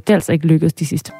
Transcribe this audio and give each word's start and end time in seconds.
Det 0.00 0.10
er 0.10 0.14
altså 0.14 0.32
ikke 0.32 0.46
lykkedes 0.46 0.72
de 0.72 0.86
sidste 0.86 1.12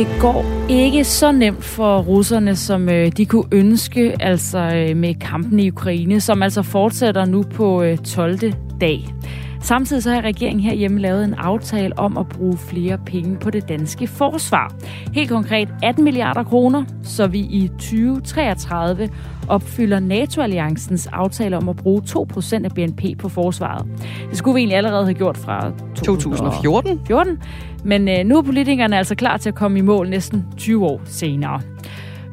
Det 0.00 0.08
går 0.20 0.44
ikke 0.68 1.04
så 1.04 1.32
nemt 1.32 1.64
for 1.64 1.98
russerne, 1.98 2.56
som 2.56 2.88
øh, 2.88 3.12
de 3.16 3.26
kunne 3.26 3.44
ønske, 3.52 4.16
altså 4.20 4.58
øh, 4.58 4.96
med 4.96 5.14
kampen 5.14 5.58
i 5.58 5.70
Ukraine, 5.70 6.20
som 6.20 6.42
altså 6.42 6.62
fortsætter 6.62 7.24
nu 7.24 7.42
på 7.42 7.82
øh, 7.82 7.98
12. 7.98 8.38
dag. 8.80 9.14
Samtidig 9.62 10.02
så 10.02 10.10
har 10.10 10.20
regeringen 10.20 10.60
herhjemme 10.60 11.00
lavet 11.00 11.24
en 11.24 11.34
aftale 11.34 11.98
om 11.98 12.18
at 12.18 12.28
bruge 12.28 12.58
flere 12.58 12.98
penge 13.06 13.36
på 13.36 13.50
det 13.50 13.68
danske 13.68 14.06
forsvar. 14.06 14.74
Helt 15.12 15.30
konkret 15.30 15.68
18 15.82 16.04
milliarder 16.04 16.42
kroner, 16.42 16.84
så 17.02 17.26
vi 17.26 17.38
i 17.38 17.68
2033 17.68 19.08
opfylder 19.48 20.00
NATO-alliancens 20.00 21.06
aftale 21.06 21.56
om 21.56 21.68
at 21.68 21.76
bruge 21.76 22.02
2% 22.08 22.64
af 22.64 22.70
BNP 22.74 23.18
på 23.18 23.28
forsvaret. 23.28 23.86
Det 24.30 24.38
skulle 24.38 24.54
vi 24.54 24.60
egentlig 24.60 24.76
allerede 24.76 25.04
have 25.04 25.14
gjort 25.14 25.36
fra 25.36 25.72
2014. 25.94 27.00
14, 27.06 27.42
men 27.84 28.08
øh, 28.08 28.24
nu 28.24 28.38
er 28.38 28.42
politikerne 28.42 28.98
altså 28.98 29.14
klar 29.14 29.36
til 29.36 29.48
at 29.48 29.54
komme 29.54 29.78
i 29.78 29.82
mål 29.82 30.08
næsten 30.08 30.44
20 30.56 30.86
år 30.86 31.00
senere. 31.04 31.60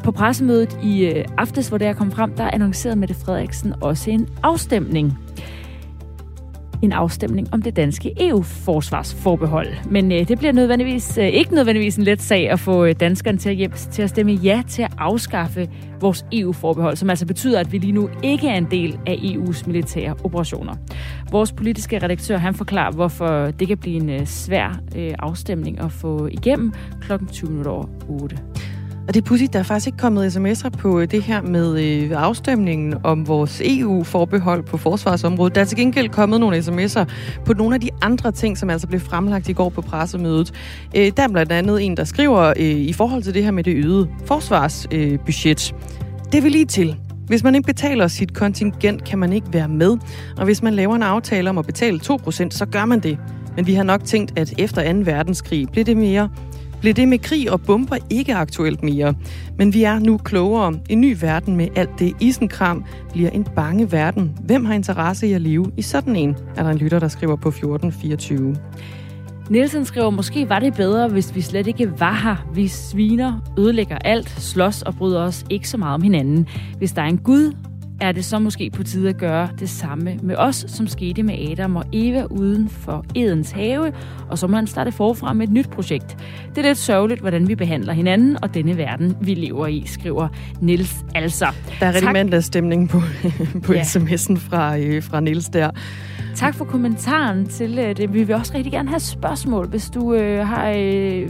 På 0.04 0.12
pressemødet 0.12 0.80
i 0.84 1.06
øh, 1.06 1.26
aftes, 1.38 1.68
hvor 1.68 1.78
det 1.78 1.88
er 1.88 1.94
kommet 1.94 2.16
frem, 2.16 2.32
der 2.36 2.50
annoncerede 2.54 3.00
Mette 3.00 3.16
Frederiksen 3.16 3.74
også 3.82 4.12
en 4.12 4.28
afstemning 4.44 5.18
en 6.82 6.92
afstemning 6.92 7.54
om 7.54 7.62
det 7.62 7.76
danske 7.76 8.14
EU-forsvarsforbehold. 8.20 9.68
Men 9.90 10.12
øh, 10.12 10.28
det 10.28 10.38
bliver 10.38 10.54
nødvendigvis, 10.54 11.18
øh, 11.18 11.28
ikke 11.28 11.56
nødvendigvis 11.56 11.96
en 11.96 12.04
let 12.04 12.22
sag 12.22 12.50
at 12.50 12.60
få 12.60 12.86
øh, 12.86 12.96
danskerne 13.00 13.38
til 13.38 13.50
at, 13.50 13.56
hjem, 13.56 13.72
til 13.72 14.02
at 14.02 14.10
stemme 14.10 14.32
ja 14.32 14.64
til 14.68 14.82
at 14.82 14.92
afskaffe 14.98 15.70
vores 16.02 16.26
EU-forbehold, 16.32 16.96
som 16.96 17.10
altså 17.10 17.26
betyder, 17.26 17.60
at 17.60 17.72
vi 17.72 17.78
lige 17.78 17.92
nu 17.92 18.10
ikke 18.24 18.48
er 18.48 18.58
en 18.58 18.68
del 18.72 19.00
af 19.06 19.14
EU's 19.14 19.68
militære 19.68 20.16
operationer. 20.24 20.76
Vores 21.32 21.52
politiske 21.52 22.00
redaktør 22.00 22.38
han 22.38 22.54
forklarer, 22.54 22.92
hvorfor 22.92 23.52
det 23.60 23.68
kan 23.68 23.78
blive 23.78 23.96
en 23.96 24.10
øh, 24.10 24.26
svær 24.26 24.82
øh, 24.96 25.14
afstemning 25.20 25.80
at 25.80 25.92
få 25.92 26.28
igennem 26.32 26.74
klokken 27.02 27.28
20.08. 27.28 28.77
Og 29.08 29.14
det 29.14 29.22
er 29.22 29.26
pudsigt, 29.26 29.54
der 29.54 29.60
er 29.60 29.64
faktisk 29.64 29.88
ikke 29.88 29.98
kommet 29.98 30.36
sms'er 30.36 30.70
på 30.70 31.00
øh, 31.00 31.12
det 31.12 31.24
her 31.24 31.42
med 31.42 31.80
øh, 31.84 32.12
afstemningen 32.16 32.96
om 33.04 33.28
vores 33.28 33.62
EU-forbehold 33.66 34.64
på 34.64 34.78
forsvarsområdet. 34.78 35.56
Der 35.56 35.62
er 35.62 35.66
til 35.66 35.78
gengæld 35.78 36.10
kommet 36.10 36.40
nogle 36.40 36.58
sms'er 36.58 37.06
på 37.46 37.54
nogle 37.54 37.76
af 37.76 37.82
de 37.82 37.90
andre 38.02 38.32
ting, 38.32 38.58
som 38.58 38.70
altså 38.70 38.88
blev 38.88 39.00
fremlagt 39.00 39.50
i 39.50 39.54
går 39.54 39.70
på 39.70 39.82
pressemødet. 39.82 40.54
Øh, 40.96 41.12
der 41.18 41.24
er 41.24 41.28
blandt 41.28 41.52
andet 41.52 41.86
en, 41.86 41.98
der 41.98 42.04
skriver 42.04 42.54
øh, 42.58 42.66
i 42.66 42.94
forhold 42.94 43.24
til 43.24 43.34
det 43.34 43.44
her 43.44 43.52
med 43.52 43.64
det 43.64 43.76
øgede 43.76 44.08
forsvarsbudget. 44.26 45.74
Øh, 45.74 46.32
det 46.32 46.44
vil 46.44 46.52
lige 46.52 46.66
til. 46.66 46.96
Hvis 47.28 47.44
man 47.44 47.56
ikke 47.56 47.66
betaler 47.66 48.08
sit 48.08 48.34
kontingent, 48.34 49.04
kan 49.04 49.20
man 49.20 49.34
ikke 49.34 49.48
være 49.52 49.68
med. 49.68 49.98
Og 50.38 50.46
hvis 50.46 50.64
man 50.64 50.74
laver 50.74 50.96
en 50.96 51.04
aftale 51.04 51.50
om 51.50 51.58
at 51.58 51.66
betale 51.66 52.00
2%, 52.04 52.50
så 52.50 52.66
gør 52.72 52.86
man 52.86 53.00
det. 53.00 53.18
Men 53.56 53.68
vi 53.68 53.74
har 53.74 53.84
nok 53.84 54.04
tænkt, 54.04 54.40
at 54.40 54.54
efter 54.58 54.94
2. 54.94 55.00
verdenskrig 55.00 55.68
blev 55.72 55.86
det 55.86 55.98
mere 55.98 56.30
blev 56.82 56.94
det 56.94 57.08
med 57.08 57.20
krig 57.20 57.52
og 57.52 57.62
bomber 57.62 57.98
ikke 58.10 58.36
aktuelt 58.36 58.84
mere. 58.84 59.14
Men 59.58 59.74
vi 59.74 59.84
er 59.84 60.00
nu 60.00 60.18
klogere. 60.18 60.80
En 60.90 61.02
ny 61.02 61.18
verden 61.22 61.56
med 61.56 61.68
alt 61.76 62.00
det 62.00 62.14
isenkram 62.20 62.86
bliver 63.14 63.30
en 63.30 63.48
bange 63.56 63.92
verden. 63.92 64.38
Hvem 64.42 64.66
har 64.66 64.74
interesse 64.74 65.28
i 65.28 65.34
at 65.34 65.42
leve 65.42 65.72
i 65.78 65.82
sådan 65.82 66.16
en? 66.16 66.36
Er 66.56 66.64
der 66.64 66.70
en 66.70 66.78
lytter, 66.78 67.00
der 67.00 67.08
skriver 67.08 67.36
på 67.36 67.50
1424. 67.50 68.56
Nielsen 69.50 69.86
skriver, 69.86 70.10
måske 70.10 70.50
var 70.50 70.60
det 70.60 70.74
bedre, 70.74 71.08
hvis 71.08 71.36
vi 71.36 71.42
slet 71.42 71.68
ikke 71.68 72.00
var 72.00 72.14
her. 72.24 72.50
Vi 72.54 72.68
sviner, 72.68 73.54
ødelægger 73.58 73.98
alt, 73.98 74.30
slås 74.30 74.82
og 74.82 74.96
bryder 74.96 75.22
os 75.22 75.46
ikke 75.50 75.70
så 75.70 75.78
meget 75.78 75.94
om 75.94 76.02
hinanden. 76.02 76.48
Hvis 76.78 76.92
der 76.92 77.02
er 77.02 77.06
en 77.06 77.18
Gud, 77.18 77.54
er 78.02 78.12
det 78.12 78.26
så 78.26 78.40
måske 78.40 78.70
på 78.70 78.84
tide 78.84 79.10
at 79.10 79.18
gøre 79.18 79.50
det 79.60 79.70
samme 79.70 80.20
med 80.24 80.36
os, 80.36 80.66
som 80.68 80.88
skete 80.88 81.24
med 81.24 81.52
Adam 81.52 81.76
og 81.76 81.84
Eva 81.94 82.24
uden 82.24 82.70
for 82.70 83.06
Edens 83.16 83.52
have, 83.52 83.94
og 84.30 84.38
så 84.38 84.48
må 84.48 84.56
han 84.56 84.68
starte 84.68 84.92
forfra 84.92 85.34
med 85.34 85.48
et 85.48 85.54
nyt 85.54 85.70
projekt. 85.70 86.18
Det 86.50 86.58
er 86.58 86.68
lidt 86.68 86.78
sørgeligt, 86.78 87.20
hvordan 87.22 87.48
vi 87.48 87.56
behandler 87.56 87.94
hinanden 87.94 88.44
og 88.44 88.54
denne 88.54 88.78
verden, 88.78 89.18
vi 89.22 89.34
lever 89.34 89.68
i, 89.68 89.84
skriver 89.86 90.28
Nils 90.62 90.96
altså. 91.16 91.48
Der 91.80 91.86
er 91.86 91.94
rigtig 91.94 92.14
mandagsstemning 92.14 92.90
på, 92.90 93.02
på 93.66 93.74
ja. 93.74 93.82
sms'en 93.82 94.40
fra, 94.40 94.78
øh, 94.78 95.04
fra 95.04 95.20
Nils 95.20 95.50
der. 95.50 95.70
Tak 96.36 96.56
for 96.56 96.66
kommentaren 96.66 97.48
til 97.48 97.80
øh, 97.80 97.98
det. 97.98 98.14
Vi 98.14 98.24
vil 98.24 98.36
også 98.36 98.54
rigtig 98.56 98.72
gerne 98.72 98.90
have 98.90 99.00
spørgsmål, 99.00 99.68
hvis 99.68 99.90
du 99.90 100.14
øh, 100.14 100.48
har 100.48 100.74
øh, 100.78 101.30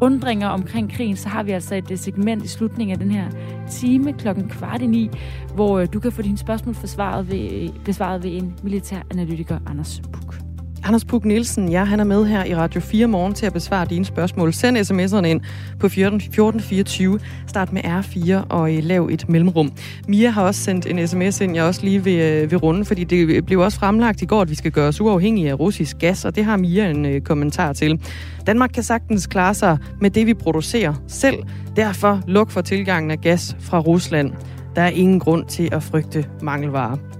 undringer 0.00 0.48
omkring 0.48 0.92
krigen, 0.92 1.16
så 1.16 1.28
har 1.28 1.42
vi 1.42 1.50
altså 1.50 1.74
et 1.74 1.90
øh, 1.90 1.98
segment 1.98 2.44
i 2.44 2.48
slutningen 2.48 2.92
af 2.92 2.98
den 2.98 3.10
her 3.10 3.30
time 3.70 4.12
klokken 4.12 4.48
kvart 4.48 4.82
i 4.82 4.86
ni, 4.86 5.10
hvor 5.54 5.78
øh, 5.78 5.88
du 5.92 6.00
kan 6.00 6.12
få 6.12 6.22
dine 6.22 6.38
spørgsmål 6.38 6.74
forsvaret 6.74 7.30
ved, 7.30 7.52
øh, 7.52 7.68
besvaret 7.84 8.22
ved 8.22 8.30
en 8.30 8.54
militær 8.62 9.02
analytiker, 9.10 9.58
Anders 9.66 10.02
Puk. 10.12 10.49
Anders 10.84 11.04
Puk 11.04 11.24
Nielsen, 11.24 11.68
ja, 11.68 11.84
han 11.84 12.00
er 12.00 12.04
med 12.04 12.26
her 12.26 12.44
i 12.44 12.54
Radio 12.54 12.80
4 12.80 13.06
morgen 13.06 13.34
til 13.34 13.46
at 13.46 13.52
besvare 13.52 13.86
dine 13.90 14.04
spørgsmål. 14.04 14.52
Send 14.52 14.76
sms'erne 14.76 15.26
ind 15.26 15.40
på 15.80 15.86
1424. 15.86 17.20
Start 17.46 17.72
med 17.72 17.84
R4 17.84 18.46
og 18.48 18.76
øh, 18.76 18.84
lav 18.84 19.08
et 19.12 19.28
mellemrum. 19.28 19.72
Mia 20.08 20.30
har 20.30 20.42
også 20.42 20.60
sendt 20.60 20.86
en 20.86 21.08
sms 21.08 21.40
ind, 21.40 21.54
jeg 21.54 21.64
også 21.64 21.84
lige 21.84 22.04
vil, 22.04 22.20
øh, 22.20 22.50
vil 22.50 22.58
runde, 22.58 22.84
fordi 22.84 23.04
det 23.04 23.16
øh, 23.16 23.42
blev 23.42 23.60
også 23.60 23.78
fremlagt 23.78 24.22
i 24.22 24.26
går, 24.26 24.40
at 24.40 24.50
vi 24.50 24.54
skal 24.54 24.70
gøre 24.72 24.88
os 24.88 25.00
uafhængige 25.00 25.50
af 25.50 25.60
russisk 25.60 25.98
gas, 25.98 26.24
og 26.24 26.36
det 26.36 26.44
har 26.44 26.56
Mia 26.56 26.90
en 26.90 27.06
øh, 27.06 27.20
kommentar 27.20 27.72
til. 27.72 28.00
Danmark 28.46 28.70
kan 28.74 28.82
sagtens 28.82 29.26
klare 29.26 29.54
sig 29.54 29.78
med 30.00 30.10
det, 30.10 30.26
vi 30.26 30.34
producerer 30.34 30.94
selv. 31.06 31.36
Derfor 31.76 32.20
luk 32.26 32.50
for 32.50 32.60
tilgangen 32.60 33.10
af 33.10 33.20
gas 33.20 33.56
fra 33.60 33.78
Rusland. 33.78 34.32
Der 34.76 34.82
er 34.82 34.90
ingen 34.90 35.20
grund 35.20 35.46
til 35.46 35.68
at 35.72 35.82
frygte 35.82 36.26
mangelvarer. 36.42 37.19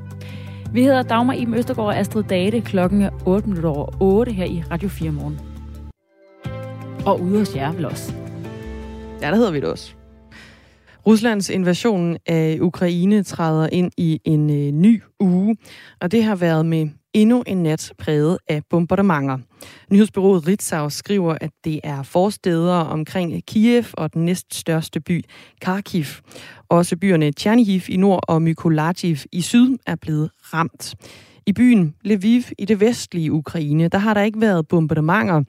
Vi 0.72 0.82
hedder 0.82 1.03
Dagmar 1.03 1.34
Iben 1.34 1.54
Østergaard 1.54 1.88
og 1.88 1.98
Astrid 1.98 2.22
Date 2.22 2.60
klokken 2.60 3.08
8 3.26 3.48
minutter 3.48 3.70
over 3.70 3.86
8 4.00 4.32
her 4.32 4.44
i 4.44 4.62
Radio 4.70 4.88
4 4.88 5.10
morgen. 5.10 5.41
Og 7.06 7.20
ude 7.20 7.38
hos 7.38 7.56
jer 7.56 7.72
vel 7.72 7.84
også. 7.84 8.14
Ja, 9.22 9.30
der 9.30 9.36
hedder 9.36 9.50
vi 9.50 9.60
det 9.60 9.69
også. 9.69 9.94
Ruslands 11.06 11.50
invasion 11.50 12.16
af 12.26 12.59
Ukraine 12.60 13.22
træder 13.22 13.69
ind 13.72 13.91
i 13.97 14.20
en 14.25 14.50
øh, 14.50 14.72
ny 14.72 15.03
uge, 15.20 15.56
og 16.00 16.12
det 16.12 16.25
har 16.25 16.36
været 16.36 16.66
med 16.66 16.88
endnu 17.14 17.42
en 17.47 17.62
nat 17.62 17.92
præget 17.98 18.38
af 18.48 18.62
bombardementer. 18.70 19.38
Nyhedsbyrået 19.90 20.46
Ritzau 20.46 20.90
skriver, 20.90 21.36
at 21.40 21.50
det 21.64 21.80
er 21.84 22.02
forsteder 22.02 22.74
omkring 22.74 23.46
Kiev 23.46 23.84
og 23.92 24.14
den 24.14 24.24
næststørste 24.24 25.00
by, 25.00 25.24
Kharkiv. 25.60 26.04
Også 26.68 26.96
byerne 26.96 27.32
Chernihiv 27.32 27.80
i 27.88 27.96
nord 27.96 28.24
og 28.28 28.42
Mykolaiv 28.42 29.16
i 29.32 29.40
syd 29.40 29.78
er 29.86 29.96
blevet 29.96 30.30
ramt. 30.54 30.94
I 31.46 31.52
byen 31.52 31.94
Lviv 32.04 32.42
i 32.58 32.64
det 32.64 32.80
vestlige 32.80 33.32
Ukraine, 33.32 33.88
der 33.88 33.98
har 33.98 34.14
der 34.14 34.22
ikke 34.22 34.40
været 34.40 34.68
bombardementer. 34.68 35.42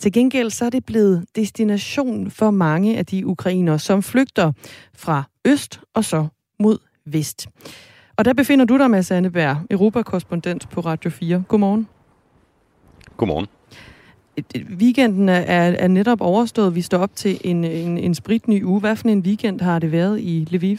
Til 0.00 0.12
gengæld 0.12 0.50
så 0.50 0.64
er 0.64 0.70
det 0.70 0.84
blevet 0.84 1.24
destination 1.36 2.30
for 2.30 2.50
mange 2.50 2.98
af 2.98 3.06
de 3.06 3.26
ukrainere, 3.26 3.78
som 3.78 4.02
flygter 4.02 4.52
fra 4.94 5.22
øst 5.44 5.80
og 5.94 6.04
så 6.04 6.26
mod 6.60 6.78
vest. 7.06 7.48
Og 8.16 8.24
der 8.24 8.32
befinder 8.32 8.64
du 8.64 8.78
dig, 8.78 8.90
Mads 8.90 9.10
Anneberg, 9.10 9.56
Europakorrespondent 9.70 10.68
på 10.70 10.80
Radio 10.80 11.10
4. 11.10 11.44
Godmorgen. 11.48 11.88
Godmorgen. 13.16 13.46
Weekenden 14.78 15.28
er, 15.28 15.42
er 15.44 15.88
netop 15.88 16.20
overstået. 16.20 16.74
Vi 16.74 16.82
står 16.82 16.98
op 16.98 17.10
til 17.14 17.40
en, 17.44 17.64
en, 17.64 17.98
en 17.98 18.14
spritny 18.14 18.64
uge. 18.64 18.80
Hvad 18.80 18.96
for 18.96 19.08
en 19.08 19.20
weekend 19.20 19.60
har 19.60 19.78
det 19.78 19.92
været 19.92 20.20
i 20.20 20.46
Lviv? 20.50 20.76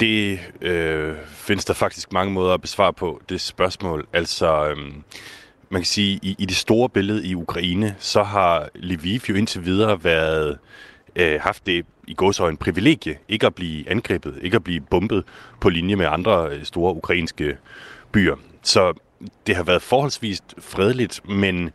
Det 0.00 0.40
øh, 0.60 1.14
findes 1.26 1.64
der 1.64 1.74
faktisk 1.74 2.12
mange 2.12 2.32
måder 2.32 2.54
at 2.54 2.60
besvare 2.60 2.92
på, 2.92 3.20
det 3.28 3.40
spørgsmål. 3.40 4.06
Altså, 4.12 4.68
øh, 4.68 4.76
man 5.70 5.80
kan 5.80 5.84
sige, 5.84 6.18
i, 6.22 6.36
i 6.38 6.46
det 6.46 6.56
store 6.56 6.88
billede 6.88 7.26
i 7.26 7.34
Ukraine, 7.34 7.94
så 7.98 8.22
har 8.22 8.68
Lviv 8.74 9.20
jo 9.28 9.34
indtil 9.34 9.64
videre 9.64 10.04
været 10.04 10.58
øh, 11.16 11.40
haft 11.40 11.66
det 11.66 11.86
i 12.06 12.14
går 12.14 12.32
så 12.32 12.48
en 12.48 12.56
privilegie 12.56 13.18
ikke 13.28 13.46
at 13.46 13.54
blive 13.54 13.90
angrebet, 13.90 14.38
ikke 14.42 14.54
at 14.54 14.64
blive 14.64 14.80
bombet 14.80 15.24
på 15.60 15.68
linje 15.68 15.96
med 15.96 16.06
andre 16.06 16.48
øh, 16.50 16.64
store 16.64 16.94
ukrainske 16.94 17.56
byer. 18.12 18.36
Så 18.62 18.92
det 19.46 19.56
har 19.56 19.62
været 19.62 19.82
forholdsvis 19.82 20.42
fredeligt, 20.58 21.28
men 21.28 21.70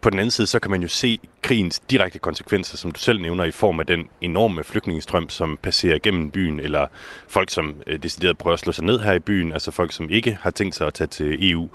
på 0.00 0.10
den 0.10 0.18
anden 0.18 0.30
side, 0.30 0.46
så 0.46 0.58
kan 0.58 0.70
man 0.70 0.82
jo 0.82 0.88
se 0.88 1.18
krigens 1.42 1.80
direkte 1.80 2.18
konsekvenser, 2.18 2.76
som 2.76 2.92
du 2.92 3.00
selv 3.00 3.20
nævner, 3.20 3.44
i 3.44 3.50
form 3.50 3.80
af 3.80 3.86
den 3.86 4.08
enorme 4.20 4.64
flygtningestrøm, 4.64 5.28
som 5.28 5.58
passerer 5.62 5.98
gennem 5.98 6.30
byen, 6.30 6.60
eller 6.60 6.86
folk, 7.28 7.50
som 7.50 7.74
øh, 7.86 8.02
decideret 8.02 8.38
prøver 8.38 8.54
at 8.54 8.60
slå 8.60 8.72
sig 8.72 8.84
ned 8.84 8.98
her 9.00 9.12
i 9.12 9.18
byen, 9.18 9.52
altså 9.52 9.70
folk, 9.70 9.92
som 9.92 10.10
ikke 10.10 10.38
har 10.40 10.50
tænkt 10.50 10.74
sig 10.74 10.86
at 10.86 10.94
tage 10.94 11.08
til 11.08 11.50
EU. 11.50 11.68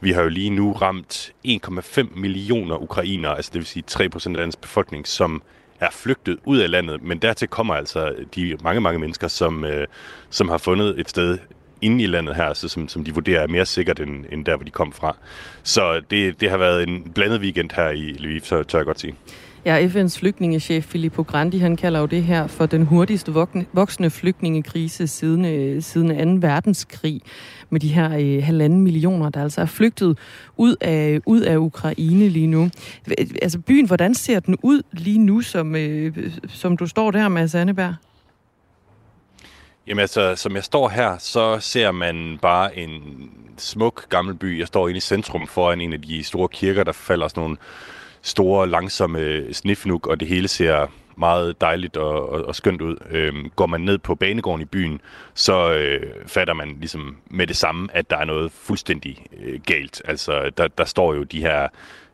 Vi 0.00 0.12
har 0.12 0.22
jo 0.22 0.28
lige 0.28 0.50
nu 0.50 0.72
ramt 0.72 1.32
1,5 1.46 2.18
millioner 2.18 2.82
ukrainere, 2.82 3.36
altså 3.36 3.50
det 3.54 3.58
vil 3.58 3.66
sige 3.66 3.82
3 3.86 4.08
procent 4.08 4.36
af 4.36 4.40
landets 4.40 4.56
befolkning, 4.56 5.06
som 5.08 5.42
er 5.80 5.90
flygtet 5.90 6.38
ud 6.44 6.58
af 6.58 6.70
landet, 6.70 7.02
men 7.02 7.18
dertil 7.18 7.48
kommer 7.48 7.74
altså 7.74 8.14
de 8.34 8.56
mange, 8.62 8.80
mange 8.80 8.98
mennesker, 8.98 9.28
som, 9.28 9.64
øh, 9.64 9.86
som 10.30 10.48
har 10.48 10.58
fundet 10.58 11.00
et 11.00 11.10
sted 11.10 11.38
inde 11.82 12.04
i 12.04 12.06
landet 12.06 12.36
her, 12.36 12.54
så 12.54 12.68
som, 12.68 12.88
som 12.88 13.04
de 13.04 13.14
vurderer 13.14 13.42
er 13.42 13.48
mere 13.48 13.66
sikkert 13.66 14.00
end, 14.00 14.24
end 14.32 14.44
der, 14.44 14.56
hvor 14.56 14.64
de 14.64 14.70
kom 14.70 14.92
fra. 14.92 15.16
Så 15.62 16.00
det, 16.10 16.40
det 16.40 16.50
har 16.50 16.56
været 16.56 16.88
en 16.88 17.02
blandet 17.14 17.40
weekend 17.40 17.70
her 17.76 17.88
i 17.88 18.16
Lviv, 18.18 18.40
så 18.40 18.62
tør 18.62 18.78
jeg 18.78 18.86
godt 18.86 19.00
sige. 19.00 19.14
Ja, 19.64 19.86
FN's 19.86 20.18
flygtningechef 20.18 20.84
Filippo 20.84 21.22
Grandi, 21.22 21.58
han 21.58 21.76
kalder 21.76 22.00
jo 22.00 22.06
det 22.06 22.22
her 22.22 22.46
for 22.46 22.66
den 22.66 22.82
hurtigste 22.82 23.32
voksne 23.72 24.10
flygtningekrise 24.10 25.06
siden, 25.06 25.44
øh, 25.44 25.82
siden 25.82 26.40
2. 26.40 26.46
verdenskrig, 26.46 27.20
med 27.70 27.80
de 27.80 27.88
her 27.88 28.16
øh, 28.18 28.44
halvanden 28.44 28.80
millioner, 28.80 29.30
der 29.30 29.42
altså 29.42 29.60
er 29.60 29.66
flygtet 29.66 30.18
ud 30.56 30.76
af, 30.80 31.20
ud 31.26 31.40
af 31.40 31.56
Ukraine 31.56 32.28
lige 32.28 32.46
nu. 32.46 32.70
Altså 33.42 33.58
byen, 33.58 33.86
hvordan 33.86 34.14
ser 34.14 34.40
den 34.40 34.56
ud 34.62 34.82
lige 34.92 35.18
nu, 35.18 35.40
som, 35.40 35.76
øh, 35.76 36.30
som 36.48 36.76
du 36.76 36.86
står 36.86 37.10
der, 37.10 37.28
med 37.28 37.54
Anneberg? 37.54 37.94
Jamen 39.86 40.00
altså, 40.00 40.36
som 40.36 40.54
jeg 40.54 40.64
står 40.64 40.88
her, 40.88 41.18
så 41.18 41.60
ser 41.60 41.90
man 41.90 42.38
bare 42.42 42.78
en 42.78 43.30
smuk 43.56 44.08
gammel 44.08 44.34
by. 44.34 44.58
Jeg 44.58 44.66
står 44.66 44.88
inde 44.88 44.98
i 44.98 45.00
centrum 45.00 45.46
foran 45.46 45.80
en 45.80 45.92
af 45.92 46.02
de 46.02 46.24
store 46.24 46.48
kirker, 46.48 46.84
der 46.84 46.92
falder 46.92 47.28
sådan 47.28 47.40
nogle 47.40 47.56
store, 48.22 48.68
langsomme 48.68 49.54
snifnuk, 49.54 50.06
og 50.06 50.20
det 50.20 50.28
hele 50.28 50.48
ser 50.48 50.86
meget 51.16 51.60
dejligt 51.60 51.96
og, 51.96 52.28
og, 52.28 52.44
og 52.44 52.54
skønt 52.54 52.82
ud. 52.82 52.96
Øhm, 53.10 53.50
går 53.56 53.66
man 53.66 53.80
ned 53.80 53.98
på 53.98 54.14
banegården 54.14 54.62
i 54.62 54.64
byen, 54.64 55.00
så 55.34 55.72
øh, 55.72 56.02
fatter 56.26 56.54
man 56.54 56.76
ligesom 56.78 57.16
med 57.30 57.46
det 57.46 57.56
samme, 57.56 57.88
at 57.92 58.10
der 58.10 58.16
er 58.16 58.24
noget 58.24 58.52
fuldstændig 58.52 59.26
øh, 59.42 59.60
galt. 59.66 60.02
Altså, 60.04 60.50
der, 60.56 60.68
der 60.68 60.84
står 60.84 61.14
jo 61.14 61.22
de 61.22 61.40
her 61.40 61.68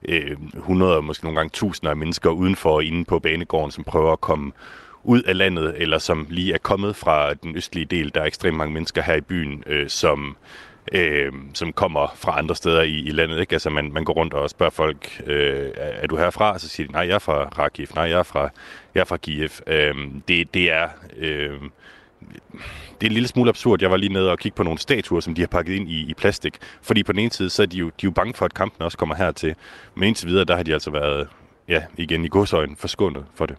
øh, 0.09 0.37
100, 0.57 1.03
måske 1.03 1.25
nogle 1.25 1.39
gange 1.39 1.51
tusinder 1.51 1.91
af 1.91 1.97
mennesker 1.97 2.31
udenfor 2.31 2.81
inde 2.81 3.05
på 3.05 3.19
banegården, 3.19 3.71
som 3.71 3.85
prøver 3.85 4.13
at 4.13 4.21
komme 4.21 4.53
ud 5.07 5.23
af 5.23 5.39
landet, 5.39 5.75
eller 5.77 5.99
som 5.99 6.27
lige 6.31 6.55
er 6.55 6.59
kommet 6.59 6.97
fra 6.97 7.35
den 7.35 7.57
østlige 7.57 7.85
del. 7.85 8.15
Der 8.15 8.21
er 8.21 8.25
ekstremt 8.25 8.57
mange 8.57 8.75
mennesker 8.75 9.03
her 9.03 9.15
i 9.15 9.21
byen, 9.21 9.65
øh, 9.67 9.89
som 9.89 10.37
øh, 10.93 11.33
som 11.55 11.73
kommer 11.73 12.15
fra 12.17 12.39
andre 12.39 12.55
steder 12.55 12.83
i, 12.83 12.99
i 12.99 13.11
landet. 13.11 13.41
Ikke? 13.41 13.53
Altså 13.53 13.71
man, 13.71 13.93
man 13.93 14.05
går 14.05 14.13
rundt 14.13 14.35
og 14.35 14.51
spørger 14.51 14.71
folk, 14.71 15.23
øh, 15.27 15.71
er 15.77 16.07
du 16.07 16.17
herfra? 16.17 16.53
Og 16.53 16.61
så 16.61 16.69
siger 16.69 16.87
de, 16.87 16.93
nej, 16.93 17.07
jeg 17.07 17.15
er 17.15 17.19
fra 17.19 17.45
Rakiv, 17.59 17.87
nej, 17.95 18.05
jeg 18.05 18.19
er 18.19 18.23
fra, 18.23 18.49
jeg 18.95 19.01
er 19.01 19.05
fra 19.05 19.17
Kiev. 19.17 19.51
Øh, 19.67 19.95
det, 20.29 20.55
det 20.55 20.71
er... 20.73 20.89
Øh, 21.17 21.61
det 23.01 23.07
er 23.07 23.11
en 23.11 23.13
lille 23.13 23.29
smule 23.29 23.49
absurd. 23.49 23.83
Jeg 23.83 23.91
var 23.91 23.97
lige 23.97 24.13
nede 24.13 24.31
og 24.31 24.39
kigge 24.39 24.57
på 24.57 24.63
nogle 24.63 24.79
statuer, 24.79 25.21
som 25.21 25.35
de 25.35 25.43
har 25.43 25.47
pakket 25.49 25.75
ind 25.75 25.89
i, 25.91 26.11
i 26.11 26.15
plastik. 26.15 26.57
Fordi 26.83 27.03
på 27.03 27.13
den 27.13 27.21
ene 27.21 27.31
side, 27.31 27.51
så 27.51 27.63
er 27.63 27.67
de 27.67 27.77
jo, 27.77 27.87
de 27.87 27.91
er 27.91 28.05
jo 28.05 28.11
bange 28.11 28.35
for, 28.35 28.45
at 28.45 28.55
kampen 28.55 28.83
også 28.83 28.99
kommer 28.99 29.15
hertil. 29.15 29.55
Men 29.95 30.07
indtil 30.07 30.29
videre, 30.29 30.45
der 30.45 30.57
har 30.57 30.63
de 30.63 30.73
altså 30.73 30.91
været, 30.91 31.29
ja, 31.69 31.83
igen 31.97 32.25
i 32.25 32.29
godsøjen, 32.29 32.77
forskånet 32.77 33.25
for 33.35 33.47
det. 33.47 33.57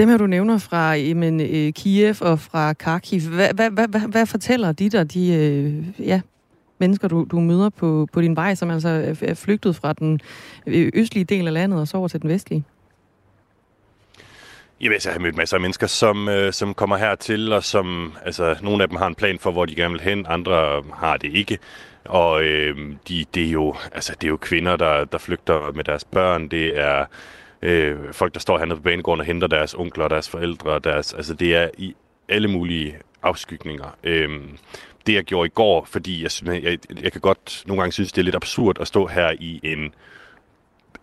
Dem 0.00 0.08
her, 0.08 0.16
du 0.16 0.26
nævner 0.26 0.58
fra 0.58 0.92
jamen, 0.92 1.40
øh, 1.40 1.72
Kiev 1.72 2.14
og 2.20 2.40
fra 2.40 2.72
Kharkiv, 2.72 3.20
hvad, 3.20 3.54
hvad, 3.54 3.70
hvad, 3.70 3.88
hvad, 3.88 4.00
hvad 4.00 4.26
fortæller 4.26 4.72
de 4.72 4.90
der, 4.90 5.04
de 5.04 5.34
øh, 5.34 6.06
ja, 6.08 6.20
mennesker, 6.78 7.08
du, 7.08 7.26
du 7.30 7.40
møder 7.40 7.70
på, 7.70 8.08
på 8.12 8.20
din 8.20 8.36
vej, 8.36 8.54
som 8.54 8.70
altså 8.70 9.16
er 9.22 9.34
flygtet 9.34 9.76
fra 9.76 9.92
den 9.92 10.20
øh, 10.66 10.90
østlige 10.94 11.24
del 11.24 11.46
af 11.46 11.52
landet 11.52 11.80
og 11.80 11.88
så 11.88 11.96
over 11.96 12.08
til 12.08 12.22
den 12.22 12.30
vestlige? 12.30 12.64
Jamen, 14.80 14.92
altså, 14.92 15.08
jeg 15.08 15.14
har 15.14 15.20
mødt 15.20 15.36
masser 15.36 15.56
af 15.56 15.60
mennesker, 15.60 15.86
som, 15.86 16.28
øh, 16.28 16.52
som 16.52 16.74
kommer 16.74 16.96
hertil, 16.96 17.52
og 17.52 17.64
som, 17.64 18.12
altså, 18.24 18.56
nogle 18.62 18.82
af 18.82 18.88
dem 18.88 18.98
har 18.98 19.06
en 19.06 19.14
plan 19.14 19.38
for, 19.38 19.50
hvor 19.50 19.66
de 19.66 19.74
gerne 19.74 19.92
vil 19.92 20.02
hen, 20.02 20.26
andre 20.28 20.82
har 20.94 21.16
det 21.16 21.32
ikke. 21.34 21.58
Og 22.04 22.42
øh, 22.42 22.76
de, 23.08 23.24
det, 23.34 23.46
er 23.46 23.50
jo, 23.50 23.74
altså, 23.92 24.12
det 24.20 24.26
er 24.26 24.30
jo 24.30 24.36
kvinder, 24.36 24.76
der, 24.76 25.04
der 25.04 25.18
flygter 25.18 25.72
med 25.72 25.84
deres 25.84 26.04
børn, 26.04 26.48
det 26.48 26.80
er 26.80 27.04
øh, 27.62 28.12
folk, 28.12 28.34
der 28.34 28.40
står 28.40 28.58
hernede 28.58 28.76
på 28.76 28.82
banegården 28.82 29.20
og 29.20 29.26
henter 29.26 29.46
deres 29.46 29.74
onkler 29.74 30.04
og 30.04 30.10
deres 30.10 30.28
forældre. 30.28 30.78
Deres, 30.78 31.14
altså 31.14 31.34
det 31.34 31.54
er 31.54 31.68
i 31.78 31.94
alle 32.28 32.48
mulige 32.48 32.98
afskygninger. 33.22 33.96
Øh, 34.04 34.40
det 35.06 35.14
jeg 35.14 35.24
gjorde 35.24 35.46
i 35.46 35.50
går, 35.54 35.84
fordi 35.84 36.22
jeg, 36.22 36.62
jeg, 36.62 36.78
jeg 37.02 37.12
kan 37.12 37.20
godt 37.20 37.62
nogle 37.66 37.82
gange 37.82 37.92
synes, 37.92 38.12
det 38.12 38.22
er 38.22 38.24
lidt 38.24 38.34
absurd 38.34 38.80
at 38.80 38.86
stå 38.86 39.06
her 39.06 39.30
i 39.40 39.60
en 39.62 39.94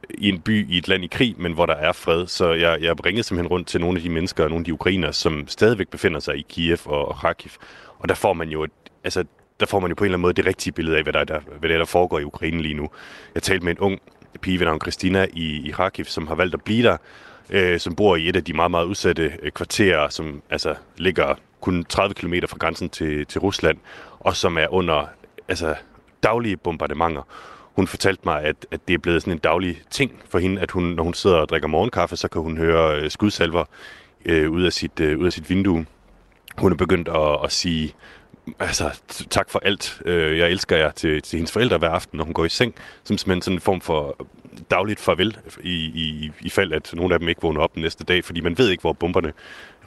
i 0.09 0.29
en 0.29 0.39
by 0.39 0.69
i 0.69 0.77
et 0.77 0.87
land 0.87 1.03
i 1.03 1.07
krig, 1.07 1.35
men 1.37 1.53
hvor 1.53 1.65
der 1.65 1.73
er 1.73 1.91
fred. 1.91 2.27
Så 2.27 2.53
jeg, 2.53 2.81
jeg 2.81 3.05
ringede 3.05 3.23
simpelthen 3.23 3.47
rundt 3.47 3.67
til 3.67 3.81
nogle 3.81 3.97
af 3.97 4.03
de 4.03 4.09
mennesker, 4.09 4.43
nogle 4.43 4.61
af 4.61 4.65
de 4.65 4.73
ukrainer, 4.73 5.11
som 5.11 5.47
stadigvæk 5.47 5.87
befinder 5.87 6.19
sig 6.19 6.37
i 6.37 6.45
Kiev 6.49 6.77
og 6.85 7.15
Kharkiv. 7.15 7.51
Og 7.99 8.09
der 8.09 8.15
får 8.15 8.33
man 8.33 8.49
jo 8.49 8.63
et, 8.63 8.71
altså, 9.03 9.23
der 9.59 9.65
får 9.65 9.79
man 9.79 9.89
jo 9.89 9.95
på 9.95 10.03
en 10.03 10.05
eller 10.05 10.13
anden 10.13 10.21
måde 10.21 10.33
det 10.33 10.45
rigtige 10.45 10.73
billede 10.73 10.97
af, 10.97 11.03
hvad 11.03 11.13
der, 11.13 11.23
der, 11.23 11.39
hvad 11.59 11.69
der, 11.69 11.77
der 11.77 11.85
foregår 11.85 12.19
i 12.19 12.23
Ukraine 12.23 12.61
lige 12.61 12.73
nu. 12.73 12.89
Jeg 13.35 13.43
talte 13.43 13.65
med 13.65 13.71
en 13.71 13.79
ung 13.79 13.99
pige 14.37 14.59
ved 14.59 14.65
navn 14.65 14.81
Christina 14.81 15.27
i, 15.33 15.67
i 15.67 15.71
Kharkiv, 15.71 16.05
som 16.05 16.27
har 16.27 16.35
valgt 16.35 16.53
at 16.53 16.61
blive 16.61 16.83
der, 16.83 16.97
øh, 17.49 17.79
som 17.79 17.95
bor 17.95 18.15
i 18.15 18.29
et 18.29 18.35
af 18.35 18.43
de 18.43 18.53
meget, 18.53 18.71
meget 18.71 18.85
udsatte 18.85 19.33
øh, 19.43 19.51
kvarterer, 19.51 20.09
som 20.09 20.41
altså 20.49 20.75
ligger 20.97 21.35
kun 21.61 21.85
30 21.85 22.13
km 22.13 22.33
fra 22.47 22.57
grænsen 22.57 22.89
til, 22.89 23.25
til 23.25 23.41
Rusland, 23.41 23.77
og 24.19 24.35
som 24.35 24.57
er 24.57 24.73
under 24.73 25.05
altså, 25.47 25.75
daglige 26.23 26.57
bombardementer. 26.57 27.21
Hun 27.75 27.87
fortalte 27.87 28.21
mig, 28.25 28.43
at, 28.43 28.55
at 28.71 28.87
det 28.87 28.93
er 28.93 28.97
blevet 28.97 29.21
sådan 29.21 29.33
en 29.33 29.39
daglig 29.39 29.81
ting 29.89 30.21
for 30.29 30.39
hende, 30.39 30.61
at 30.61 30.71
hun, 30.71 30.83
når 30.83 31.03
hun 31.03 31.13
sidder 31.13 31.37
og 31.37 31.49
drikker 31.49 31.67
morgenkaffe, 31.67 32.15
så 32.15 32.27
kan 32.27 32.41
hun 32.41 32.57
høre 32.57 32.99
øh, 32.99 33.11
skudsalver 33.11 33.65
øh, 34.25 34.51
ud, 34.51 34.63
af 34.63 34.73
sit, 34.73 34.99
øh, 34.99 35.19
ud 35.19 35.25
af 35.25 35.33
sit 35.33 35.49
vindue. 35.49 35.85
Hun 36.57 36.71
er 36.71 36.75
begyndt 36.75 37.07
at, 37.07 37.37
at 37.43 37.51
sige 37.51 37.93
altså, 38.59 39.01
tak 39.29 39.49
for 39.49 39.59
alt. 39.59 40.01
Øh, 40.05 40.37
jeg 40.37 40.49
elsker 40.51 40.77
jer 40.77 40.91
til, 40.91 41.21
til 41.21 41.37
hendes 41.37 41.51
forældre 41.51 41.77
hver 41.77 41.89
aften, 41.89 42.17
når 42.17 42.23
hun 42.23 42.33
går 42.33 42.45
i 42.45 42.49
seng. 42.49 42.75
Som 43.03 43.17
simpelthen 43.17 43.41
sådan 43.41 43.57
en 43.57 43.61
form 43.61 43.81
for 43.81 44.27
dagligt 44.71 44.99
farvel, 44.99 45.37
i, 45.63 45.73
i, 45.73 46.31
i 46.41 46.49
fald 46.49 46.73
at 46.73 46.93
nogle 46.93 47.13
af 47.13 47.19
dem 47.19 47.29
ikke 47.29 47.41
vågner 47.41 47.61
op 47.61 47.73
den 47.73 47.81
næste 47.81 48.03
dag, 48.03 48.25
fordi 48.25 48.41
man 48.41 48.57
ved 48.57 48.69
ikke, 48.69 48.81
hvor 48.81 48.93
bomberne 48.93 49.33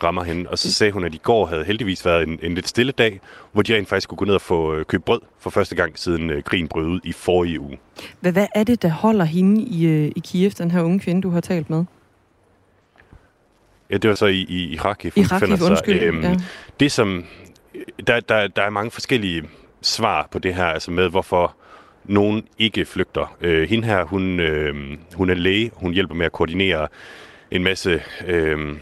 rammer 0.02 0.24
hende. 0.24 0.50
Og 0.50 0.58
så 0.58 0.72
sagde 0.72 0.92
hun, 0.92 1.04
at 1.04 1.14
i 1.14 1.20
går 1.22 1.46
havde 1.46 1.64
heldigvis 1.64 2.04
været 2.04 2.28
en, 2.28 2.38
en 2.42 2.54
lidt 2.54 2.68
stille 2.68 2.92
dag, 2.92 3.20
hvor 3.52 3.62
de 3.62 3.76
rent 3.76 3.88
faktisk 3.88 4.08
kunne 4.08 4.18
gå 4.18 4.24
ned 4.24 4.34
og 4.34 4.40
få 4.40 4.74
øh, 4.74 4.84
købt 4.84 5.04
brød 5.04 5.20
for 5.38 5.50
første 5.50 5.74
gang 5.76 5.98
siden 5.98 6.30
øh, 6.30 6.42
krigen 6.42 6.68
brød 6.68 6.86
ud 6.86 7.00
i 7.04 7.12
forrige 7.12 7.60
uge. 7.60 7.78
Hvad, 8.20 8.32
hvad 8.32 8.46
er 8.54 8.64
det, 8.64 8.82
der 8.82 8.88
holder 8.88 9.24
hende 9.24 9.62
i, 9.62 9.86
øh, 9.86 10.12
i 10.16 10.20
Kiev, 10.24 10.50
den 10.50 10.70
her 10.70 10.82
unge 10.82 11.00
kvinde, 11.00 11.22
du 11.22 11.30
har 11.30 11.40
talt 11.40 11.70
med? 11.70 11.84
Ja, 13.90 13.96
det 13.96 14.08
var 14.08 14.14
så 14.14 14.26
i, 14.26 14.46
i, 14.48 14.72
i 14.72 14.76
Kharkiv. 14.76 15.12
I 15.16 15.22
Kharkiv, 15.22 15.64
undskyld. 15.64 16.02
Øhm, 16.02 16.22
ja. 16.22 16.36
Det, 16.80 16.92
som 16.92 17.24
der, 18.06 18.20
der, 18.20 18.46
der 18.48 18.62
er 18.62 18.70
mange 18.70 18.90
forskellige 18.90 19.48
svar 19.82 20.28
på 20.30 20.38
det 20.38 20.54
her, 20.54 20.64
altså 20.64 20.90
med 20.90 21.08
hvorfor 21.08 21.56
nogen 22.04 22.48
ikke 22.58 22.84
flygter. 22.84 23.36
Øh, 23.40 23.68
hende 23.68 23.86
her, 23.86 24.04
hun, 24.04 24.40
øh, 24.40 24.74
hun 25.14 25.30
er 25.30 25.34
læge, 25.34 25.70
hun 25.74 25.92
hjælper 25.92 26.14
med 26.14 26.26
at 26.26 26.32
koordinere 26.32 26.88
en 27.50 27.64
masse... 27.64 28.02
Øh, 28.26 28.76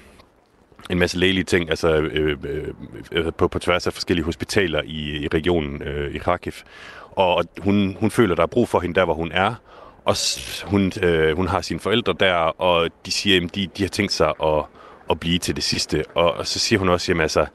en 0.90 0.98
masse 0.98 1.18
lægelige 1.18 1.44
ting, 1.44 1.70
altså 1.70 1.88
øh, 1.88 2.36
øh, 2.44 2.74
altså 3.12 3.30
på, 3.30 3.48
på 3.48 3.58
tværs 3.58 3.86
af 3.86 3.92
forskellige 3.92 4.24
hospitaler 4.24 4.82
i, 4.84 5.24
i 5.24 5.28
regionen 5.34 5.82
øh, 5.82 6.14
i 6.14 6.18
Kharkiv. 6.18 6.52
Og 7.10 7.44
hun, 7.58 7.96
hun 8.00 8.10
føler, 8.10 8.34
der 8.34 8.42
er 8.42 8.46
brug 8.46 8.68
for 8.68 8.80
hende 8.80 8.94
der, 8.94 9.04
hvor 9.04 9.14
hun 9.14 9.32
er. 9.32 9.54
Og 10.04 10.16
hun, 10.64 10.92
øh, 11.02 11.36
hun 11.36 11.48
har 11.48 11.60
sine 11.60 11.80
forældre 11.80 12.14
der, 12.20 12.34
og 12.34 12.90
de 13.06 13.10
siger, 13.10 13.44
at 13.44 13.54
de, 13.54 13.66
de 13.76 13.82
har 13.82 13.88
tænkt 13.88 14.12
sig 14.12 14.32
at, 14.42 14.64
at 15.10 15.20
blive 15.20 15.38
til 15.38 15.56
det 15.56 15.64
sidste. 15.64 16.04
Og, 16.14 16.32
og 16.32 16.46
så 16.46 16.58
siger 16.58 16.78
hun 16.78 16.88
også, 16.88 17.12
at 17.12 17.20
altså, 17.20 17.46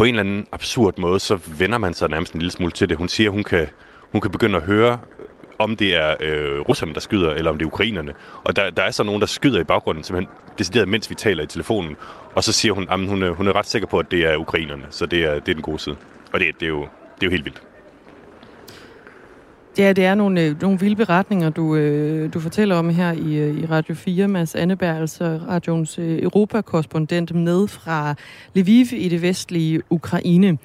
på 0.00 0.04
en 0.04 0.14
eller 0.14 0.20
anden 0.20 0.46
absurd 0.52 0.98
måde, 0.98 1.20
så 1.20 1.38
vender 1.58 1.78
man 1.78 1.94
sig 1.94 2.08
nærmest 2.08 2.32
en 2.32 2.40
lille 2.40 2.52
smule 2.52 2.72
til 2.72 2.88
det. 2.88 2.96
Hun 2.96 3.08
siger, 3.08 3.30
hun 3.30 3.44
kan, 3.44 3.66
hun 4.12 4.20
kan 4.20 4.30
begynde 4.30 4.56
at 4.56 4.62
høre, 4.62 4.92
øh, 4.92 5.26
om 5.58 5.76
det 5.76 5.96
er 5.96 6.16
øh, 6.20 6.60
russerne, 6.60 6.94
der 6.94 7.00
skyder, 7.00 7.30
eller 7.30 7.50
om 7.50 7.58
det 7.58 7.64
er 7.64 7.66
ukrainerne. 7.66 8.12
Og 8.44 8.56
der, 8.56 8.70
der 8.70 8.82
er 8.82 8.90
så 8.90 9.02
nogen, 9.02 9.20
der 9.20 9.26
skyder 9.26 9.60
i 9.60 9.64
baggrunden, 9.64 10.04
simpelthen 10.04 10.34
decideret, 10.58 10.88
mens 10.88 11.10
vi 11.10 11.14
taler 11.14 11.42
i 11.42 11.46
telefonen. 11.46 11.96
Og 12.34 12.44
så 12.44 12.52
siger 12.52 12.72
hun, 12.72 12.86
at 12.90 12.98
hun, 12.98 13.34
hun 13.34 13.48
er 13.48 13.56
ret 13.56 13.66
sikker 13.66 13.88
på, 13.88 13.98
at 13.98 14.10
det 14.10 14.26
er 14.26 14.36
ukrainerne. 14.36 14.86
Så 14.90 15.06
det 15.06 15.24
er, 15.24 15.34
det 15.34 15.48
er 15.48 15.54
den 15.54 15.62
gode 15.62 15.78
side. 15.78 15.96
Og 16.32 16.40
det, 16.40 16.60
det, 16.60 16.66
er, 16.66 16.70
jo, 16.70 16.80
det 16.80 17.22
er 17.22 17.26
jo 17.26 17.30
helt 17.30 17.44
vildt. 17.44 17.62
Ja, 19.80 19.92
det 19.92 20.04
er 20.04 20.14
nogle, 20.14 20.40
øh, 20.40 20.62
nogle 20.62 20.80
vilde 20.80 20.96
beretninger, 20.96 21.50
du, 21.50 21.76
øh, 21.76 22.34
du 22.34 22.40
fortæller 22.40 22.76
om 22.76 22.88
her 22.88 23.12
i, 23.12 23.34
øh, 23.34 23.62
i 23.62 23.66
Radio 23.66 23.94
4. 23.94 24.28
Mads 24.28 24.54
Anneberg, 24.54 24.96
altså 24.96 25.40
radions 25.48 25.98
øh, 25.98 26.22
europakorrespondent 26.22 27.34
med 27.34 27.68
fra 27.68 28.14
Lviv 28.54 28.86
i 28.92 29.08
det 29.08 29.22
vestlige 29.22 29.82
Ukraine. 29.90 30.58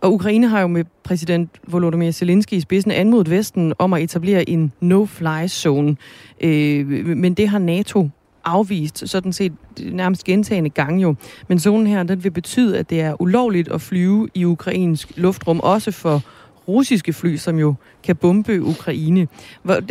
Og 0.00 0.12
Ukraine 0.12 0.48
har 0.48 0.60
jo 0.60 0.66
med 0.66 0.84
præsident 1.04 1.50
Volodymyr 1.68 2.10
Zelensky 2.10 2.52
i 2.52 2.60
spidsen 2.60 2.90
anmodet 2.90 3.30
Vesten 3.30 3.72
om 3.78 3.92
at 3.92 4.02
etablere 4.02 4.48
en 4.48 4.72
no-fly 4.80 5.46
zone. 5.46 5.96
Øh, 6.40 6.86
men 7.16 7.34
det 7.34 7.48
har 7.48 7.58
NATO 7.58 8.08
afvist, 8.44 9.08
sådan 9.08 9.32
set 9.32 9.52
nærmest 9.80 10.24
gentagende 10.24 10.70
gange 10.70 11.02
jo. 11.02 11.14
Men 11.48 11.60
zonen 11.60 11.86
her, 11.86 12.02
den 12.02 12.24
vil 12.24 12.30
betyde, 12.30 12.78
at 12.78 12.90
det 12.90 13.00
er 13.00 13.22
ulovligt 13.22 13.68
at 13.68 13.80
flyve 13.80 14.28
i 14.34 14.44
ukrainsk 14.44 15.12
luftrum, 15.16 15.60
også 15.60 15.90
for 15.90 16.22
russiske 16.68 17.12
fly, 17.12 17.36
som 17.36 17.58
jo 17.58 17.74
kan 18.02 18.16
bombe 18.16 18.62
Ukraine. 18.62 19.28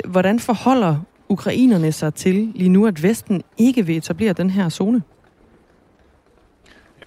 Hvordan 0.06 0.40
forholder 0.40 0.98
ukrainerne 1.30 1.92
sig 1.92 2.14
til 2.14 2.52
lige 2.56 2.70
nu, 2.70 2.88
at 2.88 3.04
Vesten 3.04 3.42
ikke 3.58 3.86
vil 3.86 3.98
etablere 3.98 4.34
den 4.34 4.50
her 4.50 4.70
zone? 4.70 5.02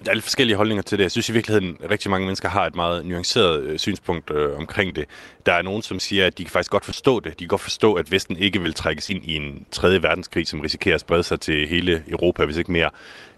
Der 0.05 0.11
er 0.11 0.13
lidt 0.13 0.23
forskellige 0.23 0.57
holdninger 0.57 0.81
til 0.81 0.97
det. 0.97 1.03
Jeg 1.03 1.11
synes 1.11 1.29
i 1.29 1.31
virkeligheden, 1.31 1.77
at 1.83 1.91
rigtig 1.91 2.11
mange 2.11 2.25
mennesker 2.25 2.49
har 2.49 2.65
et 2.65 2.75
meget 2.75 3.05
nuanceret 3.05 3.61
øh, 3.61 3.79
synspunkt 3.79 4.31
øh, 4.31 4.57
omkring 4.57 4.95
det. 4.95 5.05
Der 5.45 5.53
er 5.53 5.61
nogen, 5.61 5.81
som 5.81 5.99
siger, 5.99 6.27
at 6.27 6.37
de 6.37 6.43
kan 6.43 6.51
faktisk 6.51 6.71
godt 6.71 6.85
forstå 6.85 7.19
det. 7.19 7.31
De 7.31 7.37
kan 7.37 7.47
godt 7.47 7.61
forstå, 7.61 7.93
at 7.93 8.11
Vesten 8.11 8.37
ikke 8.37 8.61
vil 8.61 8.73
trækkes 8.73 9.09
ind 9.09 9.23
i 9.23 9.35
en 9.35 9.65
tredje 9.71 10.03
verdenskrig, 10.03 10.47
som 10.47 10.59
risikerer 10.59 10.95
at 10.95 11.01
sprede 11.01 11.23
sig 11.23 11.39
til 11.39 11.67
hele 11.67 12.03
Europa, 12.07 12.45
hvis 12.45 12.57
ikke 12.57 12.71
mere, 12.71 12.89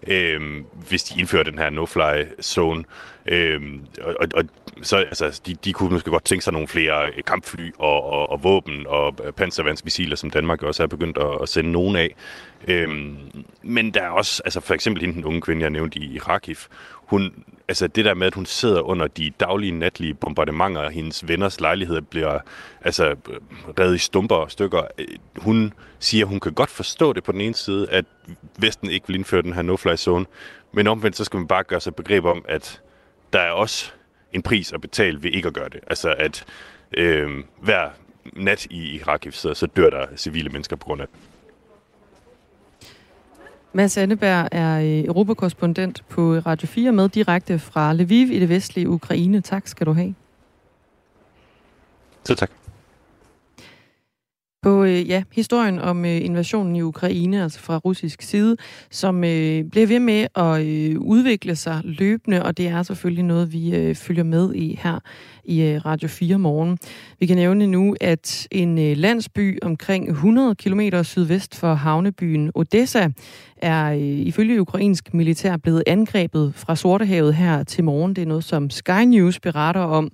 øh, 0.06 0.64
hvis 0.88 1.04
de 1.04 1.20
indfører 1.20 1.42
den 1.42 1.58
her 1.58 1.70
no-fly 1.70 2.42
zone. 2.42 2.84
Øh, 3.26 3.60
og, 4.02 4.14
og, 4.20 4.28
og 4.34 4.44
så, 4.82 4.96
altså, 4.96 5.40
de, 5.46 5.54
de 5.54 5.72
kunne 5.72 5.90
måske 5.90 6.10
godt 6.10 6.24
tænke 6.24 6.44
sig 6.44 6.52
nogle 6.52 6.68
flere 6.68 7.06
øh, 7.06 7.24
kampfly 7.26 7.70
og, 7.78 8.04
og, 8.04 8.30
og 8.30 8.44
våben 8.44 8.86
og 8.86 9.16
øh, 9.24 9.32
panservandsmissiler, 9.32 10.16
som 10.16 10.30
Danmark 10.30 10.62
også 10.62 10.82
er 10.82 10.86
begyndt 10.86 11.18
at, 11.18 11.38
at 11.42 11.48
sende 11.48 11.72
nogen 11.72 11.96
af. 11.96 12.14
Øh, 12.68 12.88
men 13.62 13.94
der 13.94 14.02
er 14.02 14.08
også, 14.08 14.42
altså 14.44 14.60
for 14.60 14.74
eksempel 14.74 15.00
hende, 15.00 15.14
den 15.14 15.24
unge 15.24 15.40
kvinde, 15.40 15.62
jeg 15.62 15.70
nævnte 15.70 15.98
i 15.98 16.18
Kharkiv, 16.18 16.56
hun, 17.12 17.44
altså 17.68 17.86
det 17.86 18.04
der 18.04 18.14
med, 18.14 18.26
at 18.26 18.34
hun 18.34 18.46
sidder 18.46 18.80
under 18.80 19.06
de 19.06 19.30
daglige, 19.40 19.72
natlige 19.72 20.14
bombardementer, 20.14 20.82
og 20.82 20.90
hendes 20.90 21.28
venners 21.28 21.60
lejlighed 21.60 22.00
bliver 22.00 22.38
altså 22.80 23.16
reddet 23.80 23.94
i 23.94 23.98
stumper 23.98 24.36
og 24.36 24.50
stykker. 24.50 24.82
Øh, 24.98 25.06
hun 25.36 25.72
siger, 25.98 26.24
at 26.24 26.28
hun 26.28 26.40
kan 26.40 26.52
godt 26.52 26.70
forstå 26.70 27.12
det 27.12 27.24
på 27.24 27.32
den 27.32 27.40
ene 27.40 27.54
side, 27.54 27.90
at 27.90 28.04
Vesten 28.58 28.90
ikke 28.90 29.06
vil 29.06 29.16
indføre 29.16 29.42
den 29.42 29.52
her 29.52 29.62
no-fly 29.62 29.96
zone, 29.96 30.26
men 30.72 30.86
omvendt 30.86 31.16
så 31.16 31.24
skal 31.24 31.38
man 31.38 31.46
bare 31.46 31.64
gøre 31.64 31.80
sig 31.80 31.94
begreb 31.94 32.24
om, 32.24 32.44
at 32.48 32.80
der 33.32 33.40
er 33.40 33.50
også 33.50 33.92
en 34.32 34.42
pris 34.42 34.72
at 34.72 34.80
betale 34.80 35.22
ved 35.22 35.30
ikke 35.30 35.48
at 35.48 35.54
gøre 35.54 35.68
det. 35.68 35.80
Altså 35.86 36.14
at 36.18 36.44
øh, 36.96 37.30
hver 37.60 37.90
nat 38.32 38.66
i 38.70 38.94
Irak, 38.94 39.26
så, 39.30 39.54
så 39.54 39.66
dør 39.66 39.90
der 39.90 40.06
civile 40.16 40.48
mennesker 40.48 40.76
på 40.76 40.84
grund 40.84 41.00
af 41.00 41.06
det. 41.08 41.31
Mads 43.74 43.96
Anneberg 43.96 44.48
er 44.52 44.80
øh, 44.80 45.04
europakorrespondent 45.04 46.04
på 46.08 46.34
Radio 46.34 46.68
4 46.68 46.92
med 46.92 47.08
direkte 47.08 47.58
fra 47.58 47.92
Lviv 47.92 48.30
i 48.30 48.40
det 48.40 48.48
vestlige 48.48 48.88
Ukraine. 48.88 49.40
Tak 49.40 49.66
skal 49.66 49.86
du 49.86 49.92
have. 49.92 50.14
Så 52.24 52.34
tak. 52.34 52.50
På 54.62 54.84
øh, 54.84 55.08
ja, 55.08 55.22
historien 55.32 55.78
om 55.78 56.04
øh, 56.04 56.24
invasionen 56.24 56.76
i 56.76 56.82
Ukraine, 56.82 57.42
altså 57.42 57.60
fra 57.60 57.78
russisk 57.78 58.22
side, 58.22 58.56
som 58.90 59.24
øh, 59.24 59.64
bliver 59.64 59.86
ved 59.86 60.00
med 60.00 60.26
at 60.34 60.66
øh, 60.66 61.00
udvikle 61.00 61.56
sig 61.56 61.80
løbende, 61.84 62.42
og 62.42 62.56
det 62.56 62.68
er 62.68 62.82
selvfølgelig 62.82 63.24
noget, 63.24 63.52
vi 63.52 63.74
øh, 63.74 63.94
følger 63.94 64.24
med 64.24 64.54
i 64.54 64.78
her 64.82 64.98
i 65.44 65.62
øh, 65.62 65.84
Radio 65.84 66.08
4 66.08 66.38
morgen. 66.38 66.78
Vi 67.20 67.26
kan 67.26 67.36
nævne 67.36 67.66
nu, 67.66 67.96
at 68.00 68.48
en 68.50 68.78
øh, 68.78 68.96
landsby 68.96 69.58
omkring 69.62 70.10
100 70.10 70.54
km 70.54 70.80
sydvest 71.02 71.56
for 71.56 71.74
havnebyen 71.74 72.50
Odessa 72.54 73.08
er 73.56 73.92
øh, 73.92 74.00
ifølge 74.00 74.60
ukrainsk 74.60 75.14
militær 75.14 75.56
blevet 75.56 75.82
angrebet 75.86 76.52
fra 76.56 76.76
Sortehavet 76.76 77.34
her 77.34 77.64
til 77.64 77.84
morgen. 77.84 78.16
Det 78.16 78.22
er 78.22 78.26
noget, 78.26 78.44
som 78.44 78.70
Sky 78.70 79.04
News 79.06 79.40
beretter 79.40 79.80
om 79.80 80.10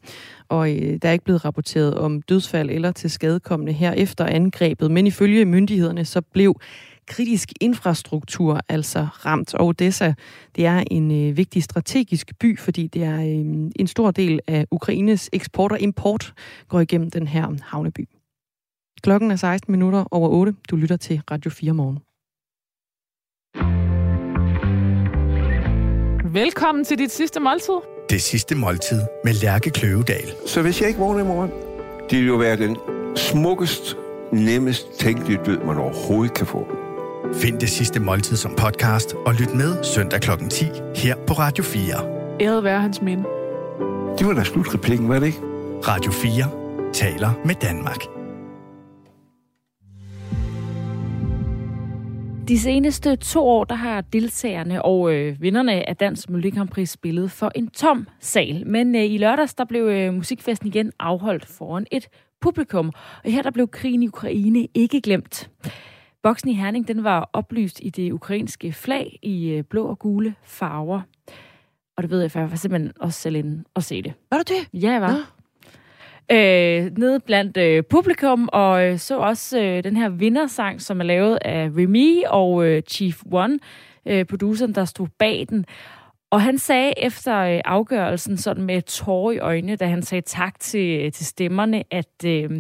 og 0.49 0.71
øh, 0.71 0.99
der 1.03 1.09
er 1.09 1.13
ikke 1.13 1.25
blevet 1.25 1.45
rapporteret 1.45 1.95
om 1.95 2.23
dødsfald 2.23 2.71
eller 2.71 2.93
til 2.93 3.11
skadekommende 3.11 3.73
her 3.73 3.93
efter 3.93 4.27
angrebet. 4.27 4.91
Men 4.91 5.07
ifølge 5.07 5.45
myndighederne 5.45 6.05
så 6.05 6.21
blev 6.21 6.61
kritisk 7.07 7.53
infrastruktur 7.61 8.61
altså 8.69 9.09
ramt. 9.27 9.55
Og 9.55 9.67
Odessa, 9.67 10.15
det 10.57 10.67
er 10.67 10.85
en 10.91 11.11
øh, 11.11 11.37
vigtig 11.37 11.63
strategisk 11.63 12.39
by, 12.41 12.59
fordi 12.59 12.87
det 12.87 13.05
er 13.05 13.21
øh, 13.21 13.71
en 13.77 13.87
stor 13.87 14.11
del 14.11 14.41
af 14.47 14.67
Ukraines 14.71 15.31
eksport 15.33 15.73
og 15.73 15.81
import 15.81 16.35
går 16.69 16.81
igennem 16.81 17.11
den 17.11 17.27
her 17.27 17.49
havneby. 17.63 18.09
Klokken 19.03 19.31
er 19.31 19.37
16 19.37 19.73
minutter 19.73 20.05
over 20.11 20.29
8. 20.29 20.55
Du 20.71 20.77
lytter 20.77 20.97
til 20.97 21.23
Radio 21.31 21.51
4 21.51 21.73
morgen. 21.73 21.99
Velkommen 26.35 26.85
til 26.85 26.99
dit 26.99 27.11
sidste 27.11 27.41
måltid. 27.41 27.98
Det 28.11 28.23
sidste 28.23 28.55
måltid 28.55 29.03
med 29.25 29.33
Lærke 29.33 29.71
Kløvedal. 29.71 30.33
Så 30.47 30.63
hvis 30.63 30.81
jeg 30.81 30.89
ikke 30.89 31.01
vågner 31.01 31.25
i 31.25 31.27
morgen, 31.27 31.51
det 32.11 32.19
vil 32.19 32.27
jo 32.27 32.35
være 32.37 32.57
den 32.57 32.77
smukkest, 33.17 33.97
nemmest 34.33 34.99
tænkelige 34.99 35.41
død, 35.47 35.59
man 35.59 35.77
overhovedet 35.77 36.35
kan 36.35 36.47
få. 36.47 36.67
Find 37.35 37.59
det 37.59 37.69
sidste 37.71 38.01
måltid 38.01 38.37
som 38.37 38.55
podcast 38.55 39.15
og 39.27 39.35
lyt 39.35 39.55
med 39.55 39.85
søndag 39.85 40.21
kl. 40.21 40.31
10 40.51 40.65
her 40.97 41.17
på 41.27 41.33
Radio 41.33 41.65
4. 41.65 41.95
Æret 42.41 42.65
være 42.65 42.81
hans 42.81 43.03
minde. 43.03 43.25
Det 44.19 44.27
var 44.27 44.35
da 44.35 44.45
slutreplikken, 44.45 45.09
var 45.09 45.19
det 45.19 45.27
ikke? 45.27 45.39
Radio 45.89 46.13
4 46.13 46.45
taler 46.93 47.31
med 47.45 47.55
Danmark. 47.55 48.18
De 52.49 52.59
seneste 52.59 53.17
to 53.17 53.49
år, 53.49 53.65
der 53.65 53.75
har 53.75 54.01
deltagerne 54.01 54.85
og 54.85 55.15
øh, 55.15 55.43
vinderne 55.43 55.89
af 55.89 55.97
Dansk 55.97 56.31
Melodi 56.31 56.51
Grand 56.51 56.69
Prix 56.69 56.89
spillet 56.89 57.31
for 57.31 57.53
en 57.55 57.71
tom 57.71 58.07
sal. 58.21 58.67
Men 58.67 58.95
øh, 58.95 59.05
i 59.05 59.19
lørdags, 59.19 59.55
der 59.55 59.65
blev 59.65 59.85
øh, 59.85 60.15
musikfesten 60.15 60.69
igen 60.69 60.93
afholdt 60.99 61.47
foran 61.47 61.87
et 61.93 62.09
publikum. 62.41 62.93
Og 63.25 63.33
her 63.33 63.43
der 63.43 63.51
blev 63.51 63.69
krigen 63.69 64.03
i 64.03 64.09
Ukraine 64.09 64.69
ikke 64.75 65.01
glemt. 65.01 65.51
Boksen 66.23 66.51
i 66.51 66.55
Herning, 66.55 66.89
den 66.89 67.05
var 67.05 67.31
oplyst 67.33 67.81
i 67.83 67.91
det 67.91 68.13
ukrainske 68.13 68.73
flag 68.73 69.19
i 69.23 69.49
øh, 69.49 69.65
blå 69.65 69.87
og 69.87 69.99
gule 69.99 70.35
farver. 70.45 71.01
Og 71.97 72.03
det 72.03 72.11
ved 72.11 72.21
jeg, 72.21 72.31
for 72.31 72.39
jeg 72.39 72.51
var 72.51 72.57
simpelthen 72.57 72.93
også 73.01 73.21
selv 73.21 73.37
inde 73.37 73.65
og 73.75 73.83
se 73.83 74.03
det. 74.03 74.13
Var 74.31 74.39
du 74.39 74.55
det? 74.55 74.83
Ja, 74.83 74.91
jeg 74.91 75.01
var. 75.01 75.11
Ja 75.11 75.38
øh, 76.33 76.91
nede 76.99 77.21
blandt 77.21 77.57
øh, 77.57 77.83
publikum, 77.91 78.49
og 78.53 78.85
øh, 78.85 78.99
så 78.99 79.19
også 79.19 79.61
øh, 79.61 79.85
den 79.85 79.97
her 79.97 80.09
vindersang, 80.09 80.81
som 80.81 81.01
er 81.01 81.05
lavet 81.05 81.39
af 81.43 81.71
Remy 81.77 82.25
og 82.27 82.67
øh, 82.67 82.83
Chief 82.83 83.23
One, 83.33 83.59
øh, 84.07 84.25
produceren, 84.25 84.75
der 84.75 84.85
stod 84.85 85.07
bag 85.19 85.47
den. 85.49 85.65
Og 86.31 86.43
han 86.43 86.59
sagde 86.59 86.93
efter 86.97 87.39
øh, 87.39 87.61
afgørelsen, 87.65 88.37
sådan 88.37 88.65
med 88.65 88.83
tårer 88.83 89.33
i 89.33 89.39
øjnene, 89.39 89.77
da 89.77 89.87
han 89.87 90.03
sagde 90.03 90.23
tak 90.23 90.61
til, 90.61 91.01
øh, 91.05 91.13
til 91.13 91.27
stemmerne, 91.27 91.85
at, 91.91 92.25
øh, 92.27 92.51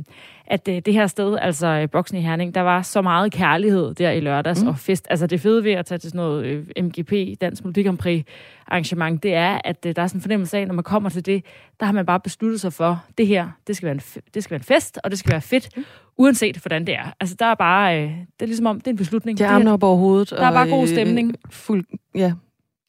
at 0.50 0.68
øh, 0.68 0.76
det 0.84 0.94
her 0.94 1.06
sted, 1.06 1.38
altså 1.40 1.66
øh, 1.66 1.90
Boksen 1.90 2.18
i 2.18 2.20
Herning, 2.20 2.54
der 2.54 2.60
var 2.60 2.82
så 2.82 3.02
meget 3.02 3.32
kærlighed 3.32 3.94
der 3.94 4.10
i 4.10 4.20
lørdags 4.20 4.62
mm. 4.62 4.68
og 4.68 4.78
fest. 4.78 5.06
Altså 5.10 5.26
det 5.26 5.40
fede 5.40 5.64
ved 5.64 5.72
at 5.72 5.86
tage 5.86 5.98
til 5.98 6.10
sådan 6.10 6.18
noget 6.18 6.44
øh, 6.44 6.84
MGP, 6.84 7.40
Dansk 7.40 7.64
Melodi 7.64 7.82
Grand 7.82 7.98
Prix 7.98 8.24
arrangement, 8.66 9.22
det 9.22 9.34
er, 9.34 9.60
at 9.64 9.86
øh, 9.86 9.96
der 9.96 10.02
er 10.02 10.06
sådan 10.06 10.18
en 10.18 10.22
fornemmelse 10.22 10.58
af, 10.58 10.66
når 10.66 10.74
man 10.74 10.84
kommer 10.84 11.10
til 11.10 11.26
det, 11.26 11.44
der 11.80 11.86
har 11.86 11.92
man 11.92 12.06
bare 12.06 12.20
besluttet 12.20 12.60
sig 12.60 12.72
for, 12.72 13.04
det 13.18 13.26
her, 13.26 13.48
det 13.66 13.76
skal 13.76 13.86
være 13.86 13.94
en, 13.94 14.22
det 14.34 14.44
skal 14.44 14.50
være 14.50 14.60
en 14.60 14.64
fest, 14.64 14.98
og 15.04 15.10
det 15.10 15.18
skal 15.18 15.32
være 15.32 15.40
fedt, 15.40 15.76
mm. 15.76 15.84
uanset 16.16 16.56
hvordan 16.56 16.86
det 16.86 16.94
er. 16.94 17.12
Altså 17.20 17.36
der 17.38 17.46
er 17.46 17.54
bare, 17.54 18.02
øh, 18.02 18.10
det 18.10 18.42
er 18.42 18.46
ligesom 18.46 18.66
om, 18.66 18.80
det 18.80 18.86
er 18.86 18.90
en 18.90 18.96
beslutning. 18.96 19.38
Det 19.38 19.46
er 19.46 19.50
armene 19.50 19.72
op 19.72 19.82
over 19.82 19.96
hovedet. 19.96 20.30
Der 20.30 20.46
er 20.46 20.52
bare 20.52 20.68
god 20.68 20.86
stemning. 20.86 21.30
Øh, 21.30 21.52
fuld, 21.52 21.84
ja, 22.14 22.32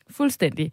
Fuldstændig. 0.09 0.71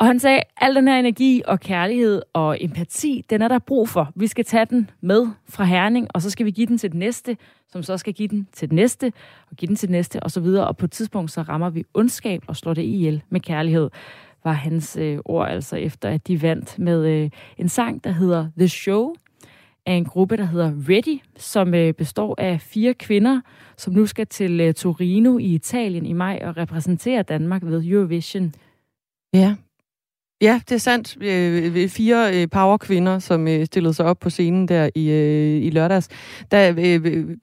Og 0.00 0.06
han 0.06 0.18
sagde, 0.18 0.40
al 0.60 0.74
den 0.74 0.88
her 0.88 0.98
energi 0.98 1.42
og 1.46 1.60
kærlighed 1.60 2.22
og 2.32 2.56
empati, 2.60 3.24
den 3.30 3.42
er 3.42 3.48
der 3.48 3.58
brug 3.58 3.88
for. 3.88 4.12
Vi 4.16 4.26
skal 4.26 4.44
tage 4.44 4.64
den 4.64 4.90
med 5.00 5.26
fra 5.48 5.64
Herning, 5.64 6.08
og 6.14 6.22
så 6.22 6.30
skal 6.30 6.46
vi 6.46 6.50
give 6.50 6.66
den 6.66 6.78
til 6.78 6.92
den 6.92 6.98
næste, 6.98 7.36
som 7.68 7.82
så 7.82 7.96
skal 7.96 8.12
give 8.12 8.28
den 8.28 8.48
til 8.52 8.68
den 8.70 8.76
næste, 8.76 9.12
og 9.50 9.56
give 9.56 9.66
den 9.66 9.76
til 9.76 9.88
den 9.88 9.92
næste, 9.92 10.22
og 10.22 10.30
så 10.30 10.40
videre. 10.40 10.66
Og 10.66 10.76
på 10.76 10.84
et 10.84 10.90
tidspunkt, 10.90 11.30
så 11.30 11.42
rammer 11.42 11.70
vi 11.70 11.84
ondskab 11.94 12.42
og 12.46 12.56
slår 12.56 12.74
det 12.74 12.82
ihjel 12.82 13.22
med 13.30 13.40
kærlighed, 13.40 13.90
var 14.44 14.52
hans 14.52 14.96
øh, 14.96 15.18
ord 15.24 15.48
altså 15.48 15.76
efter, 15.76 16.08
at 16.08 16.26
de 16.26 16.42
vandt 16.42 16.78
med 16.78 17.06
øh, 17.06 17.30
en 17.58 17.68
sang, 17.68 18.04
der 18.04 18.10
hedder 18.10 18.48
The 18.58 18.68
Show, 18.68 19.14
af 19.86 19.92
en 19.92 20.04
gruppe, 20.04 20.36
der 20.36 20.44
hedder 20.44 20.72
Ready, 20.88 21.20
som 21.36 21.74
øh, 21.74 21.94
består 21.94 22.34
af 22.38 22.60
fire 22.60 22.94
kvinder, 22.94 23.40
som 23.76 23.92
nu 23.92 24.06
skal 24.06 24.26
til 24.26 24.60
øh, 24.60 24.74
Torino 24.74 25.38
i 25.38 25.54
Italien 25.54 26.06
i 26.06 26.12
maj 26.12 26.40
og 26.44 26.56
repræsentere 26.56 27.22
Danmark 27.22 27.62
ved 27.64 27.84
Eurovision 27.84 28.54
Ja. 29.34 29.56
Ja, 30.40 30.60
det 30.68 30.74
er 30.74 30.78
sandt. 30.78 31.16
Øh, 31.20 31.76
øh 31.76 31.88
fire 31.88 32.42
øh, 32.42 32.48
powerkvinder, 32.50 33.18
som 33.18 33.48
øh, 33.48 33.66
stillede 33.66 33.94
sig 33.94 34.06
op 34.06 34.18
på 34.18 34.30
scenen 34.30 34.68
der 34.68 34.90
i, 34.94 35.10
øh, 35.10 35.66
i 35.66 35.70
lørdags. 35.70 36.08
Da 36.50 36.70
øh, 36.70 37.00
øh 37.04 37.36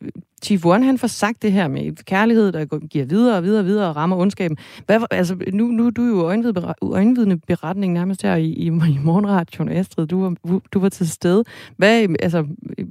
Chief 0.43 0.65
One, 0.65 0.85
han 0.85 0.97
får 0.97 1.07
sagt 1.07 1.41
det 1.41 1.51
her 1.51 1.67
med 1.67 2.03
kærlighed, 2.05 2.51
der 2.51 2.87
giver 2.87 3.05
videre 3.05 3.37
og 3.37 3.43
videre 3.43 3.59
og 3.59 3.65
videre 3.65 3.89
og 3.89 3.95
rammer 3.95 4.17
ondskaben. 4.17 4.57
Hvad, 4.85 4.99
altså, 5.11 5.35
nu, 5.53 5.65
nu 5.65 5.89
du 5.89 6.03
jo 6.03 6.31
jo 6.31 6.93
øjenvidende 6.93 7.37
beretning 7.37 7.93
nærmest 7.93 8.21
her 8.21 8.35
i, 8.35 8.45
i, 8.45 8.65
i 8.67 8.99
morgenradioen, 9.03 9.69
Astrid. 9.69 10.07
Du 10.07 10.21
var, 10.21 10.59
du 10.73 10.79
var 10.79 10.89
til 10.89 11.09
stede. 11.09 11.43
Hvad, 11.77 12.03
øh, 12.03 12.15
altså, 12.19 12.45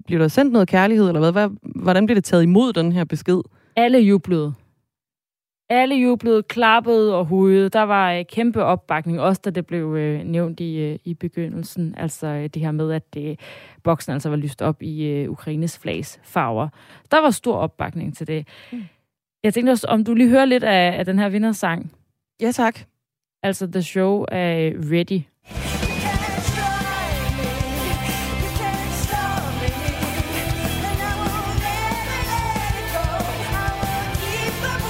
bliver 0.06 0.20
der 0.20 0.28
sendt 0.28 0.52
noget 0.52 0.68
kærlighed, 0.68 1.08
eller 1.08 1.20
hvad? 1.20 1.32
hvad? 1.32 1.48
Hvordan 1.62 2.06
bliver 2.06 2.14
det 2.14 2.24
taget 2.24 2.42
imod, 2.42 2.72
den 2.72 2.92
her 2.92 3.04
besked? 3.04 3.40
Alle 3.76 3.98
jublede. 3.98 4.54
Alle 5.68 5.94
jublede, 5.94 6.42
klappede 6.42 7.14
og 7.16 7.24
hudede. 7.24 7.68
Der 7.68 7.82
var 7.82 8.12
øh, 8.12 8.24
kæmpe 8.24 8.64
opbakning, 8.64 9.20
også 9.20 9.40
da 9.44 9.50
det 9.50 9.66
blev 9.66 9.94
øh, 9.94 10.24
nævnt 10.24 10.60
i, 10.60 10.76
øh, 10.76 10.98
i 11.04 11.14
begyndelsen. 11.14 11.94
Altså 11.96 12.26
øh, 12.26 12.44
det 12.44 12.62
her 12.62 12.70
med, 12.70 12.92
at 12.92 13.16
øh, 13.18 13.36
boksen 13.82 14.12
altså 14.12 14.28
var 14.28 14.36
lyst 14.36 14.62
op 14.62 14.82
i 14.82 15.04
øh, 15.04 15.30
Ukraines 15.30 15.78
flags 15.78 16.20
farver. 16.22 16.68
Der 17.10 17.20
var 17.20 17.30
stor 17.30 17.56
opbakning 17.56 18.16
til 18.16 18.26
det. 18.26 18.48
Mm. 18.72 18.84
Jeg 19.42 19.54
tænkte 19.54 19.70
også, 19.70 19.86
om 19.86 20.04
du 20.04 20.14
lige 20.14 20.28
hører 20.28 20.44
lidt 20.44 20.64
af, 20.64 20.98
af 20.98 21.04
den 21.04 21.18
her 21.18 21.28
vindersang. 21.28 21.92
Ja, 22.40 22.52
tak. 22.52 22.80
Altså 23.42 23.66
The 23.66 23.82
Show 23.82 24.24
er 24.28 24.72
Ready. 24.92 25.22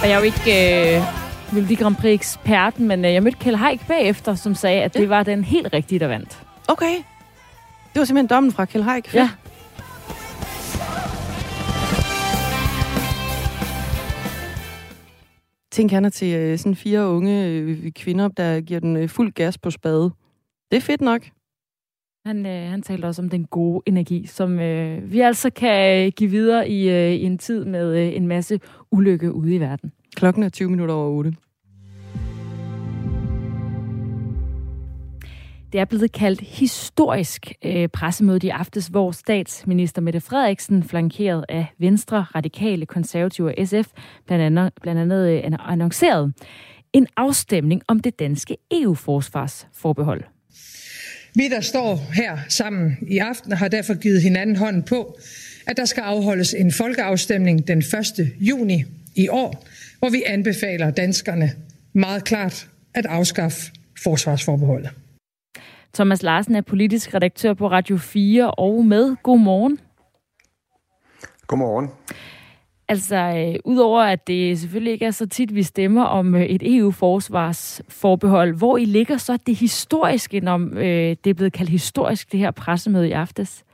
Og 0.02 0.08
jeg 0.08 0.12
er 0.12 0.18
jo 0.18 0.24
ikke 0.24 0.96
øh, 0.96 1.02
Melodi 1.52 1.74
Grand 1.74 1.96
Prix 1.96 2.14
eksperten, 2.14 2.88
men 2.88 3.04
øh, 3.04 3.12
jeg 3.12 3.22
mødte 3.22 3.38
Kjell 3.38 3.56
Haik 3.56 3.86
bagefter, 3.86 4.34
som 4.34 4.54
sagde, 4.54 4.82
at 4.82 4.94
det 4.94 5.08
var 5.08 5.22
den 5.22 5.44
helt 5.44 5.72
rigtige, 5.72 5.98
der 5.98 6.06
vandt. 6.06 6.42
Okay. 6.68 6.94
Det 7.92 7.98
var 8.00 8.04
simpelthen 8.04 8.36
dommen 8.36 8.52
fra 8.52 8.64
Kjell 8.64 8.84
Haik. 8.84 9.14
Ja. 9.14 9.30
Tænk, 15.72 15.90
han 15.90 16.04
er 16.04 16.08
til 16.08 16.34
øh, 16.34 16.58
sådan 16.58 16.74
fire 16.74 17.06
unge 17.08 17.46
øh, 17.46 17.92
kvinder, 17.92 18.28
der 18.28 18.60
giver 18.60 18.80
den 18.80 18.96
øh, 18.96 19.08
fuld 19.08 19.32
gas 19.32 19.58
på 19.58 19.70
spade. 19.70 20.10
Det 20.70 20.76
er 20.76 20.80
fedt 20.80 21.00
nok. 21.00 21.22
Han, 22.26 22.46
øh, 22.46 22.70
han 22.70 22.82
talte 22.82 23.06
også 23.06 23.22
om 23.22 23.28
den 23.28 23.44
gode 23.44 23.82
energi, 23.86 24.26
som 24.26 24.60
øh, 24.60 25.12
vi 25.12 25.20
altså 25.20 25.50
kan 25.50 26.12
give 26.12 26.30
videre 26.30 26.68
i, 26.68 26.88
øh, 26.88 27.12
i 27.12 27.22
en 27.22 27.38
tid 27.38 27.64
med 27.64 27.96
øh, 27.96 28.16
en 28.16 28.26
masse 28.26 28.60
ulykke 28.90 29.32
ude 29.32 29.54
i 29.54 29.60
verden. 29.60 29.92
Klokken 30.16 30.42
er 30.42 30.48
20 30.48 30.70
minutter 30.70 30.94
over 30.94 31.08
8. 31.08 31.34
Det 35.72 35.80
er 35.80 35.84
blevet 35.84 36.12
kaldt 36.12 36.40
historisk 36.40 37.52
øh, 37.64 37.88
pressemøde 37.88 38.46
i 38.46 38.50
aftes, 38.50 38.86
hvor 38.86 39.10
statsminister 39.10 40.02
Mette 40.02 40.20
Frederiksen, 40.20 40.82
flankeret 40.82 41.44
af 41.48 41.66
Venstre, 41.78 42.22
Radikale, 42.34 42.86
Konservative 42.86 43.48
og 43.48 43.66
SF, 43.66 43.90
blandt 44.26 44.44
andet, 44.44 44.72
blandt 44.82 45.00
andet 45.00 45.28
øh, 45.28 45.52
annoncerede 45.68 46.32
en 46.92 47.06
afstemning 47.16 47.82
om 47.88 48.00
det 48.00 48.18
danske 48.18 48.56
EU-forsvarsforbehold. 48.70 50.35
Vi, 51.36 51.48
der 51.48 51.60
står 51.60 51.96
her 51.96 52.38
sammen 52.48 52.98
i 53.08 53.18
aften, 53.18 53.52
har 53.52 53.68
derfor 53.68 53.94
givet 53.94 54.22
hinanden 54.22 54.56
hånden 54.56 54.82
på, 54.82 55.18
at 55.66 55.76
der 55.76 55.84
skal 55.84 56.00
afholdes 56.00 56.54
en 56.54 56.72
folkeafstemning 56.72 57.68
den 57.68 57.78
1. 57.78 57.84
juni 58.40 58.84
i 59.14 59.28
år, 59.28 59.66
hvor 59.98 60.08
vi 60.08 60.22
anbefaler 60.26 60.90
danskerne 60.90 61.50
meget 61.92 62.24
klart 62.24 62.68
at 62.94 63.06
afskaffe 63.06 63.72
forsvarsforbeholdet. 64.02 64.90
Thomas 65.94 66.22
Larsen 66.22 66.54
er 66.54 66.60
politisk 66.60 67.14
redaktør 67.14 67.54
på 67.54 67.70
Radio 67.70 67.96
4 67.96 68.50
og 68.50 68.84
med. 68.84 69.16
Godmorgen. 69.22 69.78
Godmorgen. 71.46 71.88
Altså, 72.88 73.16
øh, 73.16 73.54
udover 73.64 74.02
at 74.02 74.26
det 74.26 74.58
selvfølgelig 74.58 74.92
ikke 74.92 75.04
er 75.04 75.10
så 75.10 75.26
tit, 75.26 75.54
vi 75.54 75.62
stemmer 75.62 76.04
om 76.04 76.34
øh, 76.34 76.42
et 76.42 76.76
EU-forsvarsforbehold, 76.76 78.54
hvor 78.54 78.76
I 78.76 78.84
ligger 78.84 79.16
så 79.16 79.38
det 79.46 79.54
historiske, 79.56 80.40
når 80.40 80.70
øh, 80.72 81.16
det 81.24 81.26
er 81.26 81.34
blevet 81.34 81.52
kaldt 81.52 81.70
historisk, 81.70 82.32
det 82.32 82.40
her 82.40 82.50
pressemøde 82.50 83.08
i 83.08 83.12
aftes? 83.12 83.64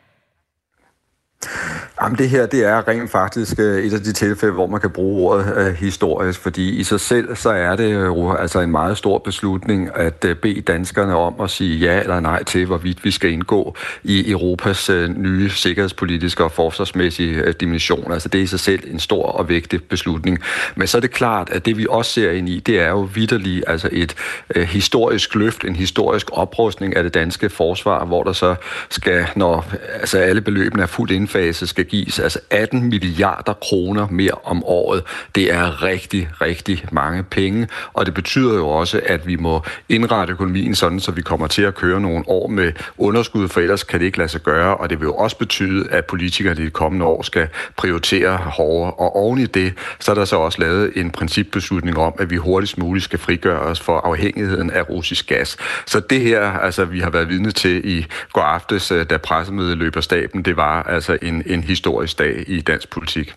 Jamen, 2.03 2.19
det 2.19 2.29
her 2.29 2.47
det 2.47 2.65
er 2.65 2.89
rent 2.89 3.11
faktisk 3.11 3.59
øh, 3.59 3.85
et 3.85 3.93
af 3.93 4.01
de 4.01 4.13
tilfælde, 4.13 4.55
hvor 4.55 4.67
man 4.67 4.81
kan 4.81 4.91
bruge 4.91 5.31
ordet 5.31 5.57
øh, 5.57 5.75
historisk, 5.75 6.41
fordi 6.41 6.71
i 6.71 6.85
sig 6.85 7.01
selv 7.01 7.37
så 7.37 7.51
er 7.51 7.77
det 7.77 7.85
øh, 7.85 8.05
jo 8.05 8.33
altså 8.33 8.61
en 8.61 8.71
meget 8.71 8.99
stor 8.99 9.19
beslutning 9.19 9.97
at 9.97 10.25
øh, 10.25 10.37
bede 10.37 10.61
danskerne 10.61 11.17
om 11.17 11.41
at 11.41 11.51
sige 11.51 11.79
ja 11.79 12.01
eller 12.01 12.21
nej 12.21 12.45
til, 12.45 12.67
hvorvidt 12.67 13.05
vi 13.05 13.11
skal 13.11 13.31
indgå 13.31 13.77
i 14.03 14.31
Europas 14.31 14.91
øh, 14.91 15.09
nye 15.09 15.51
sikkerhedspolitiske 15.51 16.45
og 16.45 16.53
forsvarsmæssige 16.53 17.35
øh, 17.35 17.55
dimension. 17.61 18.13
Altså 18.13 18.29
det 18.29 18.39
er 18.39 18.43
i 18.43 18.47
sig 18.47 18.61
selv 18.61 18.83
en 18.87 18.99
stor 18.99 19.27
og 19.27 19.49
vigtig 19.49 19.85
beslutning. 19.85 20.39
Men 20.75 20.87
så 20.87 20.97
er 20.99 21.01
det 21.01 21.11
klart, 21.11 21.51
at 21.51 21.67
det 21.67 21.79
vi 21.79 21.87
også 21.91 22.13
ser 22.13 22.31
ind 22.31 22.49
i, 22.49 22.61
det 22.61 22.81
er 22.81 22.89
jo 22.89 23.09
vidderligt 23.15 23.65
altså 23.67 23.89
et 23.93 24.15
øh, 24.55 24.63
historisk 24.63 25.35
løft, 25.35 25.65
en 25.65 25.77
historisk 25.77 26.27
oprustning 26.33 26.97
af 26.97 27.03
det 27.03 27.15
danske 27.15 27.51
forsvar, 27.51 28.05
hvor 28.05 28.23
der 28.23 28.33
så 28.33 28.55
skal, 28.89 29.27
når 29.37 29.73
altså 30.01 30.19
alle 30.19 30.41
beløbene 30.41 30.83
er 30.83 30.87
fuldt 30.87 31.13
mellemfase 31.35 31.67
skal 31.67 31.85
gives 31.85 32.19
altså 32.19 32.39
18 32.51 32.83
milliarder 32.83 33.53
kroner 33.53 34.07
mere 34.11 34.35
om 34.45 34.65
året. 34.65 35.03
Det 35.35 35.53
er 35.53 35.83
rigtig, 35.83 36.29
rigtig 36.41 36.85
mange 36.93 37.23
penge, 37.23 37.69
og 37.93 38.07
det 38.07 38.15
betyder 38.15 38.55
jo 38.55 38.69
også, 38.69 39.01
at 39.07 39.27
vi 39.27 39.37
må 39.37 39.63
indrette 39.89 40.33
økonomien 40.33 40.75
sådan, 40.75 41.01
så 41.01 41.11
vi 41.13 41.23
kommer 41.23 41.47
til 41.47 41.63
at 41.63 41.75
køre 41.75 42.01
nogle 42.01 42.25
år 42.29 42.47
med 42.47 42.73
underskud, 42.99 43.49
for 43.49 43.61
ellers 43.61 43.83
kan 43.83 44.01
det 44.01 44.07
ikke 44.07 44.19
lade 44.19 44.29
sig 44.29 44.41
gøre, 44.41 44.77
og 44.77 44.91
det 44.91 45.01
vil 45.01 45.07
jo 45.07 45.15
også 45.15 45.39
betyde, 45.39 45.91
at 45.91 46.05
politikerne 46.05 46.63
i 46.63 46.65
de 46.65 46.71
kommende 46.71 47.07
år 47.07 47.23
skal 47.23 47.49
prioritere 47.77 48.37
hårdere. 48.37 48.93
Og 48.93 49.17
oven 49.17 49.39
i 49.39 49.47
det, 49.47 49.73
så 50.01 50.11
er 50.11 50.15
der 50.15 50.25
så 50.25 50.37
også 50.37 50.61
lavet 50.61 50.93
en 50.97 51.11
principbeslutning 51.11 51.99
om, 51.99 52.15
at 52.19 52.31
vi 52.31 52.37
hurtigst 52.37 52.79
muligt 52.79 53.05
skal 53.05 53.19
frigøre 53.19 53.61
os 53.61 53.81
for 53.81 53.99
afhængigheden 53.99 54.71
af 54.71 54.89
russisk 54.91 55.29
gas. 55.29 55.57
Så 55.87 56.01
det 56.01 56.21
her, 56.21 56.43
altså 56.43 56.85
vi 56.85 57.01
har 57.01 57.11
været 57.11 57.29
vidne 57.29 57.51
til 57.51 57.99
i 57.99 58.07
går 58.33 58.41
aftes, 58.41 58.93
øh, 58.93 59.07
da 59.11 59.17
pressemødet 59.17 59.79
løber 59.79 60.01
staben, 60.01 60.43
det 60.43 60.57
var 60.57 60.83
altså 60.83 61.19
en, 61.23 61.43
en 61.47 61.65
historisk 61.65 62.19
dag 62.19 62.45
i 62.47 62.61
dansk 62.61 62.91
politik. 62.91 63.35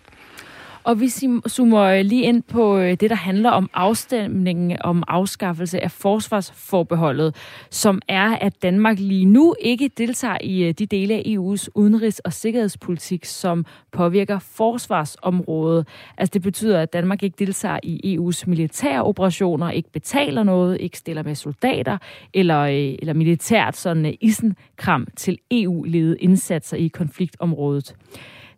Og 0.86 1.00
vi 1.00 1.08
zoomer 1.48 2.02
lige 2.02 2.22
ind 2.22 2.42
på 2.42 2.78
øh, 2.78 2.90
det, 2.90 3.10
der 3.10 3.16
handler 3.16 3.50
om 3.50 3.70
afstemningen 3.74 4.76
om 4.80 5.02
afskaffelse 5.08 5.80
af 5.80 5.90
forsvarsforbeholdet, 5.90 7.36
som 7.70 8.02
er, 8.08 8.30
at 8.30 8.62
Danmark 8.62 8.98
lige 8.98 9.24
nu 9.24 9.54
ikke 9.60 9.90
deltager 9.98 10.38
i 10.40 10.64
øh, 10.64 10.74
de 10.78 10.86
dele 10.86 11.14
af 11.14 11.22
EU's 11.26 11.68
udenrigs- 11.74 12.20
og 12.24 12.32
sikkerhedspolitik, 12.32 13.24
som 13.24 13.66
påvirker 13.92 14.38
forsvarsområdet. 14.38 15.88
Altså 16.18 16.30
det 16.34 16.42
betyder, 16.42 16.80
at 16.80 16.92
Danmark 16.92 17.22
ikke 17.22 17.36
deltager 17.38 17.78
i 17.82 18.16
EU's 18.18 18.44
militære 18.46 19.02
operationer, 19.02 19.70
ikke 19.70 19.92
betaler 19.92 20.42
noget, 20.42 20.80
ikke 20.80 20.98
stiller 20.98 21.22
med 21.22 21.34
soldater 21.34 21.98
eller, 22.34 22.60
øh, 22.60 22.94
eller 22.98 23.14
militært 23.14 23.76
sådan 23.76 24.16
isenkram 24.20 25.06
til 25.16 25.38
EU-ledede 25.50 26.16
indsatser 26.18 26.76
i 26.76 26.88
konfliktområdet. 26.88 27.94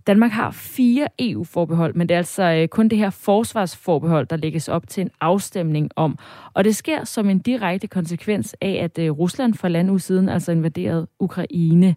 Danmark 0.09 0.31
har 0.31 0.51
fire 0.51 1.09
EU-forbehold, 1.19 1.95
men 1.95 2.09
det 2.09 2.15
er 2.15 2.19
altså 2.19 2.43
øh, 2.43 2.69
kun 2.69 2.89
det 2.89 2.99
her 2.99 3.11
forsvarsforbehold, 3.11 4.27
der 4.27 4.37
lægges 4.37 4.69
op 4.69 4.89
til 4.89 5.01
en 5.01 5.11
afstemning 5.21 5.91
om. 5.97 6.19
Og 6.55 6.65
det 6.65 6.77
sker 6.77 7.05
som 7.05 7.31
en 7.31 7.39
direkte 7.39 7.87
konsekvens 7.87 8.57
af, 8.61 8.81
at 8.83 8.99
øh, 8.99 9.11
Rusland 9.11 9.55
for 9.55 9.69
land 9.69 9.99
siden 9.99 10.29
altså 10.29 10.53
invaderede 10.53 11.07
Ukraine. 11.21 11.97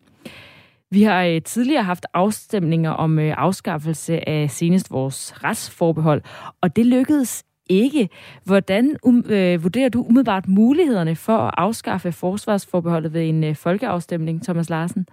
Vi 0.89 1.03
har 1.03 1.23
øh, 1.23 1.41
tidligere 1.41 1.83
haft 1.83 2.05
afstemninger 2.13 2.91
om 2.91 3.19
afskaffelse 3.19 4.29
af 4.29 4.51
senest 4.51 4.91
vores 4.91 5.43
retsforbehold, 5.43 6.21
og 6.61 6.75
det 6.75 6.85
lykkedes 6.85 7.43
ikke. 7.69 8.09
Hvordan 8.43 8.95
um, 9.03 9.25
øh, 9.29 9.63
vurderer 9.63 9.89
du 9.89 10.03
umiddelbart 10.03 10.47
mulighederne 10.47 11.15
for 11.15 11.37
at 11.37 11.53
afskaffe 11.57 12.11
forsvarsforbeholdet 12.11 13.13
ved 13.13 13.29
en 13.29 13.43
øh, 13.43 13.55
folkeafstemning, 13.55 14.43
Thomas 14.43 14.69
Larsen? 14.69 15.05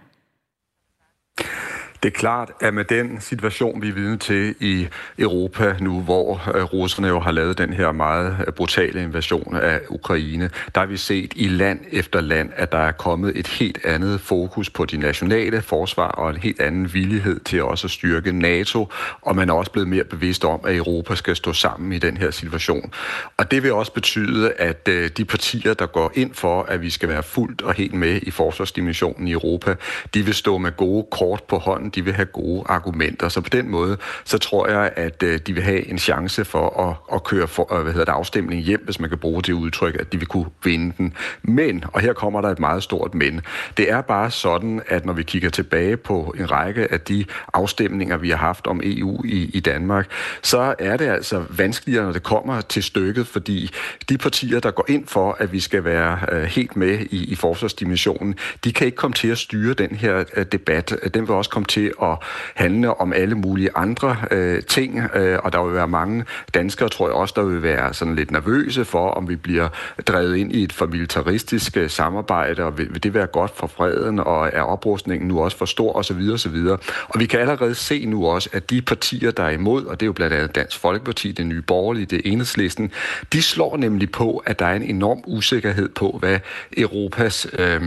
Det 2.03 2.13
er 2.13 2.17
klart, 2.19 2.51
at 2.61 2.73
med 2.73 2.85
den 2.85 3.21
situation, 3.21 3.81
vi 3.81 3.89
er 3.89 3.93
vidne 3.93 4.17
til 4.17 4.55
i 4.59 4.87
Europa 5.17 5.75
nu, 5.79 6.01
hvor 6.01 6.41
øh, 6.55 6.63
russerne 6.63 7.07
jo 7.07 7.19
har 7.19 7.31
lavet 7.31 7.57
den 7.57 7.73
her 7.73 7.91
meget 7.91 8.37
øh, 8.47 8.53
brutale 8.53 9.03
invasion 9.03 9.55
af 9.55 9.79
Ukraine, 9.89 10.49
der 10.75 10.81
har 10.81 10.85
vi 10.87 10.97
set 10.97 11.33
i 11.35 11.47
land 11.47 11.79
efter 11.91 12.21
land, 12.21 12.49
at 12.55 12.71
der 12.71 12.77
er 12.77 12.91
kommet 12.91 13.37
et 13.39 13.47
helt 13.47 13.85
andet 13.85 14.21
fokus 14.21 14.69
på 14.69 14.85
de 14.85 14.97
nationale 14.97 15.61
forsvar 15.61 16.07
og 16.07 16.29
en 16.29 16.37
helt 16.37 16.61
anden 16.61 16.93
villighed 16.93 17.39
til 17.39 17.63
også 17.63 17.87
at 17.87 17.91
styrke 17.91 18.31
NATO, 18.31 18.87
og 19.21 19.35
man 19.35 19.49
er 19.49 19.53
også 19.53 19.71
blevet 19.71 19.87
mere 19.89 20.03
bevidst 20.03 20.45
om, 20.45 20.59
at 20.65 20.75
Europa 20.75 21.15
skal 21.15 21.35
stå 21.35 21.53
sammen 21.53 21.93
i 21.93 21.97
den 21.97 22.17
her 22.17 22.31
situation. 22.31 22.93
Og 23.37 23.51
det 23.51 23.63
vil 23.63 23.73
også 23.73 23.93
betyde, 23.93 24.51
at 24.51 24.87
øh, 24.87 25.09
de 25.17 25.25
partier, 25.25 25.73
der 25.73 25.85
går 25.85 26.11
ind 26.15 26.33
for, 26.33 26.63
at 26.63 26.81
vi 26.81 26.89
skal 26.89 27.09
være 27.09 27.23
fuldt 27.23 27.61
og 27.61 27.73
helt 27.73 27.93
med 27.93 28.19
i 28.21 28.31
forsvarsdimensionen 28.31 29.27
i 29.27 29.31
Europa, 29.31 29.75
de 30.13 30.25
vil 30.25 30.33
stå 30.33 30.57
med 30.57 30.77
gode 30.77 31.05
kort 31.11 31.43
på 31.43 31.57
hånden 31.57 31.88
de 31.89 32.05
vil 32.05 32.13
have 32.13 32.25
gode 32.25 32.63
argumenter. 32.65 33.29
Så 33.29 33.41
på 33.41 33.49
den 33.49 33.69
måde, 33.69 33.97
så 34.25 34.37
tror 34.37 34.67
jeg, 34.67 34.91
at 34.95 35.23
øh, 35.23 35.39
de 35.47 35.53
vil 35.53 35.63
have 35.63 35.87
en 35.87 35.97
chance 35.97 36.45
for 36.45 36.89
at, 36.89 37.15
at 37.15 37.23
køre 37.23 37.47
for, 37.47 37.73
øh, 37.73 37.81
hvad 37.81 37.93
hedder 37.93 38.05
det, 38.05 38.11
afstemning 38.11 38.61
hjem, 38.61 38.81
hvis 38.85 38.99
man 38.99 39.09
kan 39.09 39.17
bruge 39.17 39.41
det 39.41 39.53
udtryk, 39.53 39.95
at 39.99 40.13
de 40.13 40.17
vil 40.17 40.27
kunne 40.27 40.45
vinde 40.63 40.93
den. 40.97 41.13
Men, 41.43 41.83
og 41.93 42.01
her 42.01 42.13
kommer 42.13 42.41
der 42.41 42.49
et 42.49 42.59
meget 42.59 42.83
stort 42.83 43.13
men, 43.13 43.41
det 43.77 43.91
er 43.91 44.01
bare 44.01 44.31
sådan, 44.31 44.81
at 44.87 45.05
når 45.05 45.13
vi 45.13 45.23
kigger 45.23 45.49
tilbage 45.49 45.97
på 45.97 46.35
en 46.37 46.51
række 46.51 46.91
af 46.91 47.01
de 47.01 47.25
afstemninger, 47.53 48.17
vi 48.17 48.29
har 48.29 48.37
haft 48.37 48.67
om 48.67 48.81
EU 48.83 49.23
i, 49.25 49.49
i 49.53 49.59
Danmark, 49.59 50.11
så 50.41 50.75
er 50.79 50.97
det 50.97 51.07
altså 51.07 51.43
vanskeligere, 51.49 52.05
når 52.05 52.11
det 52.11 52.23
kommer 52.23 52.61
til 52.61 52.83
stykket, 52.83 53.27
fordi 53.27 53.71
de 54.09 54.17
partier, 54.17 54.59
der 54.59 54.71
går 54.71 54.85
ind 54.87 55.07
for, 55.07 55.35
at 55.39 55.51
vi 55.51 55.59
skal 55.59 55.83
være 55.83 56.19
øh, 56.31 56.43
helt 56.43 56.75
med 56.75 56.99
i, 57.11 57.23
i 57.23 57.35
forsvarsdimensionen, 57.35 58.35
de 58.63 58.73
kan 58.73 58.85
ikke 58.85 58.97
komme 58.97 59.13
til 59.13 59.27
at 59.27 59.37
styre 59.37 59.73
den 59.73 59.95
her 59.95 60.23
øh, 60.35 60.45
debat. 60.51 60.95
Den 61.13 61.27
vil 61.27 61.35
også 61.35 61.49
komme 61.49 61.65
til 61.65 61.78
til 61.79 61.93
at 62.01 62.17
handle 62.55 63.01
om 63.01 63.13
alle 63.13 63.35
mulige 63.35 63.69
andre 63.75 64.15
øh, 64.31 64.63
ting, 64.63 64.99
øh, 65.15 65.39
og 65.43 65.53
der 65.53 65.63
vil 65.63 65.73
være 65.73 65.87
mange 65.87 66.25
danskere, 66.53 66.89
tror 66.89 67.07
jeg 67.07 67.15
også, 67.15 67.33
der 67.37 67.43
vil 67.43 67.63
være 67.63 67.93
sådan 67.93 68.15
lidt 68.15 68.31
nervøse 68.31 68.85
for, 68.85 69.09
om 69.09 69.29
vi 69.29 69.35
bliver 69.35 69.69
drevet 70.07 70.35
ind 70.35 70.51
i 70.51 70.63
et 70.63 70.73
for 70.73 70.85
militaristisk 70.85 71.77
øh, 71.77 71.89
samarbejde, 71.89 72.63
og 72.63 72.77
vil, 72.77 72.87
vil 72.93 73.03
det 73.03 73.13
være 73.13 73.27
godt 73.27 73.51
for 73.55 73.67
freden, 73.67 74.19
og 74.19 74.49
er 74.53 74.61
oprustningen 74.61 75.27
nu 75.27 75.43
også 75.43 75.57
for 75.57 75.65
stor, 75.65 75.95
osv. 75.95 76.29
osv. 76.33 76.55
Og 77.07 77.19
vi 77.19 77.25
kan 77.25 77.39
allerede 77.39 77.75
se 77.75 78.05
nu 78.05 78.27
også, 78.27 78.49
at 78.53 78.69
de 78.69 78.81
partier, 78.81 79.31
der 79.31 79.43
er 79.43 79.49
imod, 79.49 79.85
og 79.85 79.99
det 79.99 80.05
er 80.05 80.07
jo 80.07 80.13
blandt 80.13 80.35
andet 80.35 80.55
Dansk 80.55 80.79
Folkeparti, 80.79 81.31
det 81.31 81.45
nye 81.45 81.61
borgerlige, 81.61 82.05
det 82.05 82.21
enhedslisten, 82.25 82.91
de 83.33 83.41
slår 83.41 83.77
nemlig 83.77 84.11
på, 84.11 84.43
at 84.45 84.59
der 84.59 84.65
er 84.65 84.75
en 84.75 84.83
enorm 84.83 85.23
usikkerhed 85.27 85.89
på, 85.89 86.17
hvad 86.19 86.39
Europas 86.77 87.47
øh, 87.59 87.81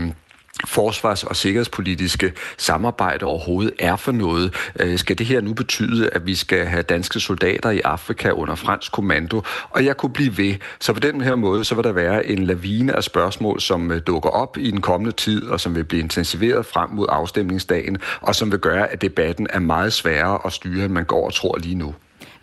forsvars- 0.65 1.23
og 1.23 1.35
sikkerhedspolitiske 1.35 2.33
samarbejde 2.57 3.25
overhovedet 3.25 3.73
er 3.79 3.95
for 3.95 4.11
noget. 4.11 4.53
Øh, 4.79 4.97
skal 4.97 5.17
det 5.17 5.25
her 5.25 5.41
nu 5.41 5.53
betyde, 5.53 6.09
at 6.09 6.25
vi 6.25 6.35
skal 6.35 6.65
have 6.65 6.83
danske 6.83 7.19
soldater 7.19 7.69
i 7.69 7.79
Afrika 7.79 8.29
under 8.29 8.55
fransk 8.55 8.91
kommando? 8.91 9.41
Og 9.69 9.85
jeg 9.85 9.97
kunne 9.97 10.13
blive 10.13 10.37
ved. 10.37 10.55
Så 10.79 10.93
på 10.93 10.99
den 10.99 11.21
her 11.21 11.35
måde, 11.35 11.63
så 11.63 11.75
vil 11.75 11.83
der 11.83 11.91
være 11.91 12.25
en 12.25 12.43
lavine 12.43 12.95
af 12.95 13.03
spørgsmål, 13.03 13.61
som 13.61 13.91
øh, 13.91 14.01
dukker 14.07 14.29
op 14.29 14.57
i 14.57 14.71
den 14.71 14.81
kommende 14.81 15.11
tid, 15.11 15.47
og 15.47 15.59
som 15.59 15.75
vil 15.75 15.83
blive 15.83 16.03
intensiveret 16.03 16.65
frem 16.65 16.89
mod 16.89 17.07
afstemningsdagen, 17.09 17.97
og 18.21 18.35
som 18.35 18.51
vil 18.51 18.59
gøre, 18.59 18.87
at 18.87 19.01
debatten 19.01 19.47
er 19.49 19.59
meget 19.59 19.93
sværere 19.93 20.39
at 20.45 20.53
styre, 20.53 20.85
end 20.85 20.93
man 20.93 21.05
går 21.05 21.25
og 21.25 21.33
tror 21.33 21.57
lige 21.57 21.75
nu. 21.75 21.95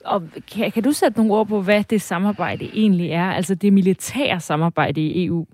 Og 0.05 0.23
kan, 0.53 0.73
kan 0.73 0.83
du 0.83 0.93
sætte 0.93 1.19
nogle 1.19 1.35
ord 1.35 1.47
på, 1.47 1.63
hvad 1.63 1.85
det 1.85 2.03
samarbejde 2.03 2.71
egentlig 2.75 3.11
er? 3.11 3.31
Altså 3.31 3.55
det 3.55 3.73
militære 3.73 4.41
samarbejde 4.41 5.01
i 5.01 5.25
EU? 5.27 5.47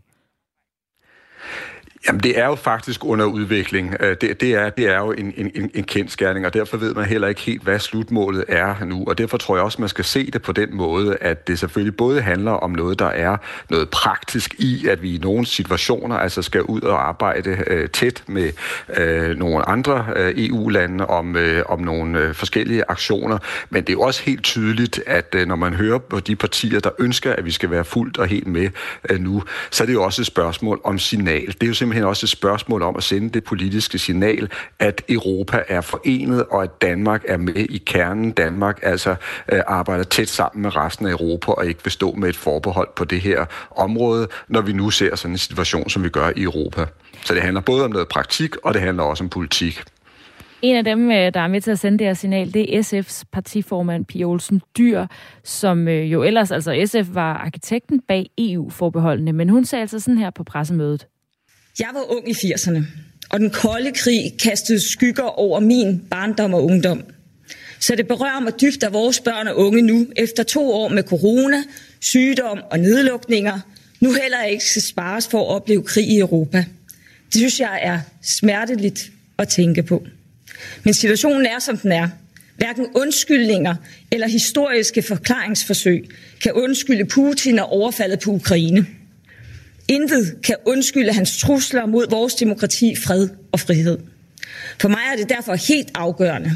Jamen, 2.09 2.21
det 2.21 2.39
er 2.39 2.47
jo 2.47 2.55
faktisk 2.55 3.05
under 3.05 3.25
udvikling. 3.25 3.97
Øh, 4.01 4.17
det, 4.21 4.41
det, 4.41 4.55
er, 4.55 4.71
det 4.71 4.89
er 4.89 4.99
jo 4.99 5.13
en, 5.13 5.33
en, 5.37 5.71
en 5.75 5.85
kendskærning, 5.85 6.47
og 6.47 6.55
derfor 6.55 6.77
ved 6.77 6.95
man 6.95 7.05
heller 7.05 7.29
ikke 7.29 7.41
helt, 7.41 7.63
hvad 7.63 7.79
slutmålet 7.79 8.45
er 8.49 8.85
nu. 8.85 9.05
Og 9.07 9.19
derfor 9.19 9.37
tror 9.37 9.57
jeg 9.57 9.65
også, 9.65 9.81
man 9.81 9.89
skal 9.89 10.05
se 10.05 10.31
det 10.31 10.43
på 10.43 10.53
den 10.53 10.77
måde, 10.77 11.17
at 11.21 11.49
det 11.49 11.59
selvfølgelig 11.59 11.97
både 11.97 12.21
handler 12.21 12.51
om 12.51 12.71
noget, 12.71 12.99
der 12.99 13.07
er 13.07 13.37
noget 13.71 13.89
praktisk 13.89 14.55
i, 14.59 14.87
at 14.89 15.03
vi 15.03 15.15
i 15.15 15.19
nogle 15.19 15.47
situationer 15.47 16.17
altså 16.17 16.43
skal 16.43 16.63
ud 16.63 16.81
og 16.81 17.09
arbejde 17.09 17.59
øh, 17.67 17.89
tæt 17.89 18.23
med 18.27 18.51
øh, 18.97 19.37
nogle 19.39 19.69
andre 19.69 20.07
øh, 20.17 20.35
EU-lande 20.37 21.07
om, 21.07 21.37
øh, 21.37 21.63
om 21.69 21.81
nogle 21.81 22.19
øh, 22.19 22.35
forskellige 22.35 22.85
aktioner. 22.89 23.39
Men 23.71 23.83
det 23.83 23.89
er 23.89 23.93
jo 23.93 24.01
også 24.01 24.23
helt 24.23 24.45
tydeligt, 24.45 25.01
at 25.07 25.35
øh, 25.35 25.47
når 25.47 25.57
man 25.57 25.75
hører 25.75 25.99
på 25.99 26.21
de 26.21 26.37
partier, 26.37 26.81
der 26.81 26.91
ønsker, 26.99 27.33
at 27.33 27.45
vi 27.45 27.51
skal 27.51 27.71
være 27.71 27.85
fuldt 27.85 28.19
og 28.19 28.27
helt 28.27 28.47
med 28.47 28.69
øh, 29.11 29.21
nu, 29.21 29.43
så 29.71 29.85
er 29.85 29.87
det 29.87 29.95
jo 29.95 30.03
også 30.03 30.23
et 30.23 30.27
spørgsmål 30.27 30.81
om 30.85 30.99
signal. 30.99 31.47
Det 31.47 31.63
er 31.63 31.67
jo 31.67 31.75
simpelthen 31.75 31.96
også 32.05 32.25
et 32.25 32.31
spørgsmål 32.31 32.83
om 32.83 32.97
at 32.97 33.03
sende 33.03 33.29
det 33.29 33.45
politiske 33.45 33.99
signal, 33.99 34.49
at 34.79 35.03
Europa 35.09 35.63
er 35.69 35.81
forenet, 35.81 36.45
og 36.51 36.63
at 36.63 36.83
Danmark 36.83 37.25
er 37.29 37.37
med 37.37 37.55
i 37.55 37.83
kernen. 37.87 38.31
Danmark 38.31 38.79
altså 38.83 39.15
øh, 39.53 39.61
arbejder 39.67 40.05
tæt 40.05 40.29
sammen 40.29 40.63
med 40.63 40.77
resten 40.77 41.07
af 41.07 41.11
Europa, 41.11 41.53
og 41.53 41.67
ikke 41.67 41.81
vil 41.85 41.93
stå 41.93 42.13
med 42.13 42.29
et 42.29 42.37
forbehold 42.37 42.89
på 42.97 43.05
det 43.05 43.21
her 43.21 43.45
område, 43.77 44.29
når 44.49 44.61
vi 44.61 44.73
nu 44.73 44.91
ser 44.91 45.17
sådan 45.17 45.35
en 45.35 45.39
situation, 45.39 45.91
som 45.91 46.05
vi 46.05 46.09
gør 46.09 46.31
i 46.37 46.43
Europa. 46.43 46.87
Så 47.25 47.35
det 47.35 47.43
handler 47.43 47.61
både 47.61 47.85
om 47.85 47.91
noget 47.91 48.09
praktik, 48.09 48.57
og 48.57 48.75
det 48.75 48.83
handler 48.83 49.03
også 49.03 49.25
om 49.25 49.31
politik. 49.31 49.85
En 50.63 50.77
af 50.77 50.85
dem, 50.85 51.11
øh, 51.11 51.35
der 51.35 51.41
er 51.41 51.49
med 51.49 51.61
til 51.61 51.71
at 51.71 51.79
sende 51.79 51.99
det 51.99 52.07
her 52.07 52.15
signal, 52.15 52.55
det 52.55 52.77
er 52.77 52.83
SF's 52.83 53.23
partiformand 53.33 54.05
Pia 54.05 54.25
Olsen 54.25 54.63
Dyr, 54.79 55.07
som 55.45 55.89
øh, 55.89 56.13
jo 56.13 56.23
ellers, 56.23 56.51
altså 56.51 56.83
SF 56.87 57.15
var 57.15 57.35
arkitekten 57.35 58.01
bag 58.01 58.31
EU-forbeholdene, 58.39 59.33
men 59.33 59.49
hun 59.49 59.65
sagde 59.65 59.81
altså 59.81 60.01
sådan 60.01 60.19
her 60.19 60.31
på 60.31 60.45
pressemødet. 60.45 61.07
Jeg 61.79 61.89
var 61.93 62.17
ung 62.17 62.29
i 62.29 62.33
80'erne, 62.33 62.83
og 63.31 63.41
den 63.41 63.51
kolde 63.51 63.93
krig 63.93 64.35
kastede 64.43 64.91
skygger 64.91 65.23
over 65.23 65.61
min 65.61 66.03
barndom 66.11 66.55
og 66.55 66.65
ungdom. 66.65 67.03
Så 67.81 67.95
det 67.95 68.09
berører 68.09 68.41
mig 68.41 68.61
dybt, 68.61 68.85
at 68.85 68.93
vores 68.93 69.21
børn 69.21 69.49
og 69.49 69.57
unge 69.57 69.83
nu, 69.83 70.07
efter 70.17 70.43
to 70.43 70.73
år 70.73 70.89
med 70.89 71.03
corona, 71.03 71.63
sygdom 72.01 72.59
og 72.71 72.79
nedlukninger, 72.79 73.61
nu 74.01 74.13
heller 74.13 74.43
ikke 74.43 74.65
skal 74.65 74.83
spares 74.83 75.29
for 75.29 75.41
at 75.41 75.47
opleve 75.47 75.83
krig 75.83 76.09
i 76.09 76.19
Europa. 76.19 76.65
Det 77.27 77.35
synes 77.35 77.61
jeg 77.61 77.81
er 77.83 78.01
smerteligt 78.23 79.11
at 79.39 79.49
tænke 79.49 79.83
på. 79.83 80.07
Men 80.85 80.95
situationen 80.95 81.47
er, 81.47 81.59
som 81.59 81.77
den 81.77 81.93
er. 81.93 82.09
Hverken 82.57 82.87
undskyldninger 82.95 83.75
eller 84.11 84.29
historiske 84.29 85.03
forklaringsforsøg 85.03 86.09
kan 86.43 86.53
undskylde 86.53 87.05
Putin 87.05 87.59
og 87.59 87.69
overfaldet 87.69 88.21
på 88.21 88.31
Ukraine. 88.31 88.87
Intet 89.89 90.37
kan 90.43 90.57
undskylde 90.65 91.13
hans 91.13 91.39
trusler 91.39 91.87
mod 91.87 92.11
vores 92.11 92.35
demokrati, 92.35 92.97
fred 92.97 93.29
og 93.53 93.61
frihed. 93.61 93.99
For 94.81 94.89
mig 94.89 95.01
er 95.13 95.17
det 95.17 95.29
derfor 95.29 95.55
helt 95.55 95.91
afgørende, 95.95 96.51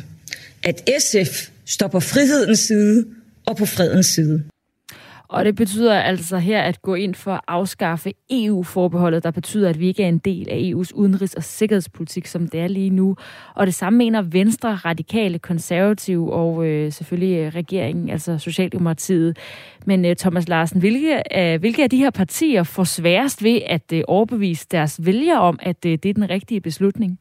at 0.62 0.90
SF 0.98 1.48
står 1.66 1.88
på 1.88 2.00
frihedens 2.00 2.58
side 2.58 3.06
og 3.46 3.56
på 3.56 3.66
fredens 3.66 4.06
side. 4.06 4.44
Og 5.30 5.44
det 5.44 5.56
betyder 5.56 5.94
altså 5.94 6.38
her 6.38 6.60
at 6.62 6.82
gå 6.82 6.94
ind 6.94 7.14
for 7.14 7.32
at 7.32 7.40
afskaffe 7.48 8.12
EU-forbeholdet, 8.30 9.24
der 9.24 9.30
betyder, 9.30 9.68
at 9.68 9.80
vi 9.80 9.86
ikke 9.86 10.02
er 10.02 10.08
en 10.08 10.18
del 10.18 10.48
af 10.50 10.56
EU's 10.56 10.90
udenrigs- 10.94 11.36
og 11.36 11.44
sikkerhedspolitik, 11.44 12.26
som 12.26 12.48
det 12.48 12.60
er 12.60 12.68
lige 12.68 12.90
nu. 12.90 13.16
Og 13.54 13.66
det 13.66 13.74
samme 13.74 13.96
mener 13.96 14.22
Venstre, 14.22 14.74
Radikale, 14.74 15.38
Konservative 15.38 16.32
og 16.32 16.66
øh, 16.66 16.92
selvfølgelig 16.92 17.36
øh, 17.36 17.54
regeringen, 17.54 18.10
altså 18.10 18.38
Socialdemokratiet. 18.38 19.38
Men 19.86 20.04
øh, 20.04 20.16
Thomas 20.16 20.48
Larsen, 20.48 20.80
hvilke, 20.80 21.22
øh, 21.36 21.60
hvilke 21.60 21.82
af 21.82 21.90
de 21.90 21.96
her 21.96 22.10
partier 22.10 22.62
får 22.62 22.84
sværest 22.84 23.44
ved 23.44 23.60
at 23.66 23.92
øh, 23.92 24.02
overbevise 24.08 24.66
deres 24.70 25.00
vælgere 25.06 25.40
om, 25.40 25.58
at 25.62 25.86
øh, 25.86 25.98
det 26.02 26.08
er 26.08 26.14
den 26.14 26.30
rigtige 26.30 26.60
beslutning? 26.60 27.18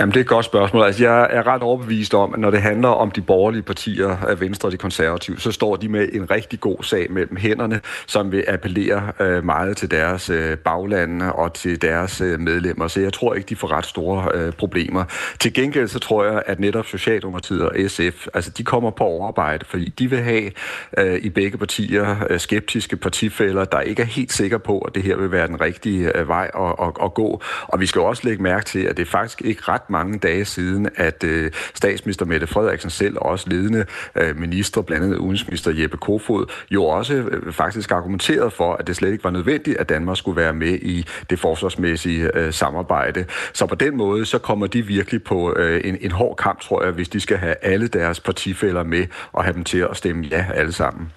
Jamen, 0.00 0.10
det 0.10 0.16
er 0.16 0.20
et 0.20 0.26
godt 0.26 0.44
spørgsmål. 0.44 0.84
Altså, 0.84 1.04
jeg 1.04 1.28
er 1.30 1.46
ret 1.46 1.62
overbevist 1.62 2.14
om, 2.14 2.34
at 2.34 2.40
når 2.40 2.50
det 2.50 2.62
handler 2.62 2.88
om 2.88 3.10
de 3.10 3.20
borgerlige 3.20 3.62
partier 3.62 4.16
af 4.28 4.40
Venstre 4.40 4.68
og 4.68 4.72
de 4.72 4.76
konservative, 4.76 5.40
så 5.40 5.52
står 5.52 5.76
de 5.76 5.88
med 5.88 6.08
en 6.12 6.30
rigtig 6.30 6.60
god 6.60 6.82
sag 6.82 7.12
mellem 7.12 7.36
hænderne, 7.36 7.80
som 8.06 8.32
vil 8.32 8.44
appellere 8.48 9.12
øh, 9.20 9.44
meget 9.44 9.76
til 9.76 9.90
deres 9.90 10.30
øh, 10.30 10.56
baglande 10.56 11.32
og 11.32 11.54
til 11.54 11.82
deres 11.82 12.20
øh, 12.20 12.40
medlemmer. 12.40 12.88
Så 12.88 13.00
jeg 13.00 13.12
tror 13.12 13.34
ikke, 13.34 13.48
de 13.48 13.56
får 13.56 13.72
ret 13.72 13.86
store 13.86 14.28
øh, 14.34 14.52
problemer. 14.52 15.04
Til 15.40 15.54
gengæld 15.54 15.88
så 15.88 15.98
tror 15.98 16.24
jeg, 16.24 16.42
at 16.46 16.60
netop 16.60 16.86
Socialdemokratiet 16.86 17.62
og 17.62 17.74
SF, 17.88 18.26
altså 18.34 18.50
de 18.50 18.64
kommer 18.64 18.90
på 18.90 19.04
overarbejde, 19.04 19.64
fordi 19.68 19.88
de 19.98 20.10
vil 20.10 20.18
have 20.18 20.50
øh, 20.98 21.18
i 21.22 21.28
begge 21.28 21.58
partier 21.58 22.16
øh, 22.30 22.40
skeptiske 22.40 22.96
partifælder, 22.96 23.64
der 23.64 23.80
ikke 23.80 24.02
er 24.02 24.06
helt 24.06 24.32
sikre 24.32 24.58
på, 24.58 24.78
at 24.78 24.94
det 24.94 25.02
her 25.02 25.16
vil 25.16 25.32
være 25.32 25.46
den 25.46 25.60
rigtige 25.60 26.18
øh, 26.18 26.28
vej 26.28 26.50
at, 26.54 26.86
at, 26.86 27.04
at 27.04 27.14
gå. 27.14 27.42
Og 27.62 27.80
vi 27.80 27.86
skal 27.86 28.02
også 28.02 28.22
lægge 28.24 28.42
mærke 28.42 28.64
til, 28.64 28.80
at 28.80 28.96
det 28.96 29.08
faktisk 29.08 29.37
ikke 29.44 29.62
ret 29.68 29.90
mange 29.90 30.18
dage 30.18 30.44
siden, 30.44 30.88
at 30.96 31.24
øh, 31.24 31.50
statsminister 31.74 32.26
Mette 32.26 32.46
Frederiksen 32.46 32.90
selv, 32.90 33.16
og 33.16 33.22
også 33.22 33.48
ledende 33.48 33.84
øh, 34.14 34.36
minister, 34.36 34.82
blandt 34.82 35.04
andet 35.04 35.16
udenrigsminister 35.16 35.70
Jeppe 35.70 35.96
Kofod, 35.96 36.52
jo 36.70 36.84
også 36.84 37.14
øh, 37.14 37.52
faktisk 37.52 37.90
argumenterede 37.90 38.50
for, 38.50 38.74
at 38.74 38.86
det 38.86 38.96
slet 38.96 39.12
ikke 39.12 39.24
var 39.24 39.30
nødvendigt, 39.30 39.76
at 39.76 39.88
Danmark 39.88 40.16
skulle 40.16 40.40
være 40.40 40.52
med 40.52 40.74
i 40.82 41.06
det 41.30 41.38
forsvarsmæssige 41.38 42.36
øh, 42.36 42.52
samarbejde. 42.52 43.24
Så 43.52 43.66
på 43.66 43.74
den 43.74 43.96
måde, 43.96 44.26
så 44.26 44.38
kommer 44.38 44.66
de 44.66 44.82
virkelig 44.86 45.22
på 45.22 45.54
øh, 45.56 45.80
en, 45.84 45.98
en 46.00 46.10
hård 46.10 46.36
kamp, 46.36 46.60
tror 46.60 46.82
jeg, 46.82 46.92
hvis 46.92 47.08
de 47.08 47.20
skal 47.20 47.36
have 47.36 47.54
alle 47.62 47.88
deres 47.88 48.20
partifælder 48.20 48.82
med 48.82 49.06
og 49.32 49.44
have 49.44 49.54
dem 49.54 49.64
til 49.64 49.78
at 49.78 49.96
stemme 49.96 50.24
ja 50.30 50.46
alle 50.54 50.72
sammen. 50.72 51.12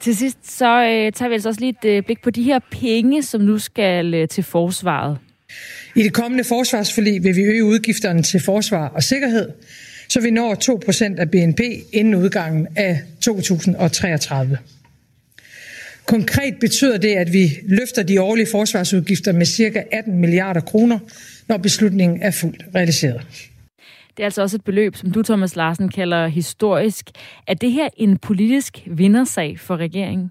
Til 0.00 0.16
sidst 0.16 0.56
så 0.56 0.82
øh, 0.82 1.12
tager 1.12 1.28
vi 1.28 1.34
altså 1.34 1.48
også 1.48 1.60
lige 1.60 1.76
et 1.82 1.96
øh, 1.96 2.02
blik 2.02 2.22
på 2.22 2.30
de 2.30 2.42
her 2.42 2.58
penge, 2.70 3.22
som 3.22 3.40
nu 3.40 3.58
skal 3.58 4.14
øh, 4.14 4.28
til 4.28 4.44
forsvaret. 4.44 5.18
I 5.94 6.02
det 6.02 6.12
kommende 6.12 6.44
forsvarsforlig 6.44 7.24
vil 7.24 7.36
vi 7.36 7.42
øge 7.42 7.64
udgifterne 7.64 8.22
til 8.22 8.40
forsvar 8.40 8.88
og 8.88 9.02
sikkerhed, 9.02 9.48
så 10.08 10.20
vi 10.20 10.30
når 10.30 10.54
2% 11.14 11.20
af 11.20 11.30
BNP 11.30 11.60
inden 11.92 12.14
udgangen 12.14 12.68
af 12.76 13.00
2033. 13.20 14.58
Konkret 16.06 16.54
betyder 16.60 16.98
det, 16.98 17.14
at 17.14 17.32
vi 17.32 17.50
løfter 17.68 18.02
de 18.02 18.22
årlige 18.22 18.46
forsvarsudgifter 18.50 19.32
med 19.32 19.46
ca. 19.46 19.84
18 19.92 20.18
milliarder 20.18 20.60
kroner, 20.60 20.98
når 21.48 21.56
beslutningen 21.56 22.22
er 22.22 22.30
fuldt 22.30 22.64
realiseret. 22.74 23.26
Det 24.16 24.22
er 24.22 24.24
altså 24.24 24.42
også 24.42 24.56
et 24.56 24.64
beløb, 24.64 24.96
som 24.96 25.10
du, 25.10 25.22
Thomas 25.22 25.56
Larsen, 25.56 25.88
kalder 25.88 26.26
historisk. 26.26 27.06
Er 27.46 27.54
det 27.54 27.72
her 27.72 27.88
en 27.96 28.18
politisk 28.18 28.78
vindersag 28.86 29.60
for 29.60 29.76
regeringen? 29.76 30.30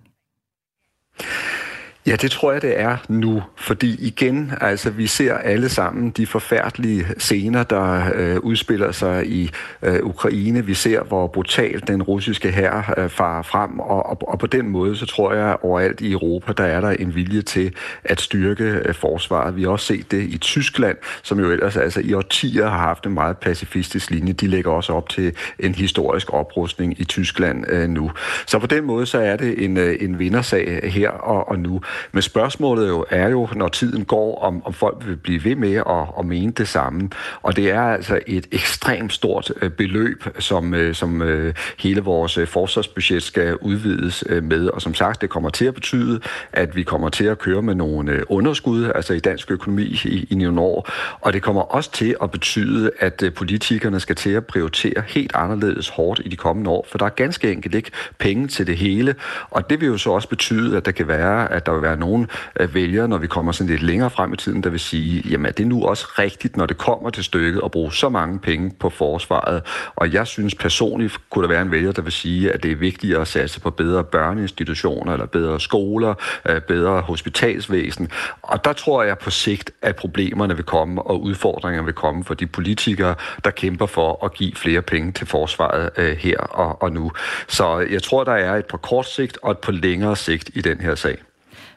Ja, 2.05 2.15
det 2.15 2.31
tror 2.31 2.51
jeg, 2.51 2.61
det 2.61 2.79
er 2.79 2.97
nu. 3.09 3.43
Fordi 3.57 4.05
igen, 4.07 4.51
altså 4.61 4.89
vi 4.89 5.07
ser 5.07 5.33
alle 5.33 5.69
sammen 5.69 6.09
de 6.09 6.27
forfærdelige 6.27 7.05
scener, 7.17 7.63
der 7.63 8.11
øh, 8.15 8.39
udspiller 8.39 8.91
sig 8.91 9.27
i 9.27 9.49
øh, 9.81 9.99
Ukraine. 10.03 10.65
Vi 10.65 10.73
ser, 10.73 11.03
hvor 11.03 11.27
brutalt 11.27 11.87
den 11.87 12.03
russiske 12.03 12.51
hær 12.51 12.93
øh, 12.97 13.09
farer 13.09 13.41
frem. 13.41 13.79
Og, 13.79 14.05
og, 14.05 14.17
og 14.21 14.39
på 14.39 14.47
den 14.47 14.69
måde, 14.69 14.95
så 14.95 15.05
tror 15.05 15.33
jeg, 15.33 15.57
overalt 15.61 16.01
i 16.01 16.11
Europa, 16.11 16.53
der 16.53 16.63
er 16.63 16.81
der 16.81 16.89
en 16.89 17.15
vilje 17.15 17.41
til 17.41 17.73
at 18.03 18.21
styrke 18.21 18.63
øh, 18.63 18.93
forsvaret. 18.93 19.55
Vi 19.55 19.63
har 19.63 19.69
også 19.69 19.85
set 19.85 20.11
det 20.11 20.21
i 20.23 20.37
Tyskland, 20.37 20.97
som 21.23 21.39
jo 21.39 21.51
ellers 21.51 21.77
altså 21.77 21.99
i 21.99 22.13
årtier 22.13 22.69
har 22.69 22.77
haft 22.77 23.05
en 23.05 23.13
meget 23.13 23.37
pacifistisk 23.37 24.09
linje. 24.09 24.33
De 24.33 24.47
lægger 24.47 24.71
også 24.71 24.93
op 24.93 25.09
til 25.09 25.35
en 25.59 25.75
historisk 25.75 26.33
oprustning 26.33 27.01
i 27.01 27.03
Tyskland 27.03 27.65
øh, 27.69 27.89
nu. 27.89 28.11
Så 28.45 28.59
på 28.59 28.67
den 28.67 28.83
måde, 28.83 29.05
så 29.05 29.19
er 29.19 29.35
det 29.35 29.63
en, 29.63 29.77
øh, 29.77 29.95
en 29.99 30.19
vindersag 30.19 30.91
her 30.93 31.09
og, 31.09 31.49
og 31.49 31.59
nu. 31.59 31.81
Men 32.11 32.21
spørgsmålet 32.21 32.87
jo 32.87 33.05
er 33.09 33.29
jo, 33.29 33.47
når 33.55 33.67
tiden 33.67 34.05
går, 34.05 34.39
om, 34.41 34.65
om 34.65 34.73
folk 34.73 34.97
vil 35.05 35.15
blive 35.15 35.43
ved 35.43 35.55
med 35.55 35.75
at, 35.75 36.19
at 36.19 36.25
mene 36.25 36.51
det 36.51 36.67
samme. 36.67 37.09
Og 37.41 37.55
det 37.55 37.71
er 37.71 37.81
altså 37.81 38.19
et 38.27 38.47
ekstremt 38.51 39.13
stort 39.13 39.51
øh, 39.61 39.71
beløb, 39.71 40.23
som, 40.39 40.73
øh, 40.73 40.95
som 40.95 41.21
øh, 41.21 41.53
hele 41.79 42.01
vores 42.01 42.39
forsvarsbudget 42.45 43.23
skal 43.23 43.55
udvides 43.55 44.23
med. 44.41 44.67
Og 44.67 44.81
som 44.81 44.93
sagt, 44.93 45.21
det 45.21 45.29
kommer 45.29 45.49
til 45.49 45.65
at 45.65 45.73
betyde, 45.73 46.21
at 46.53 46.75
vi 46.75 46.83
kommer 46.83 47.09
til 47.09 47.25
at 47.25 47.39
køre 47.39 47.61
med 47.61 47.75
nogle 47.75 48.31
underskud, 48.31 48.91
altså 48.95 49.13
i 49.13 49.19
dansk 49.19 49.51
økonomi 49.51 49.83
i, 49.83 50.27
i 50.29 50.35
nogle 50.35 50.61
år. 50.61 50.89
Og 51.21 51.33
det 51.33 51.41
kommer 51.41 51.61
også 51.61 51.91
til 51.91 52.15
at 52.23 52.31
betyde, 52.31 52.91
at 52.99 53.23
politikerne 53.35 53.99
skal 53.99 54.15
til 54.15 54.29
at 54.29 54.45
prioritere 54.45 55.03
helt 55.07 55.31
anderledes 55.35 55.89
hårdt 55.89 56.21
i 56.25 56.29
de 56.29 56.35
kommende 56.35 56.69
år, 56.69 56.87
for 56.89 56.97
der 56.97 57.05
er 57.05 57.09
ganske 57.09 57.51
enkelt 57.51 57.75
ikke 57.75 57.91
penge 58.17 58.47
til 58.47 58.67
det 58.67 58.77
hele. 58.77 59.15
Og 59.49 59.69
det 59.69 59.81
vil 59.81 59.87
jo 59.87 59.97
så 59.97 60.09
også 60.11 60.27
betyde, 60.27 60.77
at 60.77 60.85
der 60.85 60.91
kan 60.91 61.07
være, 61.07 61.51
at 61.51 61.65
der 61.65 61.71
vil 61.81 61.87
være 61.89 61.97
nogen 61.97 62.27
vælgere, 62.73 63.07
når 63.07 63.17
vi 63.17 63.27
kommer 63.27 63.51
sådan 63.51 63.69
lidt 63.69 63.83
længere 63.83 64.09
frem 64.09 64.33
i 64.33 64.37
tiden, 64.37 64.63
der 64.63 64.69
vil 64.69 64.79
sige, 64.79 65.23
jamen 65.29 65.45
er 65.45 65.51
det 65.51 65.67
nu 65.67 65.85
også 65.85 66.07
rigtigt, 66.19 66.57
når 66.57 66.65
det 66.65 66.77
kommer 66.77 67.09
til 67.09 67.23
stykket, 67.23 67.61
at 67.65 67.71
bruge 67.71 67.93
så 67.93 68.09
mange 68.09 68.39
penge 68.39 68.71
på 68.79 68.89
forsvaret? 68.89 69.61
Og 69.95 70.13
jeg 70.13 70.27
synes 70.27 70.55
personligt, 70.55 71.17
kunne 71.29 71.43
der 71.43 71.49
være 71.49 71.61
en 71.61 71.71
vælger, 71.71 71.91
der 71.91 72.01
vil 72.01 72.11
sige, 72.11 72.51
at 72.51 72.63
det 72.63 72.71
er 72.71 72.75
vigtigere 72.75 73.21
at 73.21 73.27
satse 73.27 73.59
på 73.59 73.69
bedre 73.69 74.03
børneinstitutioner, 74.03 75.13
eller 75.13 75.25
bedre 75.25 75.59
skoler, 75.59 76.13
øh, 76.49 76.61
bedre 76.61 77.01
hospitalsvæsen. 77.01 78.09
Og 78.41 78.65
der 78.65 78.73
tror 78.73 79.03
jeg 79.03 79.17
på 79.17 79.29
sigt, 79.29 79.71
at 79.81 79.95
problemerne 79.95 80.55
vil 80.55 80.65
komme, 80.65 81.01
og 81.01 81.21
udfordringerne 81.21 81.85
vil 81.85 81.93
komme 81.93 82.23
for 82.23 82.33
de 82.33 82.47
politikere, 82.47 83.15
der 83.43 83.51
kæmper 83.51 83.85
for 83.85 84.25
at 84.25 84.33
give 84.33 84.55
flere 84.55 84.81
penge 84.81 85.11
til 85.11 85.27
forsvaret 85.27 85.89
øh, 85.97 86.17
her 86.17 86.37
og, 86.37 86.81
og 86.81 86.91
nu. 86.91 87.11
Så 87.47 87.87
jeg 87.91 88.03
tror, 88.03 88.23
der 88.23 88.31
er 88.31 88.55
et 88.55 88.65
på 88.65 88.77
kort 88.77 89.07
sigt 89.07 89.37
og 89.43 89.51
et 89.51 89.57
på 89.57 89.71
længere 89.71 90.15
sigt 90.15 90.49
i 90.53 90.61
den 90.61 90.81
her 90.81 90.95
sag 90.95 91.17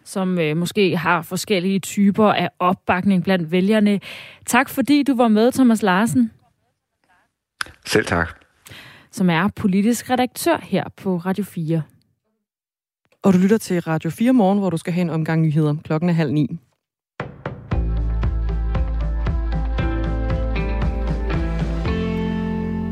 som 0.04 0.38
øh, 0.38 0.56
måske 0.56 0.96
har 0.96 1.22
forskellige 1.22 1.78
typer 1.78 2.26
af 2.26 2.50
opbakning 2.58 3.24
blandt 3.24 3.50
vælgerne. 3.50 4.00
Tak 4.46 4.68
fordi 4.68 5.02
du 5.02 5.16
var 5.16 5.28
med, 5.28 5.52
Thomas 5.52 5.82
Larsen. 5.82 6.30
Selv 7.86 8.06
tak. 8.06 8.28
Som 9.10 9.30
er 9.30 9.48
politisk 9.48 10.10
redaktør 10.10 10.58
her 10.62 10.84
på 10.96 11.16
Radio 11.16 11.44
4. 11.44 11.82
Og 13.22 13.32
du 13.32 13.38
lytter 13.38 13.58
til 13.58 13.80
Radio 13.80 14.10
4 14.10 14.32
morgen, 14.32 14.58
hvor 14.58 14.70
du 14.70 14.76
skal 14.76 14.92
have 14.92 15.02
en 15.02 15.10
omgang 15.10 15.42
nyheder. 15.42 15.76
Klokken 15.84 16.10
er 16.10 16.14
halv 16.14 16.32
ni. 16.32 16.58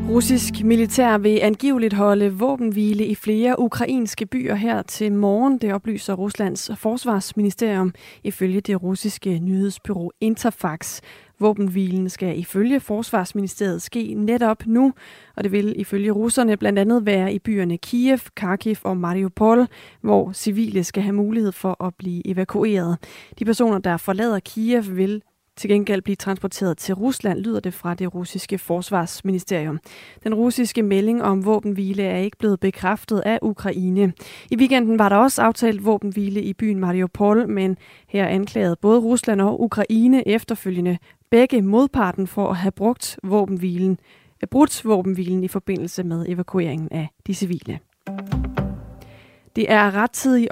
Russisk 0.09 0.63
militær 0.63 1.17
vil 1.17 1.39
angiveligt 1.41 1.93
holde 1.93 2.33
våbenhvile 2.33 3.05
i 3.05 3.15
flere 3.15 3.59
ukrainske 3.59 4.25
byer 4.25 4.55
her 4.55 4.81
til 4.81 5.11
morgen. 5.11 5.57
Det 5.57 5.73
oplyser 5.73 6.13
Ruslands 6.13 6.71
forsvarsministerium 6.75 7.93
ifølge 8.23 8.61
det 8.61 8.83
russiske 8.83 9.39
nyhedsbyrå 9.39 10.11
Interfax. 10.21 11.01
Våbenhvilen 11.39 12.09
skal 12.09 12.39
ifølge 12.39 12.79
Forsvarsministeriet 12.79 13.81
ske 13.81 14.13
netop 14.13 14.65
nu, 14.65 14.93
og 15.35 15.43
det 15.43 15.51
vil 15.51 15.73
ifølge 15.77 16.11
russerne 16.11 16.57
blandt 16.57 16.79
andet 16.79 17.05
være 17.05 17.33
i 17.33 17.39
byerne 17.39 17.77
Kiev, 17.77 18.19
Kharkiv 18.35 18.75
og 18.83 18.97
Mariupol, 18.97 19.67
hvor 20.01 20.31
civile 20.31 20.83
skal 20.83 21.03
have 21.03 21.13
mulighed 21.13 21.51
for 21.51 21.83
at 21.83 21.95
blive 21.95 22.27
evakueret. 22.27 22.97
De 23.39 23.45
personer, 23.45 23.77
der 23.77 23.97
forlader 23.97 24.39
Kiev, 24.39 24.83
vil 24.97 25.21
til 25.55 25.69
gengæld 25.69 26.01
blive 26.01 26.15
transporteret 26.15 26.77
til 26.77 26.95
Rusland, 26.95 27.39
lyder 27.39 27.59
det 27.59 27.73
fra 27.73 27.93
det 27.93 28.15
russiske 28.15 28.57
forsvarsministerium. 28.57 29.79
Den 30.23 30.33
russiske 30.33 30.83
melding 30.83 31.23
om 31.23 31.45
våbenhvile 31.45 32.03
er 32.03 32.17
ikke 32.17 32.37
blevet 32.37 32.59
bekræftet 32.59 33.19
af 33.25 33.39
Ukraine. 33.41 34.13
I 34.51 34.55
weekenden 34.55 34.99
var 34.99 35.09
der 35.09 35.15
også 35.15 35.41
aftalt 35.41 35.85
våbenhvile 35.85 36.41
i 36.41 36.53
byen 36.53 36.79
Mariupol, 36.79 37.47
men 37.47 37.77
her 38.07 38.27
anklagede 38.27 38.75
både 38.81 38.99
Rusland 38.99 39.41
og 39.41 39.61
Ukraine 39.61 40.27
efterfølgende 40.27 40.97
begge 41.29 41.61
modparten 41.61 42.27
for 42.27 42.49
at 42.49 42.57
have 42.57 42.71
brugt 42.71 43.19
våbenhvilen, 43.23 43.99
brudt 44.51 44.85
våbenhvilen 44.85 45.43
i 45.43 45.47
forbindelse 45.47 46.03
med 46.03 46.25
evakueringen 46.29 46.87
af 46.91 47.07
de 47.27 47.33
civile. 47.33 47.79
Det 49.55 49.71
er 49.71 49.95
rettidig 49.95 50.51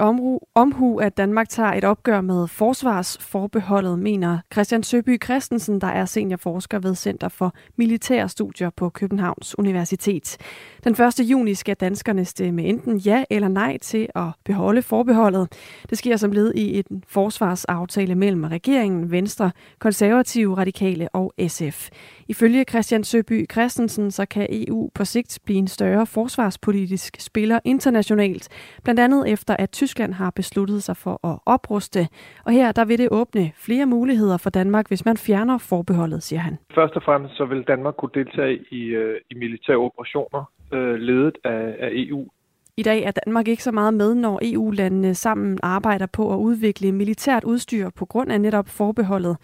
omhu, 0.54 0.98
at 0.98 1.16
Danmark 1.16 1.48
tager 1.48 1.72
et 1.72 1.84
opgør 1.84 2.20
med 2.20 2.48
forsvarsforbeholdet, 2.48 3.98
mener 3.98 4.38
Christian 4.52 4.82
Søby 4.82 5.22
Christensen, 5.24 5.80
der 5.80 5.86
er 5.86 6.04
seniorforsker 6.04 6.78
ved 6.78 6.94
Center 6.94 7.28
for 7.28 7.54
Militære 7.76 8.28
Studier 8.28 8.70
på 8.70 8.88
Københavns 8.88 9.58
Universitet. 9.58 10.36
Den 10.84 10.92
1. 10.92 11.30
juni 11.30 11.54
skal 11.54 11.76
danskerne 11.76 12.24
stemme 12.24 12.62
enten 12.62 12.96
ja 12.96 13.24
eller 13.30 13.48
nej 13.48 13.78
til 13.78 14.08
at 14.14 14.28
beholde 14.44 14.82
forbeholdet. 14.82 15.48
Det 15.90 15.98
sker 15.98 16.16
som 16.16 16.32
led 16.32 16.54
i 16.54 16.78
en 16.78 17.04
forsvarsaftale 17.08 18.14
mellem 18.14 18.44
regeringen, 18.44 19.10
Venstre, 19.10 19.50
Konservative, 19.78 20.56
Radikale 20.56 21.08
og 21.12 21.32
SF. 21.48 21.90
Ifølge 22.28 22.64
Christian 22.64 23.04
Søby 23.04 23.50
Christensen, 23.52 24.10
så 24.10 24.26
kan 24.26 24.46
EU 24.50 24.90
på 24.94 25.04
sigt 25.04 25.38
blive 25.44 25.58
en 25.58 25.68
større 25.68 26.06
forsvarspolitisk 26.06 27.20
spiller 27.20 27.60
internationalt, 27.64 28.48
blandt 28.84 29.00
andet 29.00 29.30
efter 29.32 29.56
at 29.58 29.70
Tyskland 29.70 30.12
har 30.12 30.30
besluttet 30.30 30.82
sig 30.82 30.96
for 30.96 31.26
at 31.26 31.38
opruste. 31.46 32.08
Og 32.44 32.52
her 32.52 32.72
der 32.72 32.84
vil 32.84 32.98
det 32.98 33.08
åbne 33.10 33.52
flere 33.54 33.86
muligheder 33.86 34.36
for 34.36 34.50
Danmark, 34.50 34.88
hvis 34.88 35.04
man 35.04 35.16
fjerner 35.16 35.58
forbeholdet, 35.58 36.22
siger 36.22 36.40
han. 36.40 36.58
Først 36.74 36.96
og 36.96 37.02
fremmest 37.02 37.36
så 37.36 37.44
vil 37.44 37.62
Danmark 37.62 37.94
kunne 37.94 38.14
deltage 38.14 38.64
i, 38.70 38.82
øh, 38.84 39.20
i 39.30 39.34
militære 39.34 39.76
operationer 39.76 40.44
øh, 40.72 40.94
ledet 40.94 41.38
af, 41.44 41.76
af 41.78 41.88
EU. 41.92 42.28
I 42.76 42.82
dag 42.82 43.02
er 43.02 43.10
Danmark 43.10 43.48
ikke 43.48 43.62
så 43.62 43.72
meget 43.72 43.94
med, 43.94 44.14
når 44.14 44.40
EU-landene 44.42 45.14
sammen 45.14 45.58
arbejder 45.62 46.06
på 46.06 46.32
at 46.32 46.36
udvikle 46.36 46.92
militært 46.92 47.44
udstyr 47.44 47.90
på 47.98 48.04
grund 48.06 48.32
af 48.32 48.40
netop 48.40 48.68
forbeholdet. 48.68 49.36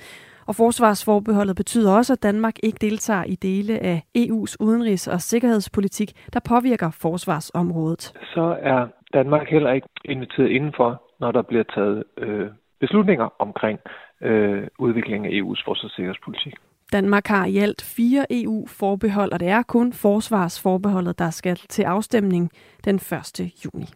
Og 0.46 0.54
forsvarsforbeholdet 0.54 1.56
betyder 1.56 1.96
også, 1.96 2.12
at 2.12 2.22
Danmark 2.22 2.54
ikke 2.62 2.78
deltager 2.80 3.24
i 3.24 3.34
dele 3.34 3.78
af 3.78 4.02
EU's 4.18 4.56
udenrigs- 4.60 5.12
og 5.12 5.20
sikkerhedspolitik, 5.20 6.10
der 6.32 6.40
påvirker 6.48 6.90
forsvarsområdet. 6.90 8.02
Så 8.34 8.56
er 8.60 8.86
Danmark 9.14 9.48
heller 9.48 9.72
ikke 9.72 9.88
inviteret 10.04 10.48
indenfor, 10.48 11.02
når 11.20 11.32
der 11.32 11.42
bliver 11.42 11.64
taget 11.74 12.04
øh, 12.18 12.46
beslutninger 12.80 13.28
omkring 13.38 13.78
øh, 14.22 14.66
udviklingen 14.78 15.26
af 15.32 15.36
EU's 15.38 15.62
forsvars- 15.64 15.84
og 15.84 15.90
sikkerhedspolitik. 15.90 16.54
Danmark 16.92 17.26
har 17.26 17.46
i 17.46 17.58
alt 17.58 17.82
fire 17.82 18.26
EU-forbehold, 18.30 19.32
og 19.32 19.40
det 19.40 19.48
er 19.48 19.62
kun 19.62 19.92
forsvarsforbeholdet, 19.92 21.18
der 21.18 21.30
skal 21.30 21.60
til 21.68 21.82
afstemning 21.82 22.50
den 22.84 22.96
1. 22.96 23.50
juni. 23.64 23.86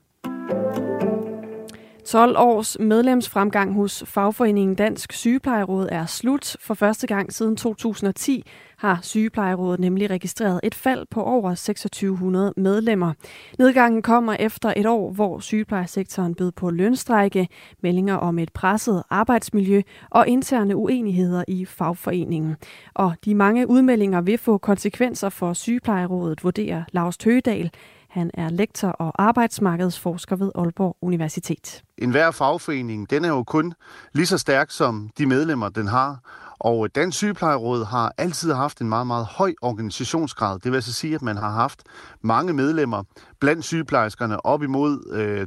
12 2.07 2.37
års 2.39 2.77
medlemsfremgang 2.81 3.75
hos 3.75 4.05
fagforeningen 4.07 4.75
Dansk 4.75 5.13
Sygeplejeråd 5.13 5.89
er 5.93 6.07
slut. 6.07 6.57
For 6.61 6.75
første 6.75 7.07
gang 7.07 7.33
siden 7.33 7.57
2010 7.57 8.45
har 8.77 8.99
Sygeplejerådet 9.03 9.81
nemlig 9.81 10.11
registreret 10.11 10.61
et 10.63 10.75
fald 10.75 11.07
på 11.11 11.23
over 11.23 11.51
2600 11.51 12.53
medlemmer. 12.57 13.13
Nedgangen 13.59 14.03
kommer 14.03 14.37
efter 14.41 14.73
et 14.77 14.87
år, 14.87 15.13
hvor 15.13 15.41
sygeplejesektoren 15.41 16.35
bød 16.35 16.53
på 16.53 16.71
lønstrække, 16.71 17.49
meldinger 17.83 18.15
om 18.15 18.39
et 18.39 18.53
presset 18.53 19.03
arbejdsmiljø 19.11 19.83
og 20.11 20.29
interne 20.29 20.77
uenigheder 20.77 21.45
i 21.49 21.65
fagforeningen. 21.65 22.57
Og 22.95 23.15
de 23.25 23.35
mange 23.35 23.71
udmeldinger 23.71 24.21
vil 24.21 24.39
få 24.39 24.59
konsekvenser 24.59 25.29
for 25.29 25.53
Sygeplejerådet, 25.53 26.45
vurderer 26.45 26.83
Lars 26.93 27.17
Tøgedal. 27.17 27.71
Han 28.13 28.31
er 28.35 28.49
lektor 28.49 28.89
og 28.89 29.23
arbejdsmarkedsforsker 29.23 30.37
ved 30.37 30.53
Aalborg 30.55 30.97
Universitet. 31.01 31.83
En 31.99 32.11
hver 32.11 32.31
fagforening, 32.31 33.11
den 33.11 33.25
er 33.25 33.29
jo 33.29 33.43
kun 33.43 33.75
lige 34.13 34.27
så 34.27 34.39
stærk 34.39 34.71
som 34.71 35.11
de 35.19 35.27
medlemmer, 35.27 35.69
den 35.69 35.87
har. 35.87 36.19
Og 36.65 36.85
øh, 36.85 36.91
Dansk 36.95 37.19
Sygeplejeråd 37.19 37.85
har 37.85 38.13
altid 38.19 38.53
haft 38.53 38.81
en 38.81 38.89
meget, 38.89 39.07
meget 39.07 39.27
høj 39.27 39.55
organisationsgrad. 39.63 40.59
Det 40.59 40.73
vil 40.73 40.77
altså 40.77 40.93
sige, 40.93 41.15
at 41.15 41.23
man 41.23 41.37
har 41.37 41.51
haft 41.51 41.83
mange 42.21 42.53
medlemmer 42.53 43.03
blandt 43.41 43.65
sygeplejerskerne. 43.65 44.47
Op 44.47 44.63
imod 44.63 45.13
øh, 45.13 45.47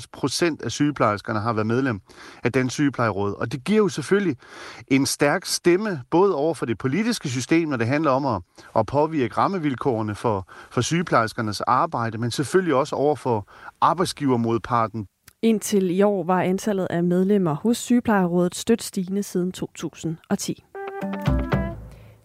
92-94 0.00 0.06
procent 0.12 0.62
af 0.62 0.70
sygeplejerskerne 0.70 1.40
har 1.40 1.52
været 1.52 1.66
medlem 1.66 2.00
af 2.44 2.52
Dansk 2.52 2.74
Sygeplejeråd. 2.74 3.34
Og 3.34 3.52
det 3.52 3.64
giver 3.64 3.78
jo 3.78 3.88
selvfølgelig 3.88 4.36
en 4.88 5.06
stærk 5.06 5.44
stemme, 5.44 6.02
både 6.10 6.34
over 6.34 6.54
for 6.54 6.66
det 6.66 6.78
politiske 6.78 7.28
system, 7.28 7.68
når 7.68 7.76
det 7.76 7.86
handler 7.86 8.10
om 8.10 8.26
at, 8.26 8.42
at 8.76 8.86
påvirke 8.86 9.34
rammevilkårene 9.34 10.14
for, 10.14 10.48
for 10.70 10.80
sygeplejerskernes 10.80 11.60
arbejde, 11.60 12.18
men 12.18 12.30
selvfølgelig 12.30 12.74
også 12.74 12.96
over 12.96 13.16
for 13.16 13.48
arbejdsgivermodparten, 13.80 15.06
Indtil 15.44 15.90
i 15.90 16.02
år 16.02 16.24
var 16.24 16.42
antallet 16.42 16.86
af 16.90 17.04
medlemmer 17.04 17.54
hos 17.54 17.76
Sygeplejerådet 17.78 18.54
stødt 18.54 18.82
stigende 18.82 19.22
siden 19.22 19.52
2010. 19.52 20.64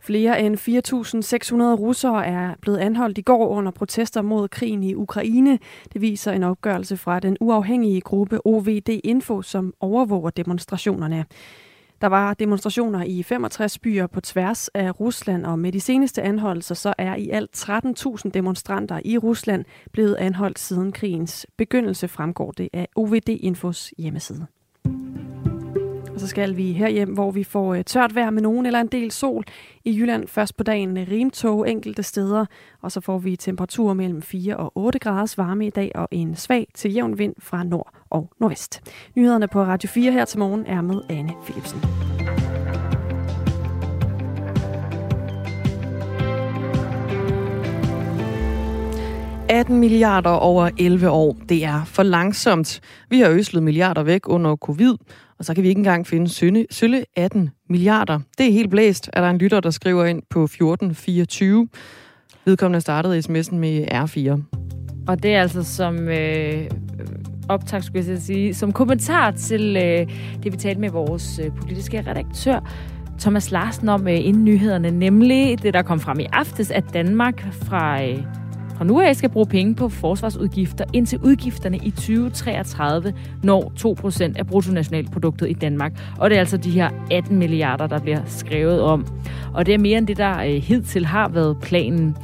Flere 0.01 0.41
end 0.41 0.55
4.600 0.57 1.79
russere 1.79 2.25
er 2.25 2.53
blevet 2.61 2.77
anholdt 2.77 3.17
i 3.17 3.21
går 3.21 3.47
under 3.47 3.71
protester 3.71 4.21
mod 4.21 4.47
krigen 4.47 4.83
i 4.83 4.95
Ukraine. 4.95 5.59
Det 5.93 6.01
viser 6.01 6.31
en 6.31 6.43
opgørelse 6.43 6.97
fra 6.97 7.19
den 7.19 7.37
uafhængige 7.39 8.01
gruppe 8.01 8.39
OVD 8.45 8.89
Info, 9.03 9.41
som 9.41 9.73
overvåger 9.79 10.29
demonstrationerne. 10.29 11.25
Der 12.01 12.07
var 12.07 12.33
demonstrationer 12.33 13.03
i 13.03 13.23
65 13.23 13.79
byer 13.79 14.07
på 14.07 14.21
tværs 14.21 14.67
af 14.67 14.99
Rusland, 14.99 15.45
og 15.45 15.59
med 15.59 15.71
de 15.71 15.81
seneste 15.81 16.21
anholdelser 16.21 16.75
så 16.75 16.93
er 16.97 17.15
i 17.15 17.29
alt 17.29 17.69
13.000 17.69 18.29
demonstranter 18.33 18.99
i 19.05 19.17
Rusland 19.17 19.65
blevet 19.91 20.15
anholdt 20.15 20.59
siden 20.59 20.91
krigens 20.91 21.47
begyndelse, 21.57 22.07
fremgår 22.07 22.51
det 22.51 22.69
af 22.73 22.87
OVD 22.95 23.29
Infos 23.29 23.93
hjemmeside. 23.97 24.47
Og 26.17 26.21
så 26.21 26.27
skal 26.27 26.57
vi 26.57 26.71
herhjem, 26.71 27.13
hvor 27.13 27.31
vi 27.31 27.43
får 27.43 27.73
øh, 27.73 27.83
tørt 27.83 28.15
vejr 28.15 28.29
med 28.29 28.41
nogen 28.41 28.65
eller 28.65 28.81
en 28.81 28.87
del 28.87 29.11
sol. 29.11 29.43
I 29.85 29.97
Jylland 29.99 30.27
først 30.27 30.57
på 30.57 30.63
dagen 30.63 31.07
rimtog 31.11 31.69
enkelte 31.69 32.03
steder, 32.03 32.45
og 32.81 32.91
så 32.91 33.01
får 33.01 33.17
vi 33.17 33.35
temperaturer 33.35 33.93
mellem 33.93 34.21
4 34.21 34.57
og 34.57 34.71
8 34.75 34.99
graders 34.99 35.37
varme 35.37 35.67
i 35.67 35.69
dag, 35.69 35.91
og 35.95 36.07
en 36.11 36.35
svag 36.35 36.67
til 36.73 36.93
jævn 36.93 37.17
vind 37.17 37.35
fra 37.39 37.63
nord 37.63 37.93
og 38.09 38.29
nordvest. 38.39 38.81
Nyhederne 39.15 39.47
på 39.47 39.63
Radio 39.63 39.89
4 39.89 40.11
her 40.11 40.25
til 40.25 40.39
morgen 40.39 40.65
er 40.65 40.81
med 40.81 41.01
Anne 41.09 41.33
Philipsen.– 41.45 41.79
18 49.49 49.79
milliarder 49.79 50.29
over 50.29 50.69
11 50.77 51.09
år. 51.09 51.37
Det 51.49 51.65
er 51.65 51.85
for 51.85 52.03
langsomt. 52.03 52.81
Vi 53.09 53.19
har 53.19 53.29
øslet 53.29 53.63
milliarder 53.63 54.03
væk 54.03 54.21
under 54.25 54.55
covid, 54.55 54.95
og 55.39 55.45
så 55.45 55.53
kan 55.53 55.63
vi 55.63 55.67
ikke 55.69 55.79
engang 55.79 56.07
finde 56.07 56.29
sølle, 56.29 56.65
sølle 56.71 57.05
18 57.15 57.49
milliarder. 57.69 58.19
Det 58.37 58.47
er 58.47 58.51
helt 58.51 58.69
blæst, 58.69 59.09
er 59.13 59.21
der 59.21 59.29
en 59.29 59.37
lytter, 59.37 59.59
der 59.59 59.69
skriver 59.69 60.05
ind 60.05 60.21
på 60.29 60.43
1424. 60.43 61.67
Vedkommende 62.45 62.81
startede 62.81 63.19
sms'en 63.19 63.55
med 63.55 63.85
R4. 63.91 64.41
Og 65.07 65.23
det 65.23 65.35
er 65.35 65.41
altså 65.41 65.63
som 65.63 66.09
øh, 66.09 66.69
optag, 67.49 67.83
skulle 67.83 68.09
jeg 68.09 68.17
sige, 68.17 68.53
som 68.53 68.71
kommentar 68.71 69.31
til 69.31 69.77
øh, 69.77 70.07
det, 70.43 70.53
vi 70.53 70.57
talte 70.57 70.81
med 70.81 70.89
vores 70.89 71.39
øh, 71.43 71.51
politiske 71.61 72.03
redaktør, 72.07 72.71
Thomas 73.19 73.51
Larsen 73.51 73.89
om 73.89 74.07
øh, 74.07 74.25
inden 74.25 74.45
nyhederne, 74.45 74.91
nemlig 74.91 75.63
det, 75.63 75.73
der 75.73 75.81
kom 75.81 75.99
frem 75.99 76.19
i 76.19 76.25
aftes, 76.33 76.71
at 76.71 76.83
Danmark 76.93 77.53
fra 77.53 78.03
øh, 78.03 78.23
fra 78.77 78.85
nu 78.85 79.01
af 79.01 79.15
skal 79.15 79.29
bruge 79.29 79.45
penge 79.45 79.75
på 79.75 79.89
forsvarsudgifter, 79.89 80.85
indtil 80.93 81.19
udgifterne 81.23 81.77
i 81.77 81.91
2033 81.91 83.13
når 83.43 83.71
2% 83.79 84.39
af 84.39 84.47
bruttonationalproduktet 84.47 85.49
i 85.49 85.53
Danmark. 85.53 85.93
Og 86.19 86.29
det 86.29 86.35
er 86.35 86.39
altså 86.39 86.57
de 86.57 86.71
her 86.71 86.89
18 87.11 87.37
milliarder, 87.37 87.87
der 87.87 87.99
bliver 87.99 88.21
skrevet 88.25 88.81
om. 88.81 89.07
Og 89.53 89.65
det 89.65 89.73
er 89.73 89.77
mere 89.77 89.97
end 89.97 90.07
det, 90.07 90.17
der 90.17 90.39
øh, 90.39 90.53
hidtil 90.53 91.05
har 91.05 91.27
været 91.27 91.57
planen. 91.61 92.15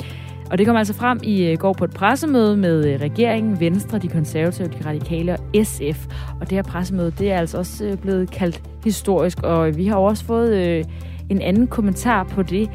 Og 0.52 0.58
det 0.58 0.68
kom 0.68 0.76
altså 0.76 0.94
frem 0.94 1.20
i 1.24 1.46
øh, 1.46 1.58
går 1.58 1.74
på 1.74 1.84
et 1.86 1.92
pressemøde 1.92 2.58
med 2.58 2.94
øh, 2.94 3.02
regeringen, 3.02 3.60
Venstre, 3.60 3.98
de 3.98 4.08
konservative, 4.08 4.68
de 4.68 4.86
radikale 4.86 5.34
og 5.34 5.66
SF. 5.66 6.08
Og 6.42 6.50
det 6.50 6.52
her 6.52 6.63
pressemøde, 6.63 7.12
det 7.12 7.32
er 7.32 7.38
altså 7.38 7.58
også 7.58 7.98
blevet 8.02 8.32
kaldt 8.32 8.62
historisk, 8.84 9.44
og 9.44 9.78
vi 9.78 9.88
har 9.88 9.96
også 9.96 10.26
fået 10.26 10.86
en 11.30 11.42
anden 11.42 11.68
kommentar 11.68 12.24
på 12.24 12.42
det. 12.42 12.70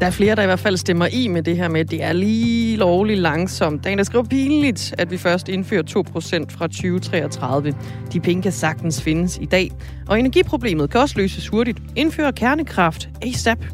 Der 0.00 0.06
er 0.06 0.10
flere, 0.10 0.34
der 0.34 0.42
i 0.42 0.46
hvert 0.46 0.58
fald 0.58 0.76
stemmer 0.76 1.06
i 1.12 1.28
med 1.28 1.42
det 1.42 1.56
her 1.56 1.68
med, 1.68 1.80
at 1.80 1.90
det 1.90 2.02
er 2.02 2.12
lige 2.12 2.76
lovligt 2.76 3.18
langsomt. 3.18 3.84
Der 3.84 3.90
er 3.90 3.92
en, 3.92 3.98
der 3.98 4.04
skriver 4.04 4.24
pinligt, 4.24 4.94
at 4.98 5.10
vi 5.10 5.16
først 5.16 5.48
indfører 5.48 5.82
2% 5.82 6.56
fra 6.56 6.66
2033. 6.66 7.74
De 8.12 8.20
penge 8.20 8.42
kan 8.42 8.52
sagtens 8.52 9.02
findes 9.02 9.38
i 9.42 9.44
dag. 9.44 9.70
Og 10.08 10.18
energiproblemet 10.18 10.90
kan 10.90 11.00
også 11.00 11.14
løses 11.18 11.48
hurtigt. 11.48 11.78
Indfør 11.96 12.30
kernekraft 12.30 13.08
ASAP. 13.22 13.64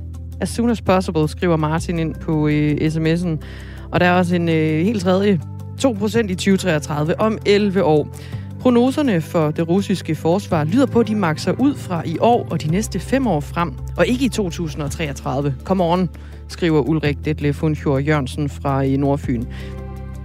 As 0.41 0.49
soon 0.49 0.71
as 0.71 0.83
possible, 0.83 1.29
skriver 1.29 1.57
Martin 1.57 1.99
ind 1.99 2.15
på 2.15 2.49
øh, 2.49 2.77
sms'en. 2.81 3.45
Og 3.93 4.01
der 4.01 4.07
er 4.07 4.13
også 4.13 4.37
en 4.37 4.49
øh, 4.49 4.85
helt 4.85 5.03
tredje 5.03 5.41
2% 5.85 6.19
i 6.19 6.35
2033 6.35 7.21
om 7.21 7.39
11 7.47 7.85
år. 7.85 8.17
Prognoserne 8.61 9.21
for 9.21 9.51
det 9.51 9.69
russiske 9.69 10.15
forsvar 10.15 10.65
lyder 10.65 10.87
på, 10.87 11.01
at 11.01 11.09
de 11.09 11.15
makser 11.15 11.53
ud 11.53 11.75
fra 11.75 12.03
i 12.07 12.19
år 12.21 12.49
og 12.51 12.63
de 12.63 12.71
næste 12.71 13.01
fem 13.01 13.27
år 13.27 13.41
frem, 13.41 13.73
og 13.97 14.07
ikke 14.07 14.25
i 14.25 14.29
2033. 14.29 15.55
Come 15.65 15.85
on, 15.85 16.09
skriver 16.49 16.81
Ulrik 16.81 17.25
Detlef 17.25 17.61
Hundsjord 17.61 18.03
Jørgensen 18.03 18.49
fra 18.49 18.85
øh, 18.85 18.91
Nordfyn. 18.91 19.45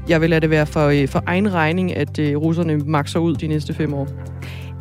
Jeg 0.09 0.21
vil 0.21 0.29
lade 0.29 0.41
det 0.41 0.49
være 0.49 0.65
for, 0.65 0.87
øh, 0.87 1.07
for 1.07 1.23
egen 1.25 1.53
regning, 1.53 1.95
at 1.95 2.19
øh, 2.19 2.37
russerne 2.37 2.77
makser 2.77 3.19
ud 3.19 3.35
de 3.35 3.47
næste 3.47 3.73
fem 3.73 3.93
år. 3.93 4.07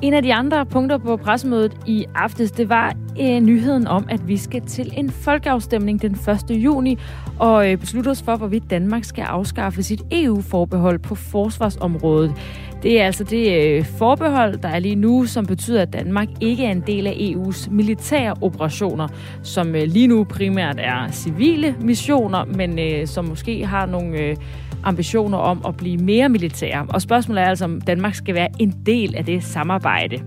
En 0.03 0.15
af 0.15 0.23
de 0.23 0.35
andre 0.35 0.67
punkter 0.67 0.99
på 0.99 1.17
pressemødet 1.17 1.77
i 1.87 2.05
aftes, 2.15 2.51
det 2.51 2.69
var 2.69 2.95
øh, 3.21 3.41
nyheden 3.41 3.87
om, 3.87 4.07
at 4.11 4.29
vi 4.29 4.37
skal 4.37 4.61
til 4.61 4.93
en 4.97 5.11
folkeafstemning 5.11 6.03
den 6.03 6.19
1. 6.51 6.51
juni 6.51 6.99
og 7.39 7.71
øh, 7.71 7.79
beslutte 7.79 8.09
os 8.09 8.23
for, 8.23 8.37
hvorvidt 8.37 8.71
Danmark 8.71 9.05
skal 9.05 9.23
afskaffe 9.23 9.83
sit 9.83 10.03
EU-forbehold 10.13 10.99
på 10.99 11.15
forsvarsområdet. 11.15 12.35
Det 12.83 13.01
er 13.01 13.07
altså 13.07 13.25
det 13.25 13.63
øh, 13.63 13.85
forbehold, 13.85 14.59
der 14.59 14.69
er 14.69 14.79
lige 14.79 14.95
nu, 14.95 15.27
som 15.27 15.47
betyder, 15.47 15.83
at 15.83 15.93
Danmark 15.93 16.29
ikke 16.41 16.65
er 16.65 16.71
en 16.71 16.83
del 16.87 17.07
af 17.07 17.13
EU's 17.13 17.71
militære 17.71 18.35
operationer, 18.41 19.09
som 19.43 19.75
øh, 19.75 19.83
lige 19.83 20.07
nu 20.07 20.25
primært 20.25 20.77
er 20.79 21.11
civile 21.11 21.75
missioner, 21.81 22.45
men 22.45 22.79
øh, 22.79 23.07
som 23.07 23.25
måske 23.25 23.67
har 23.67 23.87
nogle 23.87 24.37
ambitioner 24.85 25.39
om 25.39 25.63
at 25.69 25.77
blive 25.77 25.97
mere 25.97 26.29
militære. 26.29 26.87
Og 26.89 27.03
spørgsmålet 27.03 27.43
er 27.43 27.47
altså, 27.47 27.65
om 27.65 27.81
Danmark 27.81 28.15
skal 28.15 28.35
være 28.35 28.49
en 28.59 28.75
del 28.87 29.17
af 29.17 29.25
det 29.25 29.45
samarbejde. 29.45 30.19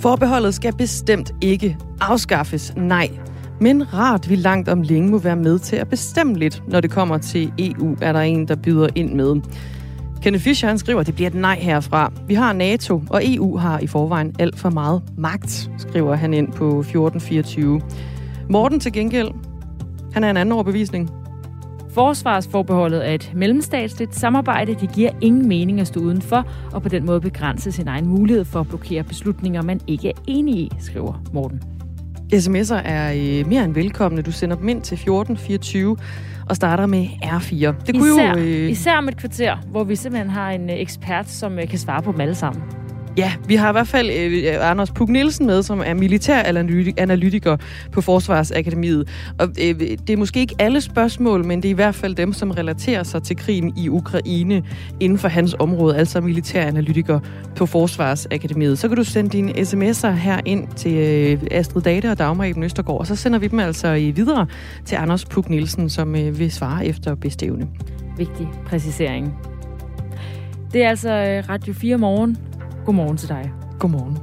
Forbeholdet 0.00 0.54
skal 0.54 0.74
bestemt 0.76 1.32
ikke 1.40 1.76
afskaffes, 2.00 2.72
nej. 2.76 3.08
Men 3.60 3.94
rart 3.94 4.30
vi 4.30 4.36
langt 4.36 4.68
om 4.68 4.82
længe 4.82 5.10
må 5.10 5.18
være 5.18 5.36
med 5.36 5.58
til 5.58 5.76
at 5.76 5.88
bestemme 5.88 6.38
lidt, 6.38 6.62
når 6.68 6.80
det 6.80 6.90
kommer 6.90 7.18
til 7.18 7.52
EU, 7.58 7.96
er 8.00 8.12
der 8.12 8.20
en, 8.20 8.48
der 8.48 8.56
byder 8.56 8.88
ind 8.94 9.14
med. 9.14 9.40
Kenneth 10.22 10.44
Fischer 10.44 10.68
han 10.68 10.78
skriver, 10.78 11.00
at 11.00 11.06
det 11.06 11.14
bliver 11.14 11.30
et 11.30 11.34
nej 11.34 11.58
herfra. 11.58 12.12
Vi 12.26 12.34
har 12.34 12.52
NATO, 12.52 13.02
og 13.10 13.22
EU 13.24 13.56
har 13.56 13.78
i 13.78 13.86
forvejen 13.86 14.34
alt 14.38 14.58
for 14.58 14.70
meget 14.70 15.02
magt, 15.18 15.70
skriver 15.78 16.14
han 16.14 16.34
ind 16.34 16.52
på 16.52 16.66
1424. 16.80 17.80
Morten 18.50 18.80
til 18.80 18.92
gengæld, 18.92 19.30
han 20.12 20.24
er 20.24 20.30
en 20.30 20.36
anden 20.36 20.52
overbevisning. 20.52 21.10
Forsvarsforbeholdet 21.90 23.08
er 23.08 23.14
et 23.14 23.32
mellemstatsligt 23.34 24.14
samarbejde. 24.14 24.74
Det 24.74 24.92
giver 24.92 25.10
ingen 25.20 25.48
mening 25.48 25.80
at 25.80 25.86
stå 25.86 26.00
udenfor, 26.00 26.46
og 26.72 26.82
på 26.82 26.88
den 26.88 27.06
måde 27.06 27.20
begrænse 27.20 27.72
sin 27.72 27.88
egen 27.88 28.06
mulighed 28.06 28.44
for 28.44 28.60
at 28.60 28.68
blokere 28.68 29.02
beslutninger, 29.02 29.62
man 29.62 29.80
ikke 29.86 30.08
er 30.08 30.22
enig 30.26 30.54
i, 30.54 30.70
skriver 30.78 31.22
Morten. 31.32 31.73
SMS'er 32.32 32.74
er 32.74 33.12
øh, 33.12 33.48
mere 33.48 33.64
end 33.64 33.74
velkomne. 33.74 34.22
Du 34.22 34.32
sender 34.32 34.56
dem 34.56 34.68
ind 34.68 34.82
til 34.82 34.94
1424 34.94 35.96
og 36.48 36.56
starter 36.56 36.86
med 36.86 37.06
R4. 37.22 37.86
Det 37.86 37.94
kunne 37.94 38.08
især, 38.08 38.30
jo, 38.30 38.38
øh... 38.38 38.70
især 38.70 38.96
om 38.96 39.08
et 39.08 39.16
kvarter, 39.16 39.56
hvor 39.70 39.84
vi 39.84 39.96
simpelthen 39.96 40.30
har 40.30 40.50
en 40.50 40.70
øh, 40.70 40.76
ekspert, 40.76 41.28
som 41.28 41.58
øh, 41.58 41.68
kan 41.68 41.78
svare 41.78 42.02
på 42.02 42.12
dem 42.12 42.20
alle 42.20 42.34
sammen. 42.34 42.62
Ja, 43.16 43.32
vi 43.46 43.54
har 43.54 43.68
i 43.68 43.72
hvert 43.72 43.88
fald 43.88 44.10
øh, 44.10 44.54
øh 44.54 44.70
Anders 44.70 44.90
Puk 44.90 45.08
Nielsen 45.08 45.46
med, 45.46 45.62
som 45.62 45.82
er 45.86 45.94
militæranalytiker 45.94 47.56
på 47.92 48.00
Forsvarsakademiet. 48.00 49.08
Og 49.38 49.48
øh, 49.48 49.80
det 49.80 50.10
er 50.10 50.16
måske 50.16 50.40
ikke 50.40 50.54
alle 50.58 50.80
spørgsmål, 50.80 51.44
men 51.44 51.62
det 51.62 51.68
er 51.68 51.70
i 51.70 51.74
hvert 51.74 51.94
fald 51.94 52.14
dem, 52.14 52.32
som 52.32 52.50
relaterer 52.50 53.02
sig 53.02 53.22
til 53.22 53.36
krigen 53.36 53.72
i 53.76 53.88
Ukraine 53.88 54.62
inden 55.00 55.18
for 55.18 55.28
hans 55.28 55.56
område, 55.58 55.96
altså 55.96 56.20
militæranalytiker 56.20 57.20
på 57.56 57.66
Forsvarsakademiet. 57.66 58.78
Så 58.78 58.88
kan 58.88 58.96
du 58.96 59.04
sende 59.04 59.30
dine 59.30 59.52
sms'er 59.52 60.08
her 60.08 60.40
ind 60.44 60.68
til 60.76 60.96
øh, 60.96 61.42
Astrid 61.50 61.82
Date 61.82 62.10
og 62.10 62.18
Dagmar 62.18 62.44
Eben 62.44 62.62
Østergaard, 62.62 63.00
og 63.00 63.06
så 63.06 63.16
sender 63.16 63.38
vi 63.38 63.46
dem 63.46 63.58
altså 63.58 63.88
øh, 63.88 64.16
videre 64.16 64.46
til 64.84 64.96
Anders 64.96 65.24
Puk 65.24 65.50
Nielsen, 65.50 65.90
som 65.90 66.16
øh, 66.16 66.38
vil 66.38 66.52
svare 66.52 66.86
efter 66.86 67.14
bestævne. 67.14 67.68
Vigtig 68.18 68.48
præcisering. 68.66 69.34
Det 70.72 70.84
er 70.84 70.88
altså 70.88 71.10
øh, 71.10 71.48
Radio 71.48 71.72
4 71.72 71.98
morgen. 71.98 72.38
Godmorgen 72.84 73.16
til 73.16 73.28
dig. 73.28 73.52
Godmorgen. 73.78 74.18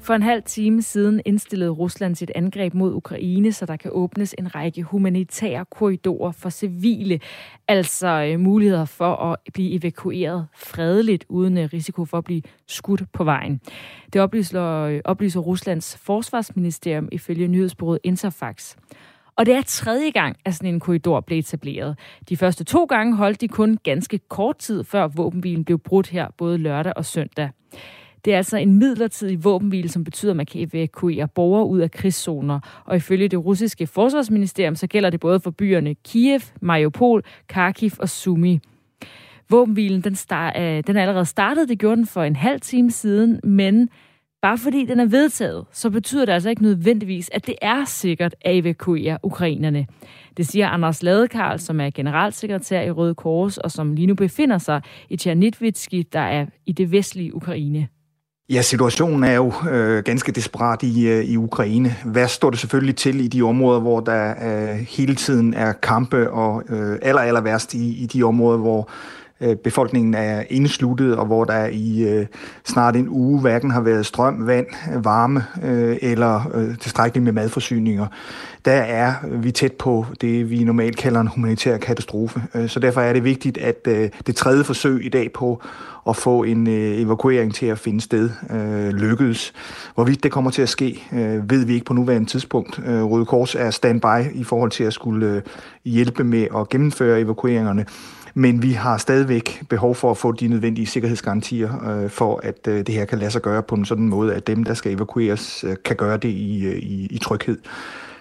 For 0.00 0.14
en 0.14 0.22
halv 0.22 0.42
time 0.42 0.82
siden 0.82 1.20
indstillede 1.24 1.70
Rusland 1.70 2.14
sit 2.14 2.30
angreb 2.34 2.74
mod 2.74 2.94
Ukraine, 2.94 3.52
så 3.52 3.66
der 3.66 3.76
kan 3.76 3.90
åbnes 3.94 4.34
en 4.38 4.54
række 4.54 4.82
humanitære 4.82 5.64
korridorer 5.70 6.32
for 6.32 6.50
civile, 6.50 7.20
altså 7.68 8.08
øh, 8.08 8.40
muligheder 8.40 8.84
for 8.84 9.16
at 9.16 9.36
blive 9.52 9.78
evakueret 9.78 10.46
fredeligt 10.56 11.24
uden 11.28 11.58
øh, 11.58 11.68
risiko 11.72 12.04
for 12.04 12.18
at 12.18 12.24
blive 12.24 12.42
skudt 12.66 13.02
på 13.12 13.24
vejen. 13.24 13.60
Det 14.12 14.20
oplyser, 14.20 14.64
øh, 14.64 15.00
oplyser 15.04 15.40
Ruslands 15.40 15.96
forsvarsministerium 15.96 17.08
ifølge 17.12 17.48
nyhedsbureauet 17.48 18.00
Interfax. 18.04 18.76
Og 19.40 19.46
det 19.46 19.54
er 19.54 19.62
tredje 19.62 20.10
gang, 20.10 20.36
at 20.44 20.54
sådan 20.54 20.74
en 20.74 20.80
korridor 20.80 21.20
blev 21.20 21.38
etableret. 21.38 21.98
De 22.28 22.36
første 22.36 22.64
to 22.64 22.84
gange 22.84 23.16
holdt 23.16 23.40
de 23.40 23.48
kun 23.48 23.78
ganske 23.82 24.18
kort 24.18 24.58
tid, 24.58 24.84
før 24.84 25.06
våbenhvilen 25.06 25.64
blev 25.64 25.78
brudt 25.78 26.08
her, 26.08 26.28
både 26.38 26.58
lørdag 26.58 26.92
og 26.96 27.04
søndag. 27.04 27.50
Det 28.24 28.32
er 28.32 28.36
altså 28.36 28.56
en 28.56 28.74
midlertidig 28.74 29.44
våbenhvile, 29.44 29.88
som 29.88 30.04
betyder, 30.04 30.32
at 30.32 30.36
man 30.36 30.46
kan 30.46 30.68
evakuere 30.72 31.28
borgere 31.28 31.66
ud 31.66 31.80
af 31.80 31.90
krigszoner. 31.90 32.60
Og 32.84 32.96
ifølge 32.96 33.28
det 33.28 33.44
russiske 33.44 33.86
forsvarsministerium, 33.86 34.76
så 34.76 34.86
gælder 34.86 35.10
det 35.10 35.20
både 35.20 35.40
for 35.40 35.50
byerne 35.50 35.94
Kiev, 35.94 36.40
Mariupol, 36.60 37.24
Kharkiv 37.48 37.90
og 37.98 38.08
Sumi. 38.08 38.60
Våbenhvilen, 39.50 40.00
den, 40.00 40.14
start, 40.14 40.56
øh, 40.56 40.82
den 40.86 40.96
er 40.96 41.02
allerede 41.02 41.26
startet. 41.26 41.68
Det 41.68 41.78
gjorde 41.78 41.96
den 41.96 42.06
for 42.06 42.22
en 42.22 42.36
halv 42.36 42.60
time 42.60 42.90
siden, 42.90 43.40
men 43.44 43.88
Bare 44.42 44.58
fordi 44.58 44.84
den 44.84 45.00
er 45.00 45.06
vedtaget, 45.06 45.64
så 45.72 45.90
betyder 45.90 46.24
det 46.24 46.32
altså 46.32 46.50
ikke 46.50 46.62
nødvendigvis, 46.62 47.30
at 47.32 47.46
det 47.46 47.54
er 47.62 47.84
sikkert 47.84 48.34
at 48.40 48.58
evakuere 48.58 49.18
ukrainerne. 49.22 49.86
Det 50.36 50.46
siger 50.46 50.68
Anders 50.68 51.02
Ladekarl, 51.02 51.58
som 51.58 51.80
er 51.80 51.90
generalsekretær 51.90 52.82
i 52.82 52.90
Røde 52.90 53.14
Kors, 53.14 53.58
og 53.58 53.70
som 53.70 53.92
lige 53.92 54.06
nu 54.06 54.14
befinder 54.14 54.58
sig 54.58 54.82
i 55.08 55.16
Tjernitvitski, 55.16 56.02
der 56.12 56.20
er 56.20 56.46
i 56.66 56.72
det 56.72 56.92
vestlige 56.92 57.34
Ukraine. 57.34 57.88
Ja, 58.50 58.62
situationen 58.62 59.24
er 59.24 59.32
jo 59.34 59.52
øh, 59.70 60.04
ganske 60.04 60.32
desperat 60.32 60.82
i, 60.82 61.08
øh, 61.08 61.24
i 61.24 61.36
Ukraine. 61.36 61.96
Hvad 62.04 62.28
står 62.28 62.50
det 62.50 62.58
selvfølgelig 62.58 62.96
til 62.96 63.20
i 63.20 63.28
de 63.28 63.42
områder, 63.42 63.80
hvor 63.80 64.00
der 64.00 64.30
øh, 64.30 64.78
hele 64.78 65.14
tiden 65.14 65.54
er 65.54 65.72
kampe, 65.72 66.30
og 66.30 66.62
øh, 66.68 66.98
aller, 67.02 67.20
aller 67.20 67.40
værst 67.40 67.74
i, 67.74 68.02
i 68.02 68.06
de 68.06 68.22
områder, 68.22 68.58
hvor 68.58 68.90
Øh, 69.40 69.56
befolkningen 69.56 70.14
er 70.14 70.42
indsluttet, 70.50 71.16
og 71.16 71.26
hvor 71.26 71.44
der 71.44 71.66
i 71.66 72.02
øh, 72.02 72.26
snart 72.64 72.96
en 72.96 73.08
uge 73.08 73.40
hverken 73.40 73.70
har 73.70 73.80
været 73.80 74.06
strøm, 74.06 74.46
vand, 74.46 74.66
varme 75.02 75.44
øh, 75.62 75.96
eller 76.02 76.50
øh, 76.54 76.78
tilstrækkeligt 76.78 77.24
med 77.24 77.32
madforsyninger. 77.32 78.06
Der 78.64 78.72
er 78.72 79.14
vi 79.32 79.50
tæt 79.50 79.72
på 79.72 80.06
det, 80.20 80.50
vi 80.50 80.64
normalt 80.64 80.96
kalder 80.96 81.20
en 81.20 81.26
humanitær 81.26 81.76
katastrofe. 81.76 82.42
Øh, 82.54 82.68
så 82.68 82.80
derfor 82.80 83.00
er 83.00 83.12
det 83.12 83.24
vigtigt, 83.24 83.58
at 83.58 83.86
øh, 83.88 84.10
det 84.26 84.36
tredje 84.36 84.64
forsøg 84.64 85.04
i 85.04 85.08
dag 85.08 85.32
på 85.32 85.62
at 86.08 86.16
få 86.16 86.42
en 86.42 86.66
evakuering 86.66 87.54
til 87.54 87.66
at 87.66 87.78
finde 87.78 88.00
sted 88.00 88.30
lykkedes. 88.92 89.52
Hvorvidt 89.94 90.22
det 90.22 90.32
kommer 90.32 90.50
til 90.50 90.62
at 90.62 90.68
ske, 90.68 91.02
ved 91.48 91.64
vi 91.64 91.74
ikke 91.74 91.86
på 91.86 91.94
nuværende 91.94 92.28
tidspunkt. 92.28 92.80
Røde 92.86 93.24
Kors 93.24 93.54
er 93.54 93.70
standby 93.70 94.34
i 94.34 94.44
forhold 94.44 94.70
til 94.70 94.84
at 94.84 94.92
skulle 94.92 95.42
hjælpe 95.84 96.24
med 96.24 96.46
at 96.56 96.68
gennemføre 96.68 97.20
evakueringerne. 97.20 97.86
Men 98.34 98.62
vi 98.62 98.72
har 98.72 98.98
stadigvæk 98.98 99.62
behov 99.68 99.94
for 99.94 100.10
at 100.10 100.16
få 100.16 100.32
de 100.32 100.48
nødvendige 100.48 100.86
sikkerhedsgarantier 100.86 101.88
øh, 101.90 102.10
for, 102.10 102.40
at 102.42 102.66
øh, 102.68 102.86
det 102.86 102.94
her 102.94 103.04
kan 103.04 103.18
lade 103.18 103.30
sig 103.30 103.42
gøre 103.42 103.62
på 103.62 103.74
en 103.74 103.84
sådan 103.84 104.08
måde, 104.08 104.34
at 104.34 104.46
dem, 104.46 104.64
der 104.64 104.74
skal 104.74 104.92
evakueres, 104.92 105.64
øh, 105.64 105.76
kan 105.84 105.96
gøre 105.96 106.16
det 106.16 106.28
i, 106.28 106.66
øh, 106.66 106.76
i, 106.76 107.06
i 107.10 107.18
tryghed. 107.18 107.58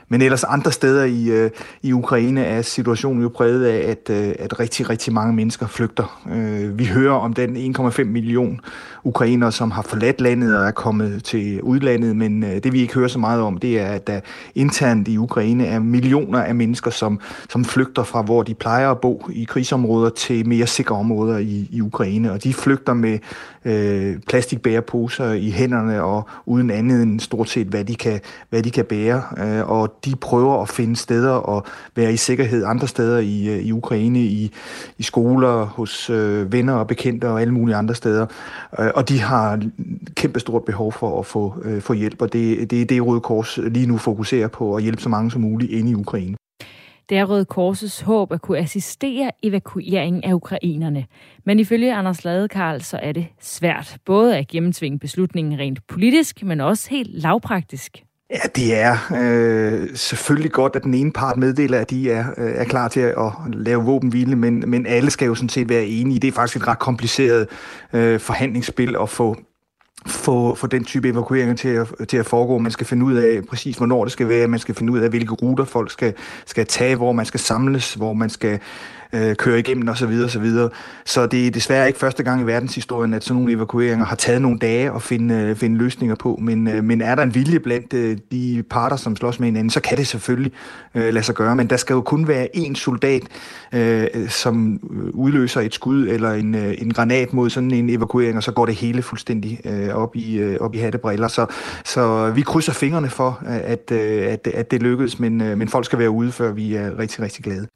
Men 0.09 0.21
ellers 0.21 0.43
andre 0.43 0.71
steder 0.71 1.03
i, 1.03 1.29
øh, 1.29 1.51
i 1.81 1.93
Ukraine 1.93 2.45
er 2.45 2.61
situationen 2.61 3.21
jo 3.23 3.29
præget 3.29 3.65
af, 3.65 3.89
at, 3.91 4.09
øh, 4.09 4.35
at 4.39 4.59
rigtig, 4.59 4.89
rigtig 4.89 5.13
mange 5.13 5.33
mennesker 5.33 5.67
flygter. 5.67 6.21
Øh, 6.31 6.79
vi 6.79 6.85
hører 6.85 7.13
om 7.13 7.33
den 7.33 7.75
1,5 7.75 8.03
million 8.03 8.59
ukrainere, 9.03 9.51
som 9.51 9.71
har 9.71 9.81
forladt 9.81 10.21
landet 10.21 10.57
og 10.57 10.65
er 10.65 10.71
kommet 10.71 11.23
til 11.23 11.61
udlandet, 11.61 12.15
men 12.15 12.43
øh, 12.43 12.63
det 12.63 12.73
vi 12.73 12.81
ikke 12.81 12.93
hører 12.93 13.07
så 13.07 13.19
meget 13.19 13.41
om, 13.41 13.57
det 13.57 13.79
er, 13.79 13.87
at 13.87 14.07
der 14.07 14.19
internt 14.55 15.07
i 15.07 15.17
Ukraine 15.17 15.65
er 15.65 15.79
millioner 15.79 16.39
af 16.39 16.55
mennesker, 16.55 16.91
som, 16.91 17.19
som 17.49 17.65
flygter 17.65 18.03
fra, 18.03 18.21
hvor 18.21 18.43
de 18.43 18.53
plejer 18.53 18.91
at 18.91 18.99
bo 18.99 19.29
i 19.33 19.43
krigsområder, 19.43 20.09
til 20.09 20.47
mere 20.47 20.67
sikre 20.67 20.95
områder 20.95 21.37
i, 21.37 21.67
i 21.71 21.81
Ukraine. 21.81 22.31
Og 22.31 22.43
de 22.43 22.53
flygter 22.53 22.93
med 22.93 23.19
øh, 23.65 24.15
plastikbæreposer 24.27 25.31
i 25.31 25.49
hænderne 25.49 26.03
og 26.03 26.27
uden 26.45 26.71
andet 26.71 27.03
end 27.03 27.19
stort 27.19 27.49
set, 27.49 27.67
hvad 27.67 27.83
de 27.83 27.95
kan, 27.95 28.19
hvad 28.49 28.63
de 28.63 28.71
kan 28.71 28.85
bære. 28.85 29.23
Øh, 29.37 29.69
og 29.69 29.98
de 30.05 30.15
prøver 30.15 30.61
at 30.61 30.69
finde 30.69 30.95
steder 30.95 31.31
og 31.31 31.65
være 31.95 32.13
i 32.13 32.17
sikkerhed 32.17 32.65
andre 32.65 32.87
steder 32.87 33.19
i, 33.19 33.47
øh, 33.47 33.59
i 33.59 33.71
Ukraine, 33.71 34.19
i, 34.19 34.51
i 34.97 35.03
skoler, 35.03 35.65
hos 35.65 36.09
øh, 36.09 36.51
venner 36.51 36.73
og 36.73 36.87
bekendte 36.87 37.29
og 37.29 37.41
alle 37.41 37.53
mulige 37.53 37.75
andre 37.75 37.95
steder. 37.95 38.25
Øh, 38.79 38.89
og 38.95 39.09
de 39.09 39.19
har 39.19 39.61
kæmpe 40.15 40.39
stort 40.39 40.65
behov 40.65 40.93
for 40.93 41.19
at 41.19 41.25
få, 41.25 41.53
øh, 41.63 41.81
få 41.81 41.93
hjælp, 41.93 42.21
og 42.21 42.33
det, 42.33 42.71
det 42.71 42.81
er 42.81 42.85
det, 42.85 43.05
Røde 43.05 43.21
Kors 43.21 43.57
lige 43.57 43.87
nu 43.87 43.97
fokuserer 43.97 44.47
på, 44.47 44.75
at 44.75 44.83
hjælpe 44.83 45.01
så 45.01 45.09
mange 45.09 45.31
som 45.31 45.41
muligt 45.41 45.71
inde 45.71 45.91
i 45.91 45.95
Ukraine. 45.95 46.35
Det 47.09 47.17
er 47.17 47.25
Røde 47.25 47.45
Korsets 47.45 48.01
håb 48.01 48.31
at 48.31 48.41
kunne 48.41 48.57
assistere 48.57 49.31
evakueringen 49.43 50.23
af 50.23 50.33
ukrainerne. 50.33 51.05
Men 51.45 51.59
ifølge 51.59 51.95
Anders 51.95 52.25
Ladekarl, 52.25 52.81
så 52.81 52.97
er 52.97 53.11
det 53.11 53.27
svært 53.39 53.97
både 54.05 54.37
at 54.37 54.47
gennemtvinge 54.47 54.99
beslutningen 54.99 55.59
rent 55.59 55.87
politisk, 55.87 56.43
men 56.43 56.61
også 56.61 56.89
helt 56.89 57.21
lavpraktisk. 57.21 58.03
Ja, 58.33 58.39
det 58.55 58.75
er 58.75 58.97
øh, 59.21 59.89
selvfølgelig 59.95 60.51
godt, 60.51 60.75
at 60.75 60.83
den 60.83 60.93
ene 60.93 61.11
part 61.11 61.37
meddeler, 61.37 61.79
at 61.79 61.89
de 61.89 62.11
er, 62.11 62.25
øh, 62.37 62.51
er 62.55 62.63
klar 62.63 62.87
til 62.87 62.99
at, 62.99 63.17
at 63.17 63.31
lave 63.53 63.83
våbenhvile, 63.83 64.35
men, 64.35 64.63
men 64.67 64.85
alle 64.85 65.11
skal 65.11 65.25
jo 65.25 65.35
sådan 65.35 65.49
set 65.49 65.69
være 65.69 65.85
enige. 65.85 66.19
Det 66.19 66.27
er 66.27 66.31
faktisk 66.31 66.57
et 66.57 66.67
ret 66.67 66.79
kompliceret 66.79 67.47
øh, 67.93 68.19
forhandlingsspil 68.19 68.95
at 69.01 69.09
få 69.09 69.35
få, 70.07 70.55
få 70.55 70.67
den 70.67 70.83
type 70.83 71.09
evakueringer 71.09 71.55
til 71.55 71.69
at, 71.69 71.87
til 72.07 72.17
at 72.17 72.25
foregå. 72.25 72.57
Man 72.57 72.71
skal 72.71 72.87
finde 72.87 73.05
ud 73.05 73.13
af 73.13 73.41
præcis, 73.49 73.77
hvornår 73.77 74.03
det 74.03 74.11
skal 74.11 74.29
være. 74.29 74.47
Man 74.47 74.59
skal 74.59 74.75
finde 74.75 74.93
ud 74.93 74.99
af, 74.99 75.09
hvilke 75.09 75.33
ruter 75.33 75.65
folk 75.65 75.91
skal, 75.91 76.13
skal 76.45 76.65
tage, 76.65 76.95
hvor 76.95 77.11
man 77.11 77.25
skal 77.25 77.39
samles, 77.39 77.93
hvor 77.93 78.13
man 78.13 78.29
skal 78.29 78.59
øh, 79.13 79.35
køre 79.35 79.59
igennem 79.59 79.87
osv. 79.87 80.13
Så, 80.13 80.29
Så, 80.29 80.69
så 81.05 81.27
det 81.27 81.47
er 81.47 81.51
desværre 81.51 81.87
ikke 81.87 81.99
første 81.99 82.23
gang 82.23 82.41
i 82.41 82.45
verdenshistorien, 82.45 83.13
at 83.13 83.23
sådan 83.23 83.41
nogle 83.41 83.53
evakueringer 83.53 84.05
har 84.05 84.15
taget 84.15 84.41
nogle 84.41 84.59
dage 84.59 84.91
at 84.95 85.01
finde, 85.01 85.35
øh, 85.35 85.55
finde 85.55 85.77
løsninger 85.77 86.15
på. 86.15 86.39
Men, 86.41 86.67
øh, 86.67 86.83
men 86.83 87.01
er 87.01 87.15
der 87.15 87.23
en 87.23 87.35
vilje 87.35 87.59
blandt 87.59 87.93
øh, 87.93 88.17
de 88.31 88.63
parter, 88.69 88.95
som 88.95 89.15
slås 89.15 89.39
med 89.39 89.47
hinanden, 89.47 89.69
så 89.69 89.79
kan 89.81 89.97
det 89.97 90.07
selvfølgelig 90.07 90.51
øh, 90.95 91.13
lade 91.13 91.23
sig 91.23 91.35
gøre. 91.35 91.55
Men 91.55 91.67
der 91.67 91.77
skal 91.77 91.93
jo 91.93 92.01
kun 92.01 92.27
være 92.27 92.47
én 92.55 92.75
soldat, 92.75 93.21
øh, 93.73 94.07
som 94.29 94.79
øh, 94.91 95.09
udløser 95.13 95.61
et 95.61 95.73
skud 95.73 96.07
eller 96.07 96.31
en, 96.31 96.55
øh, 96.55 96.73
en 96.77 96.93
granat 96.93 97.33
mod 97.33 97.49
sådan 97.49 97.71
en 97.71 97.89
evakuering, 97.89 98.37
og 98.37 98.43
så 98.43 98.51
går 98.51 98.65
det 98.65 98.75
hele 98.75 99.01
fuldstændig 99.01 99.59
øh, 99.65 99.89
op, 99.95 100.15
i, 100.15 100.37
øh, 100.37 100.57
op 100.59 100.75
i 100.75 100.77
hattebriller. 100.77 101.27
Så, 101.27 101.45
så 101.85 102.31
vi 102.31 102.41
krydser 102.41 102.73
fingrene 102.73 103.09
for, 103.09 103.39
øh, 103.45 103.59
at, 103.63 103.91
øh, 103.91 104.31
at, 104.31 104.47
at 104.53 104.71
det 104.71 104.83
lykkes, 104.83 105.19
men, 105.19 105.41
øh, 105.41 105.57
men 105.57 105.67
folk 105.67 105.85
skal 105.85 105.99
være 105.99 106.09
ude, 106.09 106.31
før 106.31 106.51
vi 106.51 106.75
er 106.75 106.99
rigtig, 106.99 107.21
rigtig 107.21 107.43
glade. 107.43 107.67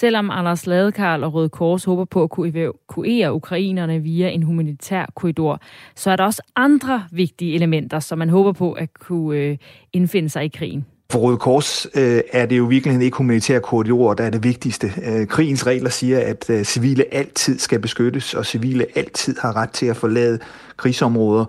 Selvom 0.00 0.30
Anders 0.30 0.66
Ladekarl 0.66 1.24
og 1.24 1.34
Røde 1.34 1.48
Kors 1.48 1.84
håber 1.84 2.04
på 2.04 2.22
at 2.22 2.30
kunne 2.30 2.48
evakuere 2.48 3.32
ukrainerne 3.32 3.98
via 4.02 4.28
en 4.28 4.42
humanitær 4.42 5.06
korridor, 5.14 5.60
så 5.94 6.10
er 6.10 6.16
der 6.16 6.24
også 6.24 6.42
andre 6.56 7.04
vigtige 7.12 7.54
elementer, 7.54 8.00
som 8.00 8.18
man 8.18 8.30
håber 8.30 8.52
på 8.52 8.72
at 8.72 8.88
kunne 9.00 9.38
øh, 9.38 9.56
indfinde 9.92 10.28
sig 10.28 10.44
i 10.44 10.48
krigen. 10.48 10.86
For 11.12 11.18
Røde 11.18 11.36
Kors 11.36 11.86
øh, 11.94 12.20
er 12.32 12.46
det 12.46 12.58
jo 12.58 12.64
virkelig 12.64 13.02
ikke 13.02 13.16
humanitære 13.16 13.60
korridorer, 13.60 14.14
der 14.14 14.24
er 14.24 14.30
det 14.30 14.44
vigtigste. 14.44 14.92
Øh, 15.06 15.26
krigens 15.26 15.66
regler 15.66 15.90
siger, 15.90 16.20
at 16.20 16.50
øh, 16.50 16.64
civile 16.64 17.14
altid 17.14 17.58
skal 17.58 17.80
beskyttes, 17.80 18.34
og 18.34 18.46
civile 18.46 18.86
altid 18.94 19.36
har 19.40 19.56
ret 19.56 19.70
til 19.70 19.86
at 19.86 19.96
forlade 19.96 20.38
krigsområder. 20.76 21.44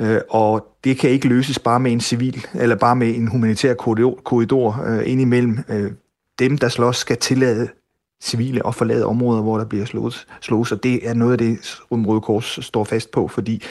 Øh, 0.00 0.20
og 0.30 0.66
det 0.84 0.98
kan 0.98 1.10
ikke 1.10 1.28
løses 1.28 1.58
bare 1.58 1.80
med 1.80 1.92
en 1.92 2.00
civil, 2.00 2.46
eller 2.54 2.76
bare 2.76 2.96
med 2.96 3.16
en 3.16 3.28
humanitær 3.28 3.74
korridor, 3.74 4.20
korridor 4.24 4.84
øh, 4.86 5.02
indimellem. 5.10 5.58
Øh, 5.68 5.90
dem, 6.38 6.58
der 6.58 6.68
slås, 6.68 6.96
skal 6.96 7.16
tillade 7.16 7.68
civile 8.22 8.64
og 8.64 8.74
forlade 8.74 9.06
områder, 9.06 9.42
hvor 9.42 9.58
der 9.58 9.64
bliver 9.64 9.84
slået, 9.84 10.26
slået. 10.40 10.66
Så 10.66 10.76
det 10.76 11.08
er 11.08 11.14
noget 11.14 11.32
af 11.32 11.38
det, 11.38 11.58
Røde 11.90 12.20
Kors 12.20 12.58
står 12.62 12.84
fast 12.84 13.10
på, 13.10 13.28
fordi 13.28 13.62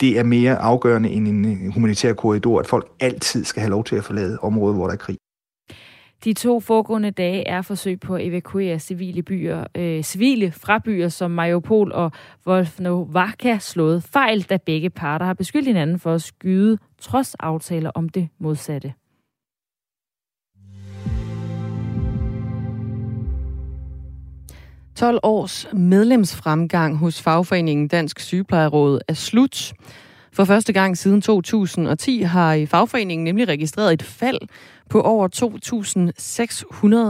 det 0.00 0.18
er 0.18 0.22
mere 0.22 0.56
afgørende 0.56 1.10
end 1.10 1.28
en 1.28 1.72
humanitær 1.72 2.12
korridor, 2.12 2.60
at 2.60 2.66
folk 2.66 2.88
altid 3.00 3.44
skal 3.44 3.60
have 3.60 3.70
lov 3.70 3.84
til 3.84 3.96
at 3.96 4.04
forlade 4.04 4.38
områder, 4.42 4.74
hvor 4.74 4.86
der 4.86 4.92
er 4.92 4.96
krig. 4.96 5.16
De 6.24 6.32
to 6.32 6.60
foregående 6.60 7.10
dage 7.10 7.48
er 7.48 7.62
forsøg 7.62 8.00
på 8.00 8.14
at 8.14 8.26
evakuere 8.26 8.78
civile 8.78 9.22
byer, 9.22 9.64
øh, 9.74 10.02
civile 10.02 10.52
fra 10.52 10.78
byer 10.78 11.08
som 11.08 11.30
Mariupol 11.30 11.92
og 11.92 12.12
Volnovakha 12.44 13.58
slået 13.58 14.02
fejl, 14.02 14.42
da 14.42 14.56
begge 14.56 14.90
parter 14.90 15.26
har 15.26 15.34
beskyldt 15.34 15.66
hinanden 15.66 15.98
for 15.98 16.14
at 16.14 16.22
skyde, 16.22 16.78
trods 16.98 17.34
aftaler 17.34 17.90
om 17.94 18.08
det 18.08 18.28
modsatte. 18.40 18.92
12 24.96 25.18
års 25.22 25.66
medlemsfremgang 25.72 26.96
hos 26.96 27.22
fagforeningen 27.22 27.88
Dansk 27.88 28.20
Sygeplejeråd 28.20 29.00
er 29.08 29.14
slut. 29.14 29.72
For 30.32 30.44
første 30.44 30.72
gang 30.72 30.98
siden 30.98 31.20
2010 31.20 32.22
har 32.22 32.66
fagforeningen 32.66 33.24
nemlig 33.24 33.48
registreret 33.48 33.92
et 33.92 34.02
fald 34.02 34.38
på 34.90 35.00
over 35.00 35.28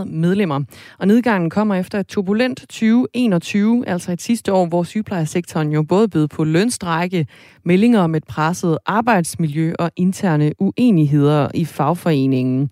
2.600 0.04 0.10
medlemmer. 0.10 0.60
Og 0.98 1.06
nedgangen 1.06 1.50
kommer 1.50 1.74
efter 1.74 2.00
et 2.00 2.06
turbulent 2.06 2.60
2021, 2.60 3.88
altså 3.88 4.12
et 4.12 4.22
sidste 4.22 4.52
år, 4.52 4.66
hvor 4.66 4.82
sygeplejesektoren 4.82 5.72
jo 5.72 5.82
både 5.82 6.08
bød 6.08 6.28
på 6.28 6.44
lønstrække, 6.44 7.26
meldinger 7.64 8.00
om 8.00 8.14
et 8.14 8.24
presset 8.24 8.78
arbejdsmiljø 8.86 9.72
og 9.78 9.90
interne 9.96 10.52
uenigheder 10.58 11.48
i 11.54 11.64
fagforeningen. 11.64 12.70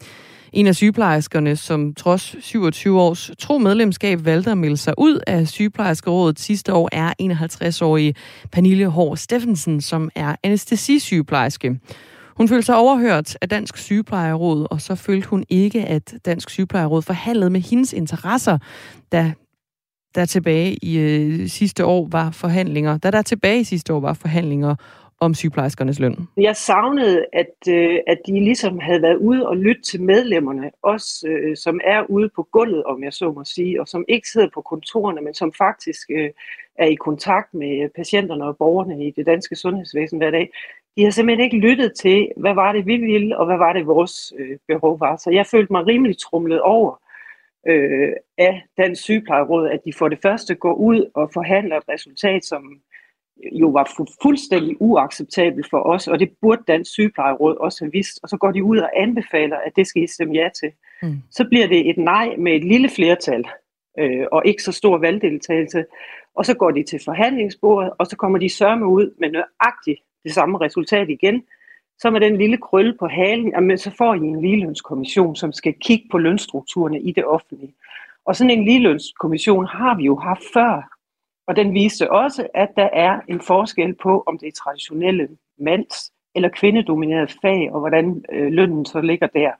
En 0.53 0.67
af 0.67 0.75
sygeplejerskerne, 0.75 1.57
som 1.57 1.95
trods 1.95 2.37
27 2.41 3.01
års 3.01 3.31
tro 3.39 3.59
medlemskab 3.59 4.25
valgte 4.25 4.51
at 4.51 4.59
melde 4.59 4.77
sig 4.77 4.95
ud 4.99 5.21
af 5.27 5.49
sygeplejerskerådet 5.49 6.41
sidste 6.41 6.75
år, 6.75 6.89
er 6.93 7.13
51-årige 7.23 8.15
Pernille 8.53 8.87
Hård 8.87 9.17
Steffensen, 9.17 9.81
som 9.81 10.11
er 10.15 10.37
anestesisygeplejerske. 10.43 11.81
Hun 12.37 12.49
følte 12.49 12.67
sig 12.67 12.77
overhørt 12.77 13.37
af 13.41 13.49
Dansk 13.49 13.77
Sygeplejeråd, 13.77 14.67
og 14.71 14.81
så 14.81 14.95
følte 14.95 15.29
hun 15.29 15.45
ikke, 15.49 15.85
at 15.85 16.15
Dansk 16.25 16.51
Sygeplejeråd 16.51 17.03
forhandlede 17.03 17.51
med 17.51 17.61
hendes 17.61 17.93
interesser, 17.93 18.59
da 19.13 19.33
der 20.15 20.25
tilbage 20.25 20.77
i 20.83 20.99
øh, 20.99 21.49
sidste 21.49 21.85
år 21.85 22.09
var 22.11 22.31
forhandlinger, 22.31 22.99
da 22.99 23.11
der 23.11 23.23
tilbage 23.23 23.61
i 23.61 23.65
sidste 23.65 23.93
år 23.93 24.01
var 24.01 24.13
forhandlinger 24.13 24.75
om 25.23 25.35
sygeplejerskernes 25.35 25.99
løn? 26.01 26.17
Jeg 26.37 26.57
savnede, 26.57 27.27
at, 27.33 27.55
øh, 27.69 27.99
at 28.07 28.19
de 28.27 28.33
ligesom 28.33 28.79
havde 28.79 29.03
været 29.03 29.17
ude 29.17 29.49
og 29.49 29.57
lytte 29.57 29.83
til 29.83 30.03
medlemmerne, 30.03 30.71
også 30.83 31.29
øh, 31.29 31.57
som 31.57 31.81
er 31.85 32.11
ude 32.11 32.29
på 32.37 32.49
gulvet, 32.53 32.85
om 32.85 33.05
jeg 33.05 33.13
så 33.13 33.33
må 33.33 33.45
sige, 33.45 33.81
og 33.81 33.89
som 33.89 34.05
ikke 34.09 34.29
sidder 34.29 34.49
på 34.55 34.61
kontorerne, 34.61 35.21
men 35.21 35.35
som 35.35 35.53
faktisk 35.59 36.11
øh, 36.11 36.31
er 36.79 36.87
i 36.87 36.95
kontakt 36.95 37.55
med 37.55 37.89
patienterne 37.97 38.45
og 38.45 38.57
borgerne 38.57 39.07
i 39.07 39.11
det 39.11 39.27
danske 39.27 39.57
sundhedsvæsen 39.57 40.19
hver 40.19 40.31
dag. 40.31 40.51
De 40.97 41.05
har 41.05 41.11
simpelthen 41.11 41.45
ikke 41.45 41.67
lyttet 41.69 41.93
til, 41.95 42.29
hvad 42.37 42.55
var 42.55 42.73
det, 42.73 42.87
vi 42.87 42.97
ville, 42.97 43.39
og 43.39 43.47
hvad 43.47 43.59
var 43.59 43.73
det, 43.73 43.87
vores 43.87 44.33
øh, 44.39 44.59
behov 44.69 45.01
var. 45.01 45.17
Så 45.17 45.31
jeg 45.31 45.47
følte 45.47 45.73
mig 45.73 45.87
rimelig 45.87 46.19
trumlet 46.19 46.61
over 46.61 47.01
øh, 47.69 48.13
af 48.39 48.63
Dansk 48.77 49.03
Sygeplejeråd, 49.03 49.69
at 49.69 49.81
de 49.85 49.93
for 49.93 50.09
det 50.09 50.19
første 50.23 50.55
går 50.55 50.75
ud 50.75 51.11
og 51.15 51.31
forhandler 51.35 51.77
et 51.77 51.89
resultat, 51.89 52.45
som 52.45 52.81
jo 53.53 53.69
var 53.69 53.85
fu- 53.85 54.17
fuldstændig 54.23 54.77
uacceptabel 54.81 55.65
for 55.71 55.79
os, 55.79 56.09
og 56.09 56.19
det 56.19 56.31
burde 56.41 56.63
Dansk 56.69 56.91
Sygeplejeråd 56.91 57.57
også 57.57 57.85
have 57.85 57.93
vidst. 57.93 58.21
Og 58.23 58.29
så 58.29 58.37
går 58.37 58.51
de 58.53 58.65
ud 58.65 58.79
og 58.79 58.91
anbefaler, 58.97 59.57
at 59.57 59.73
det 59.77 59.87
skal 59.87 60.03
I 60.03 60.07
stemme 60.07 60.35
ja 60.35 60.49
til. 60.61 60.73
Mm. 61.03 61.17
Så 61.31 61.45
bliver 61.49 61.67
det 61.67 61.91
et 61.91 61.99
nej 61.99 62.35
med 62.39 62.53
et 62.53 62.65
lille 62.65 62.89
flertal, 62.89 63.45
øh, 63.99 64.27
og 64.33 64.43
ikke 64.45 64.63
så 64.63 64.73
stor 64.73 64.99
valgdeltagelse. 64.99 65.85
Og 66.35 66.47
så 66.47 66.55
går 66.55 66.71
de 66.71 66.83
til 66.83 67.01
forhandlingsbordet, 67.05 67.93
og 67.99 68.07
så 68.07 68.17
kommer 68.17 68.39
de 68.39 68.49
sørme 68.49 68.87
ud 68.87 69.15
med 69.21 69.31
nøjagtigt 69.31 70.01
det 70.25 70.35
samme 70.35 70.61
resultat 70.61 71.11
igen. 71.11 71.43
Så 71.99 72.11
med 72.11 72.21
den 72.21 72.37
lille 72.37 72.57
krølle 72.57 72.97
på 72.99 73.07
halen, 73.07 73.49
jamen, 73.49 73.79
så 73.79 73.91
får 73.99 74.15
I 74.15 74.19
en 74.19 74.41
ligelønskommission, 74.43 75.37
som 75.37 75.53
skal 75.53 75.75
kigge 75.81 76.09
på 76.11 76.19
lønstrukturerne 76.19 77.01
i 77.01 77.13
det 77.13 77.25
offentlige. 77.25 77.75
Og 78.25 78.37
sådan 78.37 78.51
en 78.51 78.65
ligelønskommission 78.65 79.67
har 79.67 79.97
vi 79.97 80.05
jo 80.05 80.17
haft 80.17 80.43
før, 80.55 80.89
og 81.47 81.57
den 81.57 81.75
viste 81.75 82.11
også, 82.11 82.47
at 82.55 82.69
der 82.77 82.89
er 82.93 83.21
en 83.29 83.41
forskel 83.41 83.95
på, 83.95 84.23
om 84.27 84.39
det 84.39 84.49
er 84.49 84.53
traditionelle 84.53 85.29
mands- 85.59 86.13
eller 86.35 86.49
kvindedominerede 86.49 87.33
fag, 87.43 87.73
og 87.73 87.81
hvordan 87.81 88.25
øh, 88.33 88.53
lønnen 88.53 88.85
så 88.85 89.01
ligger 89.01 89.27
der. 89.27 89.51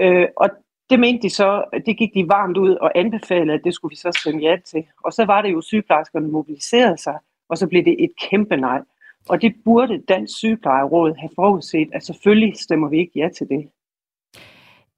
Øh, 0.00 0.28
og 0.36 0.50
det 0.90 1.00
mente 1.00 1.22
de 1.22 1.30
så, 1.30 1.64
det 1.86 1.96
gik 1.96 2.14
de 2.14 2.28
varmt 2.28 2.56
ud 2.56 2.70
og 2.70 2.92
anbefalede, 2.94 3.54
at 3.54 3.64
det 3.64 3.74
skulle 3.74 3.92
vi 3.92 3.96
så 3.96 4.18
stemme 4.20 4.42
ja 4.42 4.56
til. 4.64 4.84
Og 5.04 5.12
så 5.12 5.24
var 5.24 5.42
det 5.42 5.52
jo, 5.52 5.60
sygeplejerskerne 5.60 6.28
mobiliserede 6.28 6.98
sig, 6.98 7.18
og 7.48 7.58
så 7.58 7.66
blev 7.66 7.84
det 7.84 8.04
et 8.04 8.10
kæmpe 8.30 8.56
nej. 8.56 8.80
Og 9.28 9.42
det 9.42 9.54
burde 9.64 10.02
Dansk 10.08 10.38
Sygeplejeråd 10.38 11.14
have 11.18 11.30
forudset, 11.34 11.88
at 11.92 12.04
selvfølgelig 12.04 12.56
stemmer 12.56 12.88
vi 12.88 12.98
ikke 12.98 13.12
ja 13.20 13.28
til 13.28 13.48
det. 13.48 13.68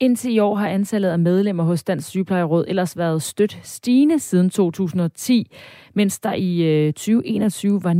Indtil 0.02 0.34
i 0.34 0.38
år 0.38 0.54
har 0.54 0.68
antallet 0.68 1.08
af 1.08 1.18
medlemmer 1.18 1.64
hos 1.64 1.84
Dansk 1.84 2.08
Sygeplejeråd 2.08 2.64
ellers 2.68 2.96
været 2.96 3.22
stødt 3.22 3.60
stigende 3.62 4.18
siden 4.18 4.50
2010, 4.50 5.50
mens 5.94 6.18
der 6.18 6.32
i 6.32 6.62
øh, 6.62 6.92
2021 6.92 7.84
var 7.84 7.94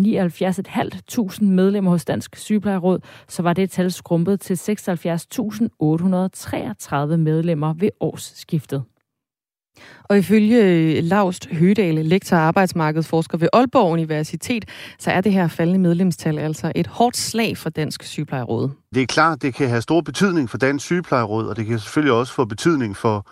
79.500 1.41 1.45
medlemmer 1.45 1.91
hos 1.91 2.05
Dansk 2.05 2.37
Sygeplejeråd, 2.37 3.01
så 3.29 3.43
var 3.43 3.53
det 3.53 3.71
tal 3.71 3.93
skrumpet 3.93 4.41
til 4.41 4.55
76.833 4.55 7.17
medlemmer 7.17 7.75
ved 7.75 7.91
årsskiftet. 8.01 8.83
Og 10.05 10.19
ifølge 10.19 10.65
øh, 10.65 11.05
Laust 11.05 11.49
Hødal, 11.53 11.95
lektor 11.95 12.37
og 12.37 12.43
arbejdsmarkedsforsker 12.43 13.39
ved 13.39 13.49
Aalborg 13.53 13.93
Universitet, 13.93 14.65
så 14.99 15.11
er 15.11 15.21
det 15.21 15.33
her 15.33 15.49
faldende 15.49 15.81
medlemstal 15.81 16.39
altså 16.39 16.73
et 16.75 16.87
hårdt 16.87 17.17
slag 17.17 17.59
for 17.59 17.71
Dansk 17.71 18.03
Sygeplejeråd. 18.03 18.71
Det 18.95 19.03
er 19.03 19.07
klart, 19.07 19.43
det 19.43 19.55
kan 19.55 19.69
have 19.69 19.83
stor 19.83 20.01
betydning 20.01 20.51
for 20.51 20.59
Dansk 20.59 20.85
Sygeplejeråd, 20.85 21.47
og 21.47 21.57
det 21.57 21.67
kan 21.67 21.79
selvfølgelig 21.79 22.13
også 22.13 22.33
få 22.33 22.45
betydning 22.45 22.97
for, 22.97 23.27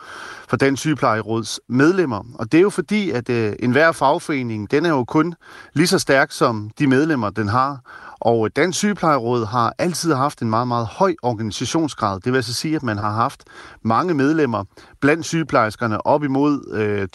for 0.48 0.56
Dansk 0.56 0.80
Sygeplejeråds 0.80 1.60
medlemmer. 1.68 2.24
Og 2.34 2.52
det 2.52 2.58
er 2.58 2.62
jo 2.62 2.70
fordi, 2.70 3.10
at 3.10 3.30
øh, 3.30 3.52
enhver 3.58 3.92
fagforening, 3.92 4.70
den 4.70 4.86
er 4.86 4.90
jo 4.90 5.04
kun 5.04 5.34
lige 5.74 5.86
så 5.86 5.98
stærk 5.98 6.32
som 6.32 6.70
de 6.78 6.86
medlemmer, 6.86 7.30
den 7.30 7.48
har. 7.48 7.80
Og 8.28 8.56
Dansk 8.56 8.78
Sygeplejeråd 8.78 9.46
har 9.46 9.74
altid 9.78 10.14
haft 10.14 10.42
en 10.42 10.50
meget, 10.50 10.68
meget 10.68 10.86
høj 10.86 11.14
organisationsgrad. 11.22 12.20
Det 12.20 12.32
vil 12.32 12.38
altså 12.38 12.54
sige, 12.54 12.76
at 12.76 12.82
man 12.82 12.98
har 12.98 13.10
haft 13.10 13.44
mange 13.82 14.14
medlemmer 14.14 14.64
blandt 15.00 15.24
sygeplejerskerne. 15.26 16.06
Op 16.06 16.24
imod 16.24 16.74
øh, 16.74 17.08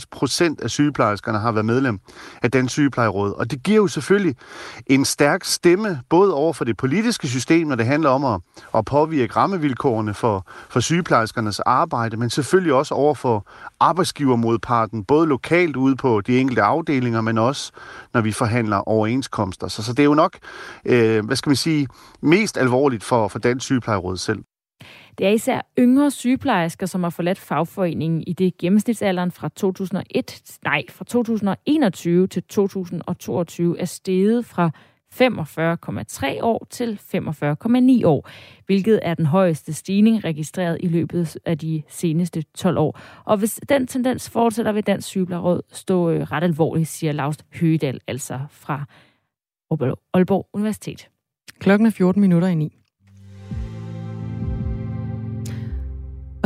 92-94 0.00 0.04
procent 0.10 0.60
af 0.60 0.70
sygeplejerskerne 0.70 1.38
har 1.38 1.52
været 1.52 1.64
medlem 1.64 1.98
af 2.42 2.50
Dansk 2.50 2.72
Sygeplejeråd. 2.72 3.32
Og 3.32 3.50
det 3.50 3.62
giver 3.62 3.76
jo 3.76 3.86
selvfølgelig 3.86 4.36
en 4.86 5.04
stærk 5.04 5.44
stemme, 5.44 6.00
både 6.08 6.34
over 6.34 6.52
for 6.52 6.64
det 6.64 6.76
politiske 6.76 7.28
system, 7.28 7.66
når 7.66 7.76
det 7.76 7.86
handler 7.86 8.10
om 8.10 8.24
at, 8.24 8.40
at 8.74 8.84
påvirke 8.84 9.36
rammevilkårene 9.36 10.14
for, 10.14 10.46
for 10.68 10.80
sygeplejerskernes 10.80 11.60
arbejde, 11.60 12.16
men 12.16 12.30
selvfølgelig 12.30 12.72
også 12.74 12.94
over 12.94 13.14
for 13.14 13.46
arbejdsgivermodparten, 13.80 15.04
både 15.04 15.26
lokalt 15.26 15.76
ude 15.76 15.96
på 15.96 16.20
de 16.20 16.38
enkelte 16.38 16.62
afdelinger, 16.62 17.20
men 17.20 17.38
også 17.38 17.72
når 18.16 18.22
vi 18.22 18.32
forhandler 18.32 18.76
overenskomster. 18.76 19.68
Så, 19.68 19.82
så 19.82 19.92
det 19.92 19.98
er 19.98 20.04
jo 20.04 20.14
nok, 20.14 20.38
øh, 20.84 21.24
hvad 21.26 21.36
skal 21.36 21.50
man 21.50 21.56
sige, 21.56 21.88
mest 22.22 22.58
alvorligt 22.58 23.04
for, 23.04 23.28
for 23.28 23.38
Dansk 23.38 23.64
Sygeplejeråd 23.64 24.16
selv. 24.16 24.42
Det 25.18 25.26
er 25.26 25.30
især 25.30 25.60
yngre 25.78 26.10
sygeplejersker, 26.10 26.86
som 26.86 27.02
har 27.02 27.10
forladt 27.10 27.38
fagforeningen 27.38 28.24
i 28.26 28.32
det 28.32 28.58
gennemsnitsalderen 28.58 29.32
fra 29.32 29.48
2001, 29.48 30.58
nej, 30.64 30.82
fra 30.90 31.04
2021 31.04 32.26
til 32.26 32.42
2022 32.42 33.80
er 33.80 33.84
steget 33.84 34.46
fra 34.46 34.70
45,3 35.20 36.42
år 36.42 36.66
til 36.70 37.00
45,9 37.14 38.06
år, 38.06 38.28
hvilket 38.66 39.00
er 39.02 39.14
den 39.14 39.26
højeste 39.26 39.72
stigning 39.72 40.24
registreret 40.24 40.76
i 40.80 40.88
løbet 40.88 41.38
af 41.44 41.58
de 41.58 41.82
seneste 41.88 42.42
12 42.42 42.78
år. 42.78 43.00
Og 43.24 43.36
hvis 43.36 43.60
den 43.68 43.86
tendens 43.86 44.30
fortsætter, 44.30 44.72
vil 44.72 44.86
Dansk 44.86 45.08
Sygeplejeråd 45.08 45.62
stå 45.72 46.10
øh, 46.10 46.20
ret 46.20 46.44
alvorligt, 46.44 46.88
siger 46.88 47.12
Laust 47.12 47.44
Høgedal, 47.60 48.00
altså 48.06 48.40
fra 48.50 48.84
Aalborg 50.14 50.48
Universitet. 50.52 51.08
Klokken 51.58 51.86
er 51.86 51.90
14 51.90 52.20
minutter 52.20 52.48
i 52.48 52.54
9. 52.54 52.85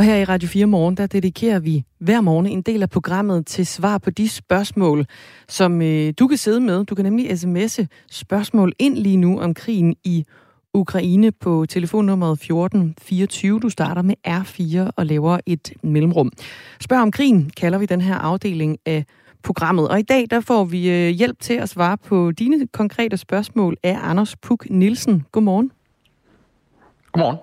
Og 0.01 0.05
her 0.05 0.15
i 0.15 0.23
Radio 0.23 0.49
4 0.49 0.65
Morgen, 0.65 0.97
der 0.97 1.07
dedikerer 1.07 1.59
vi 1.59 1.83
hver 1.99 2.21
morgen 2.21 2.45
en 2.45 2.61
del 2.61 2.81
af 2.81 2.89
programmet 2.89 3.45
til 3.45 3.65
svar 3.65 3.97
på 3.97 4.09
de 4.09 4.29
spørgsmål, 4.29 5.05
som 5.47 5.81
øh, 5.81 6.13
du 6.19 6.27
kan 6.27 6.37
sidde 6.37 6.59
med. 6.59 6.85
Du 6.85 6.95
kan 6.95 7.05
nemlig 7.05 7.31
sms'e 7.31 7.85
spørgsmål 8.11 8.73
ind 8.79 8.97
lige 8.97 9.17
nu 9.17 9.39
om 9.39 9.53
krigen 9.53 9.95
i 10.03 10.25
Ukraine 10.73 11.31
på 11.31 11.65
telefonnummeret 11.69 12.31
1424. 12.31 13.59
Du 13.59 13.69
starter 13.69 14.01
med 14.01 14.15
R4 14.27 14.91
og 14.95 15.05
laver 15.05 15.39
et 15.45 15.73
mellemrum. 15.83 16.31
Spørg 16.79 16.99
om 16.99 17.11
krigen 17.11 17.49
kalder 17.57 17.77
vi 17.77 17.85
den 17.85 18.01
her 18.01 18.15
afdeling 18.15 18.77
af 18.85 19.05
programmet. 19.43 19.89
Og 19.89 19.99
i 19.99 20.03
dag 20.03 20.27
der 20.29 20.39
får 20.39 20.63
vi 20.63 20.89
øh, 20.89 21.09
hjælp 21.09 21.39
til 21.39 21.53
at 21.53 21.69
svare 21.69 21.97
på 21.97 22.31
dine 22.31 22.67
konkrete 22.67 23.17
spørgsmål 23.17 23.77
af 23.83 23.97
Anders 24.01 24.35
Puk 24.35 24.69
Nielsen. 24.69 25.25
Godmorgen. 25.31 25.71
Godmorgen 27.11 27.37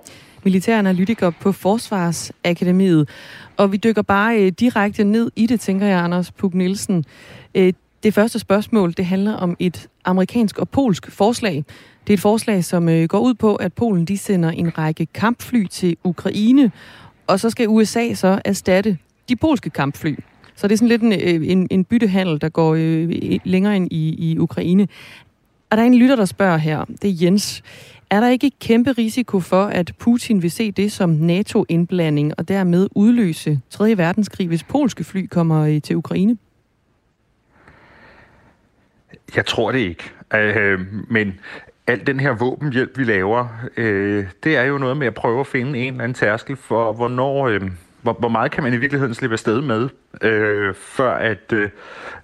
militær 0.45 0.78
analytiker 0.78 1.30
på 1.30 1.53
Forsvarsakademiet. 1.53 3.09
Og 3.57 3.72
vi 3.72 3.76
dykker 3.76 4.03
bare 4.03 4.43
øh, 4.43 4.53
direkte 4.61 5.05
ned 5.05 5.30
i 5.36 5.47
det, 5.47 5.61
tænker 5.61 5.86
jeg, 5.86 5.99
Anders 6.05 6.32
Pug 6.32 6.55
Nielsen. 6.55 7.05
Øh, 7.55 7.72
det 8.03 8.14
første 8.14 8.39
spørgsmål, 8.39 8.93
det 8.97 9.07
handler 9.07 9.34
om 9.34 9.57
et 9.59 9.89
amerikansk 10.05 10.59
og 10.59 10.68
polsk 10.68 11.11
forslag. 11.11 11.64
Det 12.07 12.12
er 12.12 12.14
et 12.14 12.20
forslag, 12.20 12.64
som 12.64 12.89
øh, 12.89 13.05
går 13.09 13.18
ud 13.18 13.34
på, 13.34 13.57
at 13.57 13.72
Polen 13.72 14.05
de 14.05 14.18
sender 14.18 14.51
en 14.51 14.78
række 14.78 15.07
kampfly 15.07 15.66
til 15.66 15.97
Ukraine, 16.05 16.72
og 17.26 17.41
så 17.41 17.51
skal 17.51 17.68
USA 17.68 18.14
så 18.14 18.41
erstatte 18.45 18.99
de 19.28 19.36
polske 19.36 19.70
kampfly. 19.70 20.16
Så 20.57 20.68
det 20.68 20.72
er 20.72 20.76
sådan 20.76 20.89
lidt 20.89 21.03
en, 21.03 21.12
øh, 21.12 21.49
en, 21.51 21.66
en 21.70 21.84
byttehandel, 21.84 22.41
der 22.41 22.49
går 22.49 22.74
øh, 22.78 23.39
længere 23.45 23.76
ind 23.76 23.93
i, 23.93 24.30
i 24.30 24.39
Ukraine. 24.39 24.89
Og 25.70 25.76
der 25.76 25.82
er 25.82 25.86
en 25.86 25.95
lytter, 25.95 26.16
der 26.16 26.24
spørger 26.24 26.57
her, 26.57 26.84
det 27.03 27.11
er 27.11 27.14
Jens. 27.22 27.62
Er 28.11 28.21
der 28.21 28.29
ikke 28.29 28.51
kæmpe 28.61 28.93
risiko 28.93 29.41
for, 29.41 29.63
at 29.65 29.93
Putin 29.99 30.43
vil 30.43 30.51
se 30.51 30.73
det 30.73 30.93
som 30.93 31.11
NATO-indblanding 31.11 32.33
og 32.39 32.49
dermed 32.49 32.89
udløse 32.95 33.61
3. 33.71 33.99
verdenskrig, 33.99 34.49
hvis 34.49 34.65
polske 34.65 35.05
fly 35.05 35.27
kommer 35.27 35.67
øh, 35.67 35.83
til 35.83 35.97
Ukraine? 35.97 36.37
Jeg 39.37 39.47
tror 39.47 39.73
det 39.73 39.79
ikke. 39.79 40.11
Øh, 40.35 40.81
men 41.11 41.41
al 41.87 42.07
den 42.07 42.21
her 42.21 42.31
våbenhjælp, 42.31 42.99
vi 42.99 43.05
laver, 43.05 43.49
øh, 43.77 44.27
det 44.45 44.57
er 44.57 44.63
jo 44.63 44.79
noget 44.79 44.97
med 44.97 45.07
at 45.07 45.15
prøve 45.15 45.41
at 45.41 45.47
finde 45.47 45.79
en 45.79 45.93
eller 45.93 46.05
anden 46.05 46.15
tærskel 46.15 46.57
for, 46.57 46.93
hvornår... 46.93 47.49
Øh, 47.49 47.61
hvor, 48.03 48.13
hvor 48.13 48.29
meget 48.29 48.51
kan 48.51 48.65
man 48.65 48.75
i 48.75 48.77
virkeligheden 48.77 49.15
slippe 49.15 49.35
afsted 49.35 49.61
med, 49.61 49.89
øh, 50.23 50.75
før 50.75 51.15
at, 51.15 51.53
øh, 51.53 51.71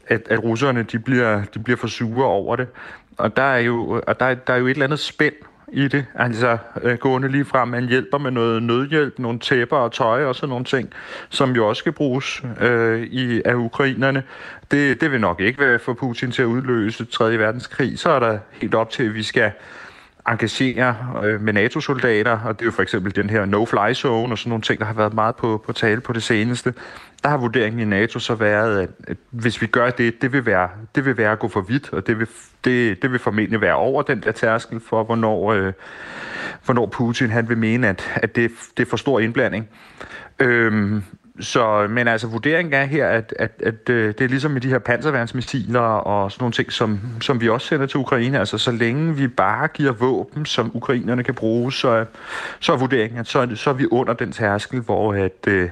at, 0.06 0.28
at 0.30 0.44
russerne 0.44 0.82
de 0.82 0.98
bliver, 0.98 1.44
de 1.54 1.58
bliver 1.58 1.76
for 1.76 1.86
sure 1.86 2.26
over 2.26 2.56
det. 2.56 2.68
Og 3.16 3.36
der 3.36 3.42
er 3.42 3.58
jo, 3.58 4.02
og 4.06 4.20
der, 4.20 4.34
der 4.34 4.54
er 4.54 4.58
jo 4.58 4.66
et 4.66 4.70
eller 4.70 4.84
andet 4.84 4.98
spænd 4.98 5.34
i 5.72 5.88
det. 5.88 6.06
Altså 6.14 6.58
øh, 6.82 6.98
gående 6.98 7.28
lige 7.28 7.44
frem, 7.44 7.68
man 7.68 7.88
hjælper 7.88 8.18
med 8.18 8.30
noget 8.30 8.62
nødhjælp, 8.62 9.18
nogle 9.18 9.38
tæpper 9.38 9.76
og 9.76 9.92
tøj 9.92 10.24
og 10.24 10.34
sådan 10.34 10.48
nogle 10.48 10.64
ting, 10.64 10.90
som 11.28 11.52
jo 11.52 11.68
også 11.68 11.80
skal 11.80 11.92
bruges 11.92 12.42
øh, 12.60 13.02
i, 13.02 13.42
af 13.44 13.54
ukrainerne. 13.54 14.22
Det, 14.70 15.00
det 15.00 15.12
vil 15.12 15.20
nok 15.20 15.40
ikke 15.40 15.60
være 15.60 15.78
for 15.78 15.94
Putin 15.94 16.30
til 16.30 16.42
at 16.42 16.46
udløse 16.46 17.04
3. 17.04 17.38
verdenskrig. 17.38 17.98
Så 17.98 18.10
er 18.10 18.18
der 18.18 18.38
helt 18.52 18.74
op 18.74 18.90
til, 18.90 19.02
at 19.02 19.14
vi 19.14 19.22
skal 19.22 19.52
engagere 20.28 20.96
øh, 21.24 21.40
med 21.40 21.52
NATO-soldater, 21.52 22.38
og 22.44 22.58
det 22.58 22.60
er 22.60 22.66
jo 22.66 22.72
for 22.72 22.82
eksempel 22.82 23.16
den 23.16 23.30
her 23.30 23.44
no-fly 23.44 23.94
zone 23.94 24.34
og 24.34 24.38
sådan 24.38 24.50
nogle 24.50 24.62
ting, 24.62 24.80
der 24.80 24.86
har 24.86 24.94
været 24.94 25.14
meget 25.14 25.36
på, 25.36 25.62
på 25.66 25.72
tale 25.72 26.00
på 26.00 26.12
det 26.12 26.22
seneste. 26.22 26.74
Der 27.24 27.30
har 27.30 27.36
vurderingen 27.36 27.80
i 27.80 27.84
NATO 27.84 28.18
så 28.18 28.34
været, 28.34 28.80
at, 28.80 28.88
at 29.08 29.16
hvis 29.30 29.62
vi 29.62 29.66
gør 29.66 29.90
det, 29.90 30.22
det 30.22 30.32
vil 30.32 30.46
være, 30.46 30.68
det 30.94 31.04
vil 31.04 31.16
være 31.16 31.32
at 31.32 31.38
gå 31.38 31.48
for 31.48 31.60
vidt, 31.60 31.92
og 31.92 32.06
det 32.06 32.18
vil, 32.18 32.28
det, 32.64 33.02
det 33.02 33.12
vil 33.12 33.18
formentlig 33.18 33.60
være 33.60 33.74
over 33.74 34.02
den 34.02 34.20
der 34.20 34.32
tærskel 34.32 34.80
for, 34.80 35.04
hvornår, 35.04 35.52
øh, 35.52 35.72
hvornår 36.64 36.86
Putin 36.86 37.30
han 37.30 37.48
vil 37.48 37.58
mene, 37.58 37.88
at, 37.88 38.12
at 38.14 38.36
det, 38.36 38.50
det 38.76 38.86
er 38.86 38.90
for 38.90 38.96
stor 38.96 39.20
indblanding. 39.20 39.68
Øhm, 40.38 41.02
så, 41.40 41.86
men 41.90 42.08
altså 42.08 42.26
vurderingen 42.26 42.74
er 42.74 42.84
her, 42.84 43.08
at, 43.08 43.34
at, 43.38 43.50
at 43.62 43.90
øh, 43.90 44.08
det 44.08 44.20
er 44.20 44.28
ligesom 44.28 44.50
med 44.50 44.60
de 44.60 44.68
her 44.68 44.78
panserværnsmissiler 44.78 45.80
og 45.80 46.32
sådan 46.32 46.42
nogle 46.42 46.52
ting, 46.52 46.72
som, 46.72 47.00
som 47.20 47.40
vi 47.40 47.48
også 47.48 47.66
sender 47.66 47.86
til 47.86 48.00
Ukraine. 48.00 48.38
Altså 48.38 48.58
så 48.58 48.70
længe 48.70 49.16
vi 49.16 49.28
bare 49.28 49.68
giver 49.68 49.92
våben, 49.92 50.46
som 50.46 50.70
ukrainerne 50.74 51.24
kan 51.24 51.34
bruge, 51.34 51.72
så, 51.72 52.04
så 52.60 52.72
er 52.72 52.76
vurderingen, 52.76 53.20
at 53.20 53.26
så, 53.26 53.48
så 53.54 53.70
er 53.70 53.74
vi 53.74 53.86
under 53.90 54.14
den 54.14 54.32
tærskel, 54.32 54.80
hvor 54.80 55.14
at, 55.14 55.46
øh, 55.48 55.68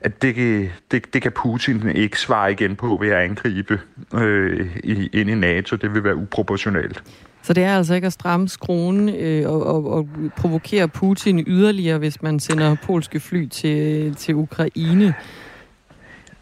at 0.00 0.22
det, 0.22 0.70
det, 0.90 1.14
det 1.14 1.22
kan 1.22 1.32
Putin 1.32 1.88
ikke 1.88 2.20
svare 2.20 2.52
igen 2.52 2.76
på 2.76 2.98
ved 3.00 3.08
at 3.08 3.16
angribe 3.16 3.80
øh, 4.14 4.76
ind 5.12 5.30
i 5.30 5.34
NATO. 5.34 5.76
Det 5.76 5.94
vil 5.94 6.04
være 6.04 6.16
uproportionalt. 6.16 7.02
Så 7.42 7.52
det 7.52 7.64
er 7.64 7.76
altså 7.76 7.94
ikke 7.94 8.06
at 8.06 8.12
stramme 8.12 8.48
skruen 8.48 9.08
øh, 9.08 9.50
og, 9.50 9.66
og, 9.66 9.90
og 9.90 10.08
provokere 10.36 10.88
Putin 10.88 11.44
yderligere, 11.46 11.98
hvis 11.98 12.22
man 12.22 12.40
sender 12.40 12.76
polske 12.82 13.20
fly 13.20 13.48
til, 13.48 14.14
til 14.14 14.34
Ukraine. 14.34 15.14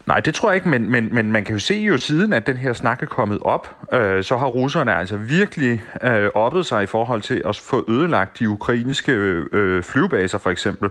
Nej, 0.09 0.19
det 0.19 0.35
tror 0.35 0.49
jeg 0.49 0.55
ikke, 0.55 0.69
men, 0.69 0.91
men, 0.91 1.09
men 1.11 1.31
man 1.31 1.43
kan 1.43 1.55
jo 1.55 1.59
se 1.59 1.73
jo 1.75 1.97
siden, 1.97 2.33
at 2.33 2.47
den 2.47 2.57
her 2.57 2.73
snak 2.73 3.03
er 3.03 3.05
kommet 3.05 3.39
op, 3.41 3.75
øh, 3.93 4.23
så 4.23 4.37
har 4.37 4.47
russerne 4.47 4.95
altså 4.95 5.17
virkelig 5.17 5.83
øh, 6.03 6.29
oppet 6.35 6.65
sig 6.65 6.83
i 6.83 6.85
forhold 6.85 7.21
til 7.21 7.41
at 7.45 7.55
få 7.55 7.85
ødelagt 7.89 8.39
de 8.39 8.49
ukrainske 8.49 9.11
øh, 9.11 9.45
øh 9.53 9.83
flyvebaser 9.83 10.37
for 10.37 10.49
eksempel. 10.49 10.89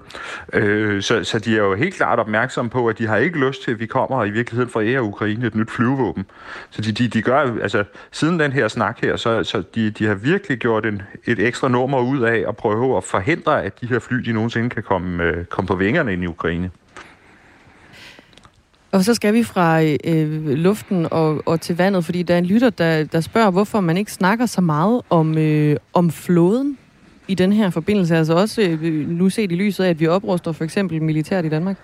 Øh, 0.53 1.03
så, 1.03 1.25
så 1.25 1.39
de 1.39 1.57
er 1.57 1.63
jo 1.63 1.75
helt 1.75 1.95
klart 1.95 2.19
opmærksomme 2.19 2.71
på, 2.71 2.89
at 2.89 2.99
de 2.99 3.07
har 3.07 3.17
ikke 3.17 3.47
lyst 3.47 3.63
til, 3.63 3.71
at 3.71 3.81
vi 3.81 3.87
kommer 3.87 4.25
i 4.25 4.31
virkeligheden 4.31 4.71
fra 4.71 4.83
ære 4.83 5.03
Ukraine 5.03 5.47
et 5.47 5.55
nyt 5.55 5.71
flyvevåben. 5.71 6.27
Så 6.71 6.83
de, 6.83 6.93
de, 6.93 7.09
de 7.09 7.23
gør, 7.23 7.61
altså 7.63 7.85
siden 8.13 8.41
den 8.41 8.53
her 8.53 8.69
snak 8.69 9.01
her, 9.03 9.17
så, 9.17 9.45
så 9.45 9.63
de, 9.75 9.91
de 9.91 10.07
har 10.07 10.15
virkelig 10.15 10.59
gjort 10.59 10.87
en, 10.87 11.03
et 11.27 11.39
ekstra 11.39 11.69
nummer 11.69 12.01
ud 12.01 12.21
af 12.21 12.45
at 12.49 12.57
prøve 12.57 12.97
at 12.97 13.05
forhindre, 13.05 13.63
at 13.65 13.81
de 13.81 13.87
her 13.87 13.99
fly, 13.99 14.17
de 14.17 14.33
nogensinde 14.33 14.71
kan 14.71 14.83
komme, 14.83 15.25
øh, 15.25 15.45
komme 15.45 15.69
på 15.69 15.75
vingerne 15.75 16.13
ind 16.13 16.23
i 16.23 16.27
Ukraine. 16.27 16.71
Og 18.93 19.05
så 19.05 19.15
skal 19.15 19.35
vi 19.35 19.43
fra 19.43 19.83
øh, 19.83 20.49
luften 20.49 21.07
og, 21.11 21.43
og 21.47 21.61
til 21.61 21.77
vandet, 21.77 22.05
fordi 22.05 22.23
der 22.23 22.35
er 22.35 22.39
en 22.39 22.47
lytter, 22.47 22.71
der, 22.71 23.05
der 23.05 23.21
spørger, 23.21 23.51
hvorfor 23.51 23.81
man 23.81 23.97
ikke 23.97 24.13
snakker 24.13 24.47
så 24.47 24.61
meget 24.61 25.03
om, 25.11 25.39
øh, 25.39 25.77
om 25.93 26.11
floden 26.11 26.79
i 27.29 27.35
den 27.35 27.53
her 27.53 27.71
forbindelse? 27.71 28.17
Altså 28.17 28.35
også 28.35 28.63
øh, 28.63 29.09
nu 29.09 29.31
set 29.31 29.53
i 29.53 29.55
lyset 29.55 29.85
af, 29.85 29.89
at 29.89 30.01
vi 30.01 30.07
opruster 30.07 30.53
for 30.53 30.65
eksempel 30.65 31.03
militært 31.03 31.45
i 31.45 31.49
Danmark? 31.49 31.77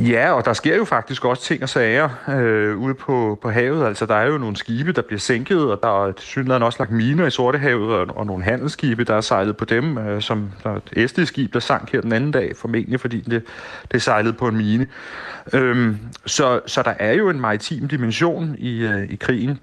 Ja, 0.00 0.32
og 0.32 0.44
der 0.44 0.52
sker 0.52 0.76
jo 0.76 0.84
faktisk 0.84 1.24
også 1.24 1.42
ting 1.42 1.62
og 1.62 1.68
sager 1.68 2.08
øh, 2.28 2.76
ude 2.76 2.94
på, 2.94 3.38
på 3.42 3.50
havet. 3.50 3.86
Altså, 3.86 4.06
der 4.06 4.14
er 4.14 4.26
jo 4.26 4.38
nogle 4.38 4.56
skibe, 4.56 4.92
der 4.92 5.02
bliver 5.02 5.18
sænket, 5.18 5.70
og 5.70 5.80
der 5.82 6.06
er 6.06 6.12
synligheden 6.18 6.62
også 6.62 6.78
lagt 6.78 6.90
miner 6.90 7.26
i 7.26 7.30
Sortehavet, 7.30 7.92
og, 7.94 8.16
og 8.16 8.26
nogle 8.26 8.44
handelsskibe, 8.44 9.04
der 9.04 9.14
er 9.14 9.20
sejlet 9.20 9.56
på 9.56 9.64
dem, 9.64 9.98
øh, 9.98 10.22
som 10.22 10.50
der 10.62 10.70
er 10.70 10.76
et 10.76 10.92
estisk 10.96 11.32
skib, 11.32 11.52
der 11.52 11.60
sank 11.60 11.92
her 11.92 12.00
den 12.00 12.12
anden 12.12 12.30
dag, 12.30 12.56
formentlig 12.56 13.00
fordi 13.00 13.20
det, 13.20 13.42
det 13.92 14.02
sejlede 14.02 14.32
på 14.32 14.48
en 14.48 14.56
mine. 14.56 14.86
Øhm, 15.52 15.98
så, 16.26 16.60
så 16.66 16.82
der 16.82 16.94
er 16.98 17.12
jo 17.12 17.30
en 17.30 17.40
maritim 17.40 17.88
dimension 17.88 18.56
i, 18.58 18.84
øh, 18.84 19.10
i 19.10 19.16
krigen, 19.16 19.58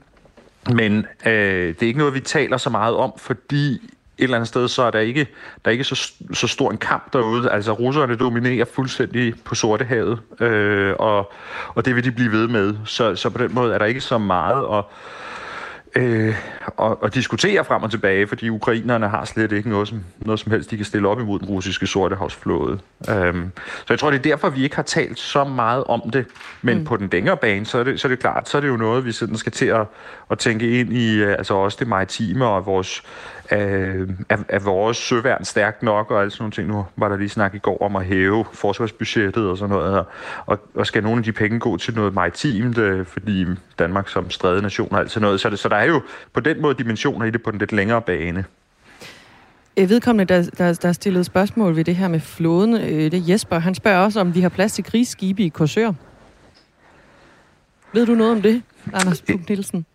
men 0.73 1.05
øh, 1.25 1.31
det 1.67 1.83
er 1.83 1.87
ikke 1.87 1.99
noget, 1.99 2.13
vi 2.13 2.19
taler 2.19 2.57
så 2.57 2.69
meget 2.69 2.95
om, 2.95 3.13
fordi 3.17 3.91
et 4.17 4.23
eller 4.23 4.37
andet 4.37 4.47
sted, 4.47 4.67
så 4.67 4.83
er 4.83 4.91
der 4.91 4.99
ikke, 4.99 5.27
der 5.65 5.71
er 5.71 5.71
ikke 5.71 5.83
så, 5.83 6.11
så 6.33 6.47
stor 6.47 6.71
en 6.71 6.77
kamp 6.77 7.13
derude. 7.13 7.51
Altså, 7.51 7.71
russerne 7.71 8.15
dominerer 8.15 8.65
fuldstændig 8.65 9.33
på 9.45 9.55
Sortehavet, 9.55 10.19
øh, 10.39 10.93
og, 10.99 11.31
og 11.75 11.85
det 11.85 11.95
vil 11.95 12.03
de 12.03 12.11
blive 12.11 12.31
ved 12.31 12.47
med. 12.47 12.75
Så, 12.85 13.15
så 13.15 13.29
på 13.29 13.37
den 13.37 13.53
måde 13.53 13.73
er 13.73 13.77
der 13.77 13.85
ikke 13.85 14.01
så 14.01 14.17
meget 14.17 14.77
at, 14.77 14.83
øh, 15.95 16.35
og, 16.77 17.03
og 17.03 17.13
diskutere 17.15 17.65
frem 17.65 17.83
og 17.83 17.91
tilbage, 17.91 18.27
fordi 18.27 18.49
ukrainerne 18.49 19.09
har 19.09 19.25
slet 19.25 19.51
ikke 19.51 19.69
noget 19.69 19.87
som, 19.87 20.03
noget 20.19 20.39
som 20.39 20.51
helst, 20.51 20.71
de 20.71 20.75
kan 20.75 20.85
stille 20.85 21.07
op 21.07 21.19
imod 21.19 21.39
den 21.39 21.47
russiske 21.47 21.87
sortehavsflåde. 21.87 22.79
Um, 23.09 23.51
så 23.57 23.85
jeg 23.89 23.99
tror, 23.99 24.11
det 24.11 24.17
er 24.17 24.21
derfor, 24.21 24.49
vi 24.49 24.63
ikke 24.63 24.75
har 24.75 24.83
talt 24.83 25.19
så 25.19 25.43
meget 25.43 25.83
om 25.83 26.09
det. 26.13 26.25
Men 26.61 26.77
mm. 26.77 26.85
på 26.85 26.97
den 26.97 27.09
længere 27.11 27.37
bane, 27.37 27.65
så 27.65 27.77
er, 27.77 27.83
det, 27.83 27.99
så 27.99 28.07
er 28.07 28.09
det 28.09 28.19
klart, 28.19 28.49
så 28.49 28.57
er 28.57 28.61
det 28.61 28.67
jo 28.67 28.77
noget, 28.77 29.05
vi 29.05 29.11
sådan 29.11 29.37
skal 29.37 29.51
til 29.51 29.65
at, 29.65 29.85
at 30.31 30.39
tænke 30.39 30.79
ind 30.79 30.93
i, 30.93 31.21
altså 31.21 31.53
også 31.53 31.77
det 31.79 31.87
maritime 31.87 32.45
og 32.45 32.65
vores 32.65 33.03
Øh, 33.51 34.09
er, 34.29 34.37
er 34.49 34.59
vores 34.59 34.97
søværn 34.97 35.45
stærkt 35.45 35.83
nok 35.83 36.11
og 36.11 36.21
alle 36.21 36.31
sådan 36.31 36.43
nogle 36.43 36.51
ting. 36.51 36.67
Nu 36.67 36.85
var 36.95 37.09
der 37.09 37.17
lige 37.17 37.29
snak 37.29 37.55
i 37.55 37.57
går 37.57 37.81
om 37.81 37.95
at 37.95 38.05
hæve 38.05 38.45
forsvarsbudgettet 38.53 39.49
og 39.49 39.57
sådan 39.57 39.75
noget. 39.75 40.05
Og, 40.45 40.59
og 40.75 40.87
skal 40.87 41.03
nogle 41.03 41.17
af 41.17 41.23
de 41.23 41.31
penge 41.31 41.59
gå 41.59 41.77
til 41.77 41.95
noget 41.95 42.13
maritimt, 42.13 42.77
øh, 42.77 43.05
fordi 43.05 43.45
Danmark 43.79 44.09
som 44.09 44.29
stræde 44.29 44.61
nation 44.61 44.87
og 44.91 44.99
alt 44.99 45.11
sådan 45.11 45.21
noget. 45.21 45.39
Så, 45.39 45.49
det, 45.49 45.59
så 45.59 45.69
der 45.69 45.75
er 45.75 45.85
jo 45.85 46.01
på 46.33 46.39
den 46.39 46.61
måde 46.61 46.75
dimensioner 46.75 47.25
i 47.25 47.31
det 47.31 47.43
på 47.43 47.51
den 47.51 47.59
lidt 47.59 47.71
længere 47.71 48.01
bane. 48.01 48.45
Øh, 49.77 49.89
vedkommende, 49.89 50.33
der, 50.33 50.49
der, 50.57 50.73
der 50.73 50.91
stillede 50.91 51.23
spørgsmål 51.23 51.75
ved 51.75 51.83
det 51.83 51.95
her 51.95 52.07
med 52.07 52.19
flåden, 52.19 52.73
øh, 52.73 53.11
det 53.11 53.13
er 53.13 53.21
Jesper. 53.27 53.59
Han 53.59 53.75
spørger 53.75 53.99
også, 53.99 54.19
om 54.19 54.35
vi 54.35 54.41
har 54.41 54.49
plads 54.49 54.73
til 54.73 54.83
krigsskibe 54.83 55.43
i 55.43 55.49
Korsør. 55.49 55.91
Ved 57.93 58.05
du 58.05 58.15
noget 58.15 58.31
om 58.31 58.41
det, 58.41 58.61
Anders 58.93 59.21
Puk 59.21 59.49
Nielsen? 59.49 59.85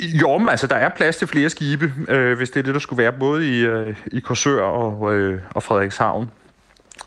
Jo, 0.00 0.38
men 0.38 0.48
altså, 0.48 0.66
der 0.66 0.76
er 0.76 0.88
plads 0.88 1.16
til 1.16 1.28
flere 1.28 1.50
skibe, 1.50 1.92
øh, 2.08 2.36
hvis 2.36 2.50
det 2.50 2.60
er 2.60 2.62
det, 2.62 2.74
der 2.74 2.80
skulle 2.80 3.02
være, 3.02 3.12
både 3.12 3.58
i, 3.58 3.60
øh, 3.60 3.96
i 4.06 4.20
Korsør 4.20 4.62
og, 4.62 5.14
øh, 5.14 5.40
og 5.50 5.62
Frederikshavn. 5.62 6.30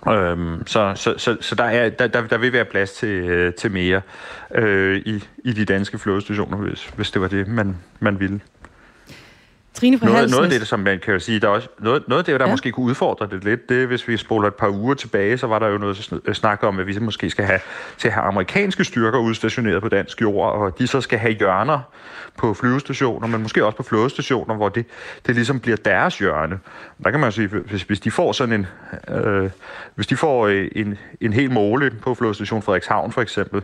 Øhm, 0.07 0.67
så 0.67 0.93
så, 0.95 1.13
så, 1.17 1.37
så 1.41 1.55
der, 1.55 1.63
er, 1.63 1.89
der, 1.89 2.07
der, 2.07 2.27
der 2.27 2.37
vil 2.37 2.53
være 2.53 2.65
plads 2.65 2.91
til, 2.91 3.09
øh, 3.09 3.53
til 3.53 3.71
mere 3.71 4.01
øh, 4.55 4.97
i, 5.05 5.23
i 5.43 5.53
de 5.53 5.65
danske 5.65 5.97
flådestationer, 5.99 6.57
hvis, 6.57 6.85
hvis 6.95 7.11
det 7.11 7.21
var 7.21 7.27
det, 7.27 7.47
man, 7.47 7.77
man 7.99 8.19
ville. 8.19 8.39
Trine 9.73 9.99
fra 9.99 10.05
noget, 10.05 10.31
noget 10.31 10.43
af 10.53 10.59
det, 10.59 10.67
som 10.67 10.79
man 10.79 10.99
kan 10.99 11.13
jo 11.13 11.19
sige, 11.19 11.39
der 11.39 11.47
er 11.47 11.51
også, 11.51 11.67
noget, 11.79 12.03
noget 12.07 12.19
af 12.19 12.25
det, 12.25 12.39
der 12.39 12.45
ja. 12.45 12.51
måske 12.51 12.71
kunne 12.71 12.85
udfordre 12.85 13.27
det 13.31 13.43
lidt, 13.43 13.69
det 13.69 13.87
hvis 13.87 14.07
vi 14.07 14.17
spoler 14.17 14.47
et 14.47 14.55
par 14.55 14.69
uger 14.69 14.93
tilbage, 14.93 15.37
så 15.37 15.47
var 15.47 15.59
der 15.59 15.67
jo 15.67 15.77
noget 15.77 16.21
snak 16.33 16.63
om, 16.63 16.79
at 16.79 16.87
vi 16.87 16.99
måske 16.99 17.29
skal 17.29 17.45
have 17.45 17.59
til 17.97 18.07
at 18.07 18.13
have 18.13 18.23
amerikanske 18.23 18.83
styrker 18.83 19.19
udstationeret 19.19 19.81
på 19.81 19.89
dansk 19.89 20.21
jord, 20.21 20.53
og 20.53 20.79
de 20.79 20.87
så 20.87 21.01
skal 21.01 21.19
have 21.19 21.33
hjørner 21.33 21.79
på 22.41 22.53
flyvestationer, 22.53 23.27
men 23.27 23.41
måske 23.41 23.65
også 23.65 23.77
på 23.77 23.83
flådestationer, 23.83 24.55
hvor 24.55 24.69
det, 24.69 24.85
det 25.27 25.35
ligesom 25.35 25.59
bliver 25.59 25.77
deres 25.77 26.19
hjørne. 26.19 26.59
Der 27.03 27.11
kan 27.11 27.19
man 27.19 27.31
sige, 27.31 27.47
hvis, 27.47 27.83
hvis 27.83 27.99
de 27.99 28.11
får 28.11 28.31
sådan 28.31 28.53
en, 28.53 28.67
øh, 29.15 29.49
hvis 29.95 30.07
de 30.07 30.15
får 30.15 30.47
øh, 30.47 30.67
en, 30.75 30.97
en 31.21 31.33
hel 31.33 31.51
måle 31.51 31.91
på 32.01 32.15
flådestation 32.15 32.61
Frederikshavn 32.61 33.11
for 33.11 33.21
eksempel, 33.21 33.61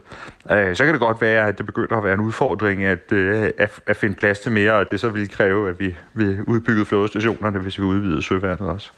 øh, 0.51 0.75
så 0.75 0.83
kan 0.83 0.93
det 0.93 0.99
godt 0.99 1.21
være, 1.21 1.47
at 1.47 1.57
det 1.57 1.65
begynder 1.65 1.97
at 1.97 2.03
være 2.03 2.13
en 2.13 2.19
udfordring 2.19 2.83
at, 2.83 3.11
øh, 3.11 3.51
at, 3.57 3.79
at 3.87 3.97
finde 3.97 4.15
plads 4.15 4.39
til 4.39 4.51
mere, 4.51 4.73
og 4.73 4.91
det 4.91 4.99
så 4.99 5.09
vil 5.09 5.29
kræve, 5.29 5.69
at 5.69 5.79
vi, 5.79 5.95
vi 6.13 6.37
udbyggede 6.47 6.85
flådestationerne, 6.85 7.59
hvis 7.59 7.79
vi 7.79 7.83
udvidede 7.83 8.21
søværnet 8.21 8.69
også. 8.69 8.91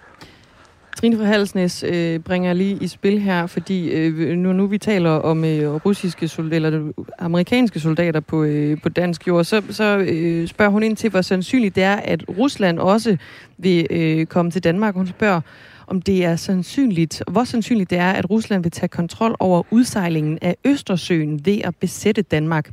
Trine 1.00 1.18
fra 1.18 1.24
Halsnæs 1.24 1.84
øh, 1.84 2.20
bringer 2.20 2.54
lige 2.54 2.78
i 2.82 2.88
spil 2.88 3.20
her, 3.20 3.48
fordi 3.48 3.90
øh, 3.90 4.38
nu, 4.38 4.54
nu 4.54 4.68
vi 4.68 4.78
taler 4.78 5.10
om 5.10 5.46
øh, 5.46 5.76
russiske 5.86 6.28
soldater, 6.28 6.68
eller 6.68 6.88
øh, 6.88 7.06
amerikanske 7.20 7.80
soldater 7.80 8.20
på, 8.20 8.44
øh, 8.44 8.82
på 8.82 8.90
dansk 8.90 9.28
jord, 9.28 9.44
så, 9.44 9.62
så 9.70 9.98
øh, 9.98 10.48
spørger 10.48 10.72
hun 10.72 10.84
ind 10.84 10.98
til, 10.98 11.10
hvor 11.10 11.22
sandsynligt 11.22 11.76
det 11.76 11.84
er, 11.84 11.96
at 11.96 12.24
Rusland 12.38 12.80
også 12.80 13.18
vil 13.58 13.88
øh, 13.90 14.26
komme 14.26 14.52
til 14.52 14.64
Danmark. 14.64 14.96
Hun 14.96 15.08
spørger, 15.08 15.42
om 15.88 16.02
det 16.02 16.26
er 16.26 16.36
sandsynligt, 16.36 17.24
hvor 17.32 17.44
sandsynligt 17.44 17.90
det 17.90 17.98
er, 17.98 18.12
at 18.12 18.30
Rusland 18.30 18.64
vil 18.64 18.72
tage 18.72 18.90
kontrol 18.90 19.36
over 19.40 19.64
udsejlingen 19.72 20.40
af 20.42 20.56
Østersøen 20.66 21.46
ved 21.46 21.62
at 21.64 21.76
besætte 21.76 22.22
Danmark. 22.22 22.72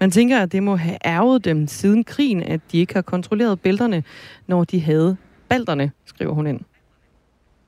Man 0.00 0.10
tænker, 0.10 0.38
at 0.38 0.52
det 0.52 0.62
må 0.62 0.76
have 0.76 0.96
ærget 1.04 1.44
dem 1.44 1.66
siden 1.66 2.04
krigen, 2.04 2.42
at 2.42 2.60
de 2.72 2.78
ikke 2.78 2.94
har 2.94 3.02
kontrolleret 3.02 3.60
bælterne, 3.60 4.02
når 4.46 4.64
de 4.64 4.80
havde 4.80 5.16
balterne, 5.48 5.90
skriver 6.06 6.32
hun 6.32 6.46
ind. 6.46 6.60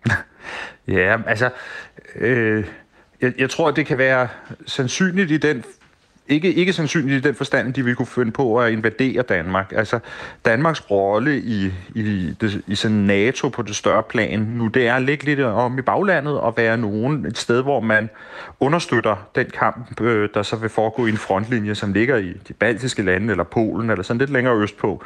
ja, 0.99 1.17
altså, 1.27 1.51
øh, 2.17 2.65
jeg, 3.21 3.33
jeg 3.39 3.51
tror, 3.51 3.71
det 3.71 3.87
kan 3.87 3.99
være 3.99 4.29
sandsynligt 4.67 5.31
i 5.31 5.37
den 5.37 5.65
ikke, 6.31 6.55
ikke 6.55 6.73
sandsynligt 6.73 7.25
i 7.25 7.29
den 7.29 7.35
forstand, 7.35 7.75
de 7.75 7.85
vil 7.85 7.95
kunne 7.95 8.07
finde 8.07 8.33
på 8.33 8.61
at 8.61 8.73
invadere 8.73 9.23
Danmark. 9.23 9.73
Altså, 9.77 9.99
Danmarks 10.45 10.91
rolle 10.91 11.39
i, 11.39 11.73
i, 11.95 12.35
det, 12.41 12.63
i 12.67 12.75
sådan 12.75 12.97
NATO 12.97 13.49
på 13.49 13.63
det 13.63 13.77
større 13.77 14.03
plan 14.03 14.41
nu, 14.41 14.67
det 14.67 14.87
er 14.87 14.95
at 14.95 15.03
ligge 15.03 15.25
lidt 15.25 15.41
om 15.41 15.79
i 15.79 15.83
baglandet 15.83 16.41
og 16.41 16.57
være 16.57 16.79
nogen 16.79 17.27
et 17.27 17.39
sted, 17.39 17.63
hvor 17.63 17.81
man 17.81 18.11
understøtter 18.61 19.17
den 19.35 19.47
kamp, 19.47 20.01
øh, 20.01 20.29
der 20.35 20.43
så 20.43 20.57
vil 20.57 20.71
foregå 20.71 21.07
i 21.07 21.11
en 21.11 21.17
frontlinje, 21.17 21.75
som 21.75 21.93
ligger 21.93 22.17
i 22.17 22.33
de 22.49 22.53
baltiske 22.53 23.03
lande 23.03 23.31
eller 23.31 23.45
Polen 23.45 23.91
eller 23.91 24.03
sådan 24.03 24.19
lidt 24.19 24.31
længere 24.31 24.57
østpå. 24.57 25.05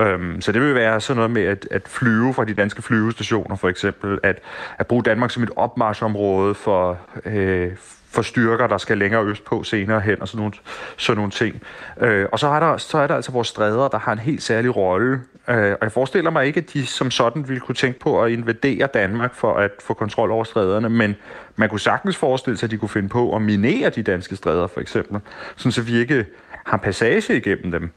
Øhm, 0.00 0.40
så 0.40 0.52
det 0.52 0.62
vil 0.62 0.74
være 0.74 1.00
sådan 1.00 1.16
noget 1.16 1.30
med 1.30 1.42
at, 1.42 1.68
at 1.70 1.88
flyve 1.88 2.34
fra 2.34 2.44
de 2.44 2.54
danske 2.54 2.82
flyvestationer 2.82 3.56
for 3.56 3.68
eksempel, 3.68 4.18
at, 4.22 4.38
at 4.78 4.86
bruge 4.86 5.02
Danmark 5.02 5.30
som 5.30 5.42
et 5.42 5.50
opmarschområde 5.56 6.54
for, 6.54 6.98
øh, 7.24 7.70
for 8.10 8.22
styrker, 8.22 8.66
der 8.66 8.78
skal 8.78 8.98
længere 8.98 9.24
østpå 9.24 9.62
senere 9.62 10.00
hen 10.00 10.22
og 10.22 10.28
sådan 10.28 10.38
nogle, 10.38 10.54
sådan 10.96 11.16
nogle 11.16 11.30
ting. 11.30 11.62
Øh, 12.00 12.26
og 12.32 12.38
så 12.38 12.48
er, 12.48 12.60
der, 12.60 12.76
så 12.76 12.98
er 12.98 13.06
der 13.06 13.14
altså 13.14 13.32
vores 13.32 13.48
stræder, 13.48 13.88
der 13.88 13.98
har 13.98 14.12
en 14.12 14.18
helt 14.18 14.42
særlig 14.42 14.76
rolle. 14.76 15.20
Øh, 15.48 15.72
og 15.72 15.78
jeg 15.82 15.92
forestiller 15.92 16.30
mig 16.30 16.46
ikke, 16.46 16.60
at 16.60 16.72
de 16.72 16.86
som 16.86 17.10
sådan 17.10 17.48
ville 17.48 17.60
kunne 17.60 17.74
tænke 17.74 18.00
på 18.00 18.22
at 18.22 18.32
invadere 18.32 18.86
Danmark 18.94 19.34
for 19.34 19.54
at 19.54 19.70
få 19.80 19.94
kontrol 19.94 20.30
over 20.30 20.44
stræderne, 20.44 20.88
men 20.88 21.16
man 21.56 21.68
kunne 21.68 21.80
sagtens 21.80 22.16
forestille 22.16 22.56
sig, 22.56 22.66
at 22.66 22.70
de 22.70 22.78
kunne 22.78 22.88
finde 22.88 23.08
på 23.08 23.36
at 23.36 23.42
minere 23.42 23.90
de 23.90 24.02
danske 24.02 24.36
stræder 24.36 24.66
for 24.66 24.80
eksempel, 24.80 25.20
sådan 25.56 25.72
så 25.72 25.82
vi 25.82 25.96
ikke 25.96 26.26
har 26.66 26.76
passage 26.76 27.36
igennem 27.36 27.72
dem. 27.72 27.90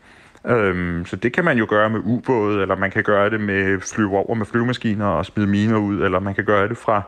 Øhm, 0.46 1.06
så 1.06 1.16
det 1.16 1.34
kan 1.34 1.46
man 1.46 1.58
jo 1.58 1.66
gøre 1.70 1.90
med 1.90 2.00
ubåde, 2.04 2.62
eller 2.62 2.76
man 2.76 2.92
kan 2.92 3.04
gøre 3.04 3.30
det 3.30 3.42
med 3.42 3.80
flyve 3.80 4.18
over 4.18 4.36
med 4.36 4.46
flyvemaskiner 4.46 5.06
og 5.06 5.26
smide 5.26 5.48
miner 5.48 5.78
ud, 5.78 6.02
eller 6.02 6.20
man 6.20 6.36
kan 6.36 6.46
gøre 6.46 6.70
det 6.70 6.78
fra 6.78 7.02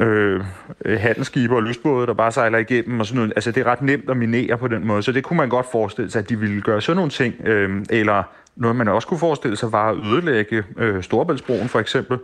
øh, 0.00 0.44
handelsskibe 0.86 1.56
og 1.56 1.62
lystbåde, 1.62 2.06
der 2.06 2.14
bare 2.14 2.32
sejler 2.32 2.58
igennem 2.58 3.00
og 3.00 3.06
sådan 3.06 3.16
noget. 3.16 3.32
Altså 3.36 3.50
det 3.50 3.60
er 3.60 3.64
ret 3.64 3.82
nemt 3.82 4.10
at 4.10 4.16
minere 4.16 4.58
på 4.58 4.68
den 4.68 4.86
måde, 4.86 5.02
så 5.02 5.12
det 5.12 5.24
kunne 5.24 5.36
man 5.36 5.48
godt 5.48 5.66
forestille 5.72 6.10
sig, 6.10 6.18
at 6.18 6.28
de 6.28 6.38
ville 6.38 6.62
gøre 6.62 6.80
sådan 6.80 6.96
nogle 6.96 7.10
ting, 7.10 7.34
øh, 7.44 7.82
eller 7.90 8.22
noget, 8.56 8.76
man 8.76 8.88
også 8.88 9.08
kunne 9.08 9.18
forestille 9.18 9.56
sig, 9.56 9.72
var 9.72 9.90
at 9.90 9.96
ødelægge 9.96 10.64
øh, 10.78 11.02
Storebæltsbroen 11.02 11.68
for 11.68 11.80
eksempel. 11.80 12.18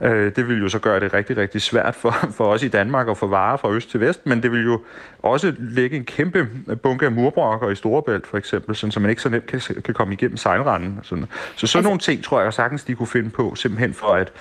Øh, 0.00 0.36
det 0.36 0.48
ville 0.48 0.62
jo 0.62 0.68
så 0.68 0.78
gøre 0.78 1.00
det 1.00 1.14
rigtig, 1.14 1.36
rigtig 1.36 1.62
svært 1.62 1.94
for, 1.94 2.10
for 2.36 2.44
os 2.44 2.62
i 2.62 2.68
Danmark 2.68 3.08
at 3.08 3.18
få 3.18 3.26
varer 3.26 3.56
fra 3.56 3.70
øst 3.70 3.90
til 3.90 4.00
vest, 4.00 4.26
men 4.26 4.42
det 4.42 4.52
vil 4.52 4.64
jo 4.64 4.80
også 5.22 5.54
lægge 5.58 5.96
en 5.96 6.04
kæmpe 6.04 6.48
bunke 6.82 7.06
af 7.06 7.12
murbrokker 7.12 7.70
i 7.70 7.74
Storebælt 7.74 8.26
for 8.26 8.38
eksempel, 8.38 8.76
sådan, 8.76 8.92
så 8.92 9.00
man 9.00 9.10
ikke 9.10 9.22
så 9.22 9.28
nemt 9.28 9.46
kan, 9.46 9.60
kan 9.84 9.94
komme 9.94 10.14
igennem 10.14 10.36
sejlranden. 10.36 10.98
Sådan. 11.02 11.24
Så 11.56 11.66
sådan 11.66 11.78
altså, 11.78 11.80
nogle 11.82 11.98
ting 11.98 12.24
tror 12.24 12.40
jeg 12.40 12.52
sagtens, 12.52 12.84
de 12.84 12.94
kunne 12.94 13.06
finde 13.06 13.30
på, 13.30 13.54
simpelthen 13.54 13.94
for 13.94 14.06
at 14.06 14.32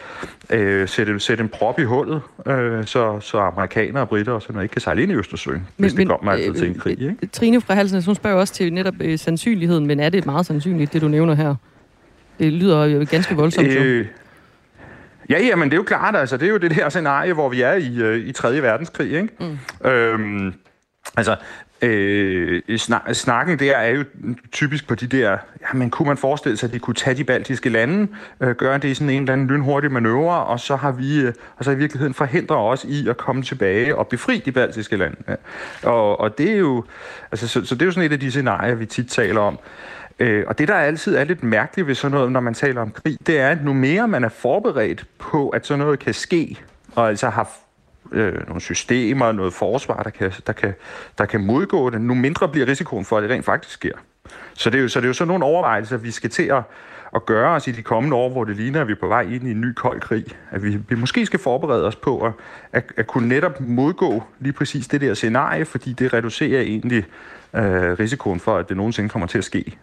øh, 0.50 0.88
sætte, 0.88 1.20
sætte 1.20 1.44
en 1.44 1.50
prop 1.50 1.80
i 1.80 1.84
hullet, 1.84 2.22
øh, 2.48 2.86
så, 2.86 3.20
så 3.20 3.40
amerikanere 3.40 4.04
og 4.04 4.10
britter 4.10 4.34
og 4.34 4.42
sådan 4.42 4.54
noget 4.54 4.66
ikke 4.66 4.74
kan 4.74 4.82
sejle 4.82 5.04
ind 5.04 5.12
i 5.12 5.16
Østersøen, 5.16 5.56
men, 5.56 5.66
hvis 5.78 5.94
det 5.94 6.08
kommer 6.08 6.32
altid 6.32 6.50
øh, 6.50 6.56
til 6.56 6.68
en 6.68 6.76
krig. 6.80 7.02
Ikke? 7.02 7.28
Trine 7.28 7.62
fra 7.62 7.74
Halsen, 7.74 8.04
hun 8.04 8.16
spørger 8.16 8.38
også 8.38 8.54
til 8.54 8.74
netop 8.74 8.94
øh, 9.00 9.20
sandsynligheden, 9.20 9.88
men 9.88 10.00
er 10.00 10.10
det 10.10 10.26
meget 10.26 10.46
sandsynligt, 10.46 10.94
det 10.94 11.02
du 11.02 11.08
nævner 11.08 11.31
her? 11.36 11.56
Det 12.40 12.54
lyder 12.54 12.86
jo 12.86 13.06
ganske 13.12 13.36
voldsomt. 13.36 13.68
Øh, 13.68 14.06
Ja, 15.30 15.40
ja, 15.40 15.56
men 15.56 15.70
det 15.70 15.74
er 15.74 15.78
jo 15.78 15.84
klart, 15.84 16.16
altså, 16.16 16.38
det 16.38 16.46
er 16.46 16.50
jo 16.50 16.58
det 16.58 16.76
der 16.76 16.90
scenarie, 16.90 17.34
hvor 17.34 17.50
vi 17.50 17.62
er 17.62 17.74
i, 17.74 18.02
øh, 18.02 18.18
i 18.28 18.32
3. 18.32 18.62
verdenskrig, 18.62 19.12
ikke? 19.12 19.30
Mm. 19.40 19.90
Øhm, 19.90 20.54
altså, 21.18 21.36
øh, 21.82 22.62
snak, 22.78 23.02
snakken 23.14 23.60
der 23.60 23.78
er 23.78 23.90
jo 23.90 24.04
typisk 24.52 24.88
på 24.88 24.96
de 24.96 25.08
der, 25.08 25.30
ja, 25.62 25.74
men 25.74 25.90
kunne 25.90 26.08
man 26.08 26.18
forestille 26.18 26.58
sig, 26.58 26.68
at 26.68 26.74
de 26.74 26.80
kunne 26.80 26.94
tage 26.94 27.18
de 27.18 27.24
baltiske 27.24 27.70
lande, 27.70 28.08
øh, 28.42 28.56
gøre 28.56 28.78
det 28.78 28.88
i 28.88 28.94
sådan 28.94 29.10
en 29.10 29.22
eller 29.22 29.34
anden 29.34 29.48
lynhurtig 29.48 29.92
manøvre, 29.92 30.44
og 30.44 30.60
så 30.60 30.76
har 30.76 30.92
vi, 30.92 31.20
øh, 31.20 31.34
og 31.58 31.66
så 31.66 31.72
i 31.72 31.76
virkeligheden 31.76 32.14
forhindrer 32.14 32.58
os 32.58 32.84
i 32.84 33.08
at 33.08 33.18
komme 33.18 33.44
tilbage 33.44 33.96
og 33.96 34.08
befri 34.08 34.38
de 34.46 34.52
baltiske 34.52 34.98
lande. 34.98 35.18
Ja. 35.28 35.36
Og, 35.90 36.20
og 36.20 36.38
det 36.38 36.52
er 36.52 36.58
jo, 36.58 36.84
altså, 37.32 37.48
så, 37.48 37.66
så 37.66 37.76
det 37.76 37.82
er 37.82 37.86
jo 37.86 37.92
sådan 37.92 38.06
et 38.06 38.14
af 38.14 38.20
de 38.20 38.32
scenarier, 38.32 38.76
vi 38.76 38.86
tit 38.86 39.08
taler 39.08 39.42
om. 39.42 39.60
Øh, 40.22 40.44
og 40.48 40.58
det, 40.58 40.68
der 40.68 40.76
altid 40.76 41.16
er 41.16 41.24
lidt 41.24 41.44
mærkeligt 41.44 41.88
ved 41.88 41.96
sådan 41.96 42.16
noget, 42.16 42.32
når 42.32 42.40
man 42.40 42.54
taler 42.54 42.82
om 42.82 42.92
krig, 42.92 43.18
det 43.28 43.40
er, 43.40 43.50
at 43.50 43.64
nu 43.64 43.74
mere 43.74 44.08
man 44.08 44.24
er 44.24 44.30
forberedt 44.30 45.06
på, 45.18 45.50
at 45.50 45.66
sådan 45.66 45.80
noget 45.80 46.00
kan 46.00 46.14
ske, 46.14 46.58
og 46.96 47.10
altså 47.10 47.30
har 47.30 47.50
øh, 48.12 48.48
nogle 48.48 48.62
systemer, 48.62 49.32
noget 49.32 49.54
forsvar, 49.54 50.04
der 50.04 50.10
kan, 50.10 50.32
der, 50.48 50.54
kan, 50.54 50.74
der 51.18 51.26
kan 51.26 51.46
modgå 51.46 51.90
det, 51.90 52.02
nu 52.02 52.14
mindre 52.14 52.48
bliver 52.48 52.68
risikoen 52.68 53.06
for, 53.06 53.18
at 53.18 53.24
det 53.24 53.32
rent 53.32 53.46
faktisk 53.46 53.74
sker. 53.74 53.94
Så 54.54 54.70
det 54.70 54.78
er 54.78 54.82
jo, 54.82 54.88
så 54.88 55.00
det 55.00 55.06
er 55.06 55.08
jo 55.08 55.14
sådan 55.14 55.28
nogle 55.28 55.46
overvejelser, 55.46 55.98
vi 55.98 56.12
skal 56.12 56.30
til 56.30 56.44
at, 56.44 56.64
at 57.16 57.26
gøre 57.26 57.56
os 57.56 57.68
i 57.68 57.72
de 57.72 57.82
kommende 57.82 58.16
år, 58.16 58.30
hvor 58.30 58.44
det 58.44 58.56
ligner, 58.56 58.82
at 58.82 58.88
vi 58.88 58.92
er 58.92 59.00
på 59.02 59.08
vej 59.08 59.22
ind 59.22 59.48
i 59.48 59.52
en 59.52 59.62
ny 59.62 59.74
kold 59.74 60.02
krig. 60.02 60.26
At 60.52 60.64
vi, 60.64 60.78
vi 60.90 60.96
måske 60.96 61.26
skal 61.26 61.40
forberede 61.40 61.88
os 61.88 61.96
på 61.96 62.26
at, 62.26 62.34
at, 62.72 62.84
at 62.98 63.08
kunne 63.08 63.28
netop 63.28 63.62
modgå 63.62 64.24
lige 64.40 64.54
præcis 64.54 64.88
det 64.88 65.02
der 65.02 65.14
scenarie, 65.14 65.66
fordi 65.66 65.94
det 65.94 66.14
reducerer 66.14 66.62
egentlig 66.62 67.06
øh, 67.56 68.00
risikoen 68.00 68.40
for, 68.40 68.58
at 68.58 68.70
det 68.70 68.78
nogensinde 68.78 69.10
kommer 69.10 69.28
til 69.28 69.38
at 69.38 69.44
ske. 69.44 69.78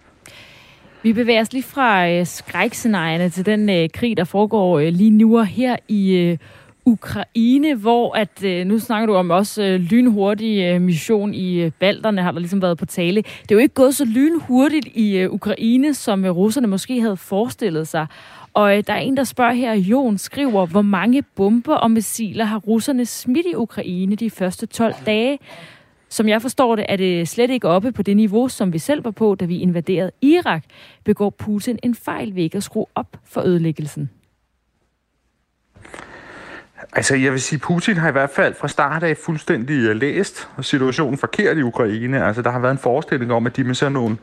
Vi 1.02 1.12
bevæger 1.12 1.40
os 1.40 1.52
lige 1.52 1.62
fra 1.62 2.08
øh, 2.10 2.26
skrækscenarierne 2.26 3.30
til 3.30 3.46
den 3.46 3.70
øh, 3.70 3.88
krig, 3.94 4.16
der 4.16 4.24
foregår 4.24 4.78
øh, 4.78 4.88
lige 4.88 5.10
nu 5.10 5.38
og 5.38 5.46
her 5.46 5.76
i 5.88 6.12
øh, 6.12 6.38
Ukraine, 6.84 7.74
hvor 7.74 8.16
at, 8.16 8.44
øh, 8.44 8.66
nu 8.66 8.78
snakker 8.78 9.06
du 9.06 9.14
om 9.14 9.30
også 9.30 9.62
øh, 9.62 9.80
lynhurtig 9.80 10.62
øh, 10.62 10.80
mission 10.80 11.34
i 11.34 11.60
øh, 11.60 11.70
Balderne, 11.80 12.22
har 12.22 12.32
der 12.32 12.38
ligesom 12.38 12.62
været 12.62 12.78
på 12.78 12.86
tale. 12.86 13.22
Det 13.22 13.50
er 13.50 13.54
jo 13.54 13.58
ikke 13.58 13.74
gået 13.74 13.94
så 13.94 14.04
lynhurtigt 14.04 14.86
i 14.94 15.16
øh, 15.16 15.30
Ukraine, 15.30 15.94
som 15.94 16.24
øh, 16.24 16.30
russerne 16.30 16.66
måske 16.66 17.00
havde 17.00 17.16
forestillet 17.16 17.88
sig. 17.88 18.06
Og 18.54 18.76
øh, 18.76 18.84
der 18.86 18.92
er 18.92 18.98
en, 18.98 19.16
der 19.16 19.24
spørger 19.24 19.52
her, 19.52 19.74
Jon 19.74 20.18
skriver, 20.18 20.66
hvor 20.66 20.82
mange 20.82 21.22
bomber 21.22 21.74
og 21.74 21.90
missiler 21.90 22.44
har 22.44 22.58
russerne 22.58 23.06
smidt 23.06 23.46
i 23.46 23.54
Ukraine 23.54 24.16
de 24.16 24.30
første 24.30 24.66
12 24.66 24.94
dage? 25.06 25.38
Som 26.08 26.28
jeg 26.28 26.42
forstår 26.42 26.76
det, 26.76 26.86
er 26.88 26.96
det 26.96 27.28
slet 27.28 27.50
ikke 27.50 27.68
oppe 27.68 27.92
på 27.92 28.02
det 28.02 28.16
niveau, 28.16 28.48
som 28.48 28.72
vi 28.72 28.78
selv 28.78 29.04
var 29.04 29.10
på, 29.10 29.34
da 29.34 29.44
vi 29.44 29.58
invaderede 29.58 30.10
Irak. 30.22 30.64
Begår 31.04 31.30
Putin 31.30 31.78
en 31.82 31.94
fejl 31.94 32.34
ved 32.34 32.42
ikke 32.42 32.56
at 32.56 32.62
skrue 32.62 32.86
op 32.94 33.16
for 33.24 33.40
ødelæggelsen? 33.40 34.10
Altså, 36.92 37.16
jeg 37.16 37.32
vil 37.32 37.40
sige, 37.40 37.58
Putin 37.58 37.96
har 37.96 38.08
i 38.08 38.12
hvert 38.12 38.30
fald 38.30 38.54
fra 38.54 38.68
start 38.68 39.02
af 39.02 39.16
fuldstændig 39.16 39.88
øh, 39.88 39.96
læst 39.96 40.48
situationen 40.60 41.18
forkert 41.18 41.56
i 41.56 41.62
Ukraine. 41.62 42.24
Altså, 42.24 42.42
der 42.42 42.50
har 42.50 42.58
været 42.58 42.72
en 42.72 42.78
forestilling 42.78 43.32
om, 43.32 43.46
at 43.46 43.56
de 43.56 43.64
med 43.64 43.74
sådan 43.74 43.92
nogle 43.92 44.16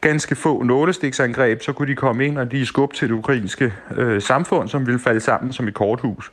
ganske 0.00 0.34
få 0.34 0.62
nålestiksangreb, 0.62 1.62
så 1.62 1.72
kunne 1.72 1.88
de 1.88 1.94
komme 1.94 2.26
ind 2.26 2.38
og 2.38 2.52
de 2.52 2.66
skubbe 2.66 2.96
til 2.96 3.08
det 3.08 3.14
ukrainske 3.14 3.72
øh, 3.96 4.22
samfund, 4.22 4.68
som 4.68 4.86
ville 4.86 5.00
falde 5.00 5.20
sammen 5.20 5.52
som 5.52 5.68
et 5.68 5.74
korthus. 5.74 6.30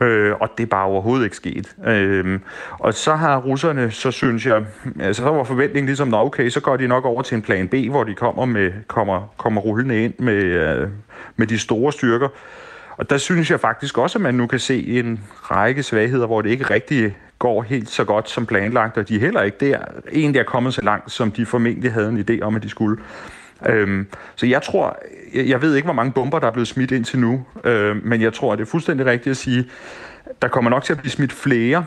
Øh, 0.00 0.32
og 0.40 0.48
det 0.56 0.62
er 0.62 0.66
bare 0.66 0.86
overhovedet 0.86 1.24
ikke 1.24 1.36
sket. 1.36 1.76
Øh, 1.86 2.40
og 2.70 2.94
så 2.94 3.14
har 3.14 3.40
russerne, 3.40 3.90
så 3.90 4.10
synes 4.10 4.46
jeg, 4.46 4.64
altså 5.00 5.22
så 5.22 5.30
var 5.30 5.44
forventningen 5.44 5.86
ligesom, 5.86 6.08
nå 6.08 6.16
okay, 6.16 6.48
så 6.48 6.60
går 6.60 6.76
de 6.76 6.86
nok 6.86 7.04
over 7.04 7.22
til 7.22 7.34
en 7.34 7.42
plan 7.42 7.68
B, 7.68 7.74
hvor 7.90 8.04
de 8.04 8.14
kommer, 8.14 8.44
med, 8.44 8.72
kommer, 8.86 9.32
kommer 9.36 9.60
rullende 9.60 10.04
ind 10.04 10.14
med, 10.18 10.42
øh, 10.42 10.88
med 11.36 11.46
de 11.46 11.58
store 11.58 11.92
styrker. 11.92 12.28
Og 12.96 13.10
der 13.10 13.18
synes 13.18 13.50
jeg 13.50 13.60
faktisk 13.60 13.98
også, 13.98 14.18
at 14.18 14.22
man 14.22 14.34
nu 14.34 14.46
kan 14.46 14.58
se 14.58 14.86
en 14.86 15.20
række 15.42 15.82
svagheder, 15.82 16.26
hvor 16.26 16.42
det 16.42 16.50
ikke 16.50 16.64
rigtig 16.64 17.16
går 17.38 17.62
helt 17.62 17.90
så 17.90 18.04
godt 18.04 18.30
som 18.30 18.46
planlagt, 18.46 18.96
og 18.98 19.08
de 19.08 19.18
heller 19.18 19.42
ikke 19.42 19.56
der 19.60 19.78
egentlig 20.12 20.40
er 20.40 20.44
kommet 20.44 20.74
så 20.74 20.82
langt, 20.82 21.12
som 21.12 21.30
de 21.30 21.46
formentlig 21.46 21.92
havde 21.92 22.08
en 22.08 22.24
idé 22.30 22.42
om, 22.42 22.56
at 22.56 22.62
de 22.62 22.68
skulle. 22.68 23.02
Øhm, 23.66 24.06
så 24.36 24.46
jeg 24.46 24.62
tror, 24.62 24.98
jeg, 25.34 25.48
jeg 25.48 25.62
ved 25.62 25.74
ikke, 25.74 25.86
hvor 25.86 25.94
mange 25.94 26.12
bomber, 26.12 26.38
der 26.38 26.46
er 26.46 26.50
blevet 26.50 26.68
smidt 26.68 26.90
indtil 26.90 27.18
nu, 27.18 27.46
øhm, 27.64 28.00
men 28.04 28.20
jeg 28.20 28.32
tror, 28.32 28.56
det 28.56 28.62
er 28.62 28.70
fuldstændig 28.70 29.06
rigtigt 29.06 29.30
at 29.30 29.36
sige, 29.36 29.68
der 30.42 30.48
kommer 30.48 30.70
nok 30.70 30.84
til 30.84 30.92
at 30.92 30.98
blive 30.98 31.10
smidt 31.10 31.32
flere 31.32 31.84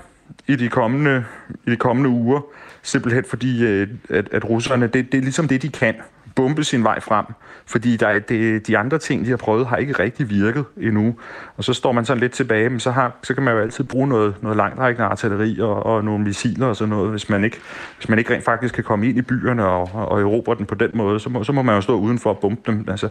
i 0.48 0.56
de 0.56 0.70
kommende, 0.70 1.26
i 1.68 1.72
de 1.72 1.76
kommende 1.76 2.10
uger, 2.10 2.42
simpelthen 2.82 3.24
fordi, 3.30 3.66
øh, 3.66 3.88
at, 4.10 4.30
at 4.32 4.50
russerne, 4.50 4.88
det, 4.88 5.12
det 5.12 5.18
er 5.18 5.22
ligesom 5.22 5.48
det, 5.48 5.62
de 5.62 5.70
kan 5.70 5.96
bombe 6.36 6.64
sin 6.64 6.84
vej 6.84 7.00
frem, 7.00 7.26
fordi 7.66 7.98
der 7.98 8.08
er 8.08 8.20
det, 8.20 8.68
de 8.68 8.78
andre 8.78 8.98
ting, 8.98 9.26
de 9.26 9.30
har 9.30 9.38
prøvet, 9.38 9.68
har 9.68 9.78
ikke 9.78 9.94
rigtig 9.94 10.30
virket 10.30 10.66
endnu. 10.82 11.16
Og 11.58 11.64
så 11.64 11.74
står 11.74 11.92
man 11.92 12.06
sådan 12.06 12.22
lidt 12.22 12.32
tilbage, 12.32 12.70
men 12.70 12.80
så, 12.80 12.92
har, 12.92 13.12
så 13.24 13.34
kan 13.34 13.44
man 13.44 13.54
jo 13.54 13.60
altid 13.60 13.84
bruge 13.84 14.08
noget, 14.08 14.36
noget 14.42 14.58
langtrækkende 14.58 15.08
artilleri 15.08 15.60
og, 15.60 15.86
og 15.86 16.04
nogle 16.04 16.24
missiler 16.24 16.68
og 16.68 16.76
sådan 16.76 16.90
noget, 16.90 17.10
hvis 17.10 17.30
man 17.30 17.44
ikke, 17.44 17.58
hvis 17.98 18.10
man 18.10 18.20
ikke 18.20 18.34
rent 18.34 18.44
faktisk 18.44 18.76
kan 18.76 18.84
komme 18.84 19.10
ind 19.10 19.18
i 19.18 19.22
byerne 19.22 19.66
og, 19.66 19.90
og 19.94 20.22
erobre 20.22 20.56
den 20.56 20.66
på 20.66 20.76
den 20.76 20.92
måde, 20.94 21.20
så 21.20 21.30
må, 21.30 21.44
så 21.44 21.52
må 21.52 21.62
man 21.62 21.76
jo 21.76 21.82
stå 21.82 22.00
udenfor 22.00 22.30
og 22.30 22.40
bombe 22.40 22.62
dem. 22.72 22.86
Altså, 22.90 23.10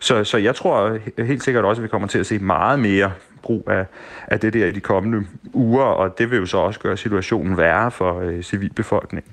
så, 0.00 0.24
så 0.24 0.38
jeg 0.38 0.54
tror 0.54 0.98
helt 1.22 1.42
sikkert 1.42 1.64
også, 1.64 1.80
at 1.80 1.84
vi 1.84 1.88
kommer 1.88 2.08
til 2.08 2.18
at 2.18 2.26
se 2.26 2.38
meget 2.38 2.78
mere 2.78 3.12
brug 3.42 3.68
af, 3.70 3.86
af 4.26 4.40
det 4.40 4.52
der 4.52 4.66
i 4.66 4.70
de 4.70 4.80
kommende 4.80 5.26
uger, 5.52 5.84
og 5.84 6.18
det 6.18 6.30
vil 6.30 6.38
jo 6.38 6.46
så 6.46 6.58
også 6.58 6.80
gøre 6.80 6.96
situationen 6.96 7.56
værre 7.56 7.90
for 7.90 8.20
øh, 8.20 8.42
civilbefolkningen. 8.42 9.32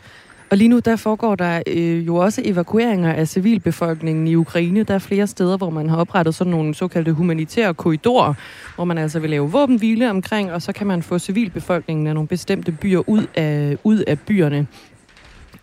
Og 0.51 0.57
lige 0.57 0.67
nu, 0.67 0.79
der 0.79 0.95
foregår 0.95 1.35
der 1.35 1.61
øh, 1.67 2.07
jo 2.07 2.15
også 2.15 2.41
evakueringer 2.45 3.13
af 3.13 3.27
civilbefolkningen 3.27 4.27
i 4.27 4.35
Ukraine. 4.35 4.83
Der 4.83 4.93
er 4.93 4.99
flere 4.99 5.27
steder, 5.27 5.57
hvor 5.57 5.69
man 5.69 5.89
har 5.89 5.97
oprettet 5.97 6.35
sådan 6.35 6.51
nogle 6.51 6.75
såkaldte 6.75 7.11
humanitære 7.11 7.73
korridorer, 7.73 8.33
hvor 8.75 8.85
man 8.85 8.97
altså 8.97 9.19
vil 9.19 9.29
lave 9.29 9.51
våbenhvile 9.51 10.09
omkring, 10.09 10.51
og 10.51 10.61
så 10.61 10.73
kan 10.73 10.87
man 10.87 11.03
få 11.03 11.19
civilbefolkningen 11.19 12.07
af 12.07 12.13
nogle 12.13 12.27
bestemte 12.27 12.71
byer 12.71 13.09
ud 13.09 13.25
af, 13.35 13.77
ud 13.83 13.97
af 13.97 14.19
byerne. 14.19 14.67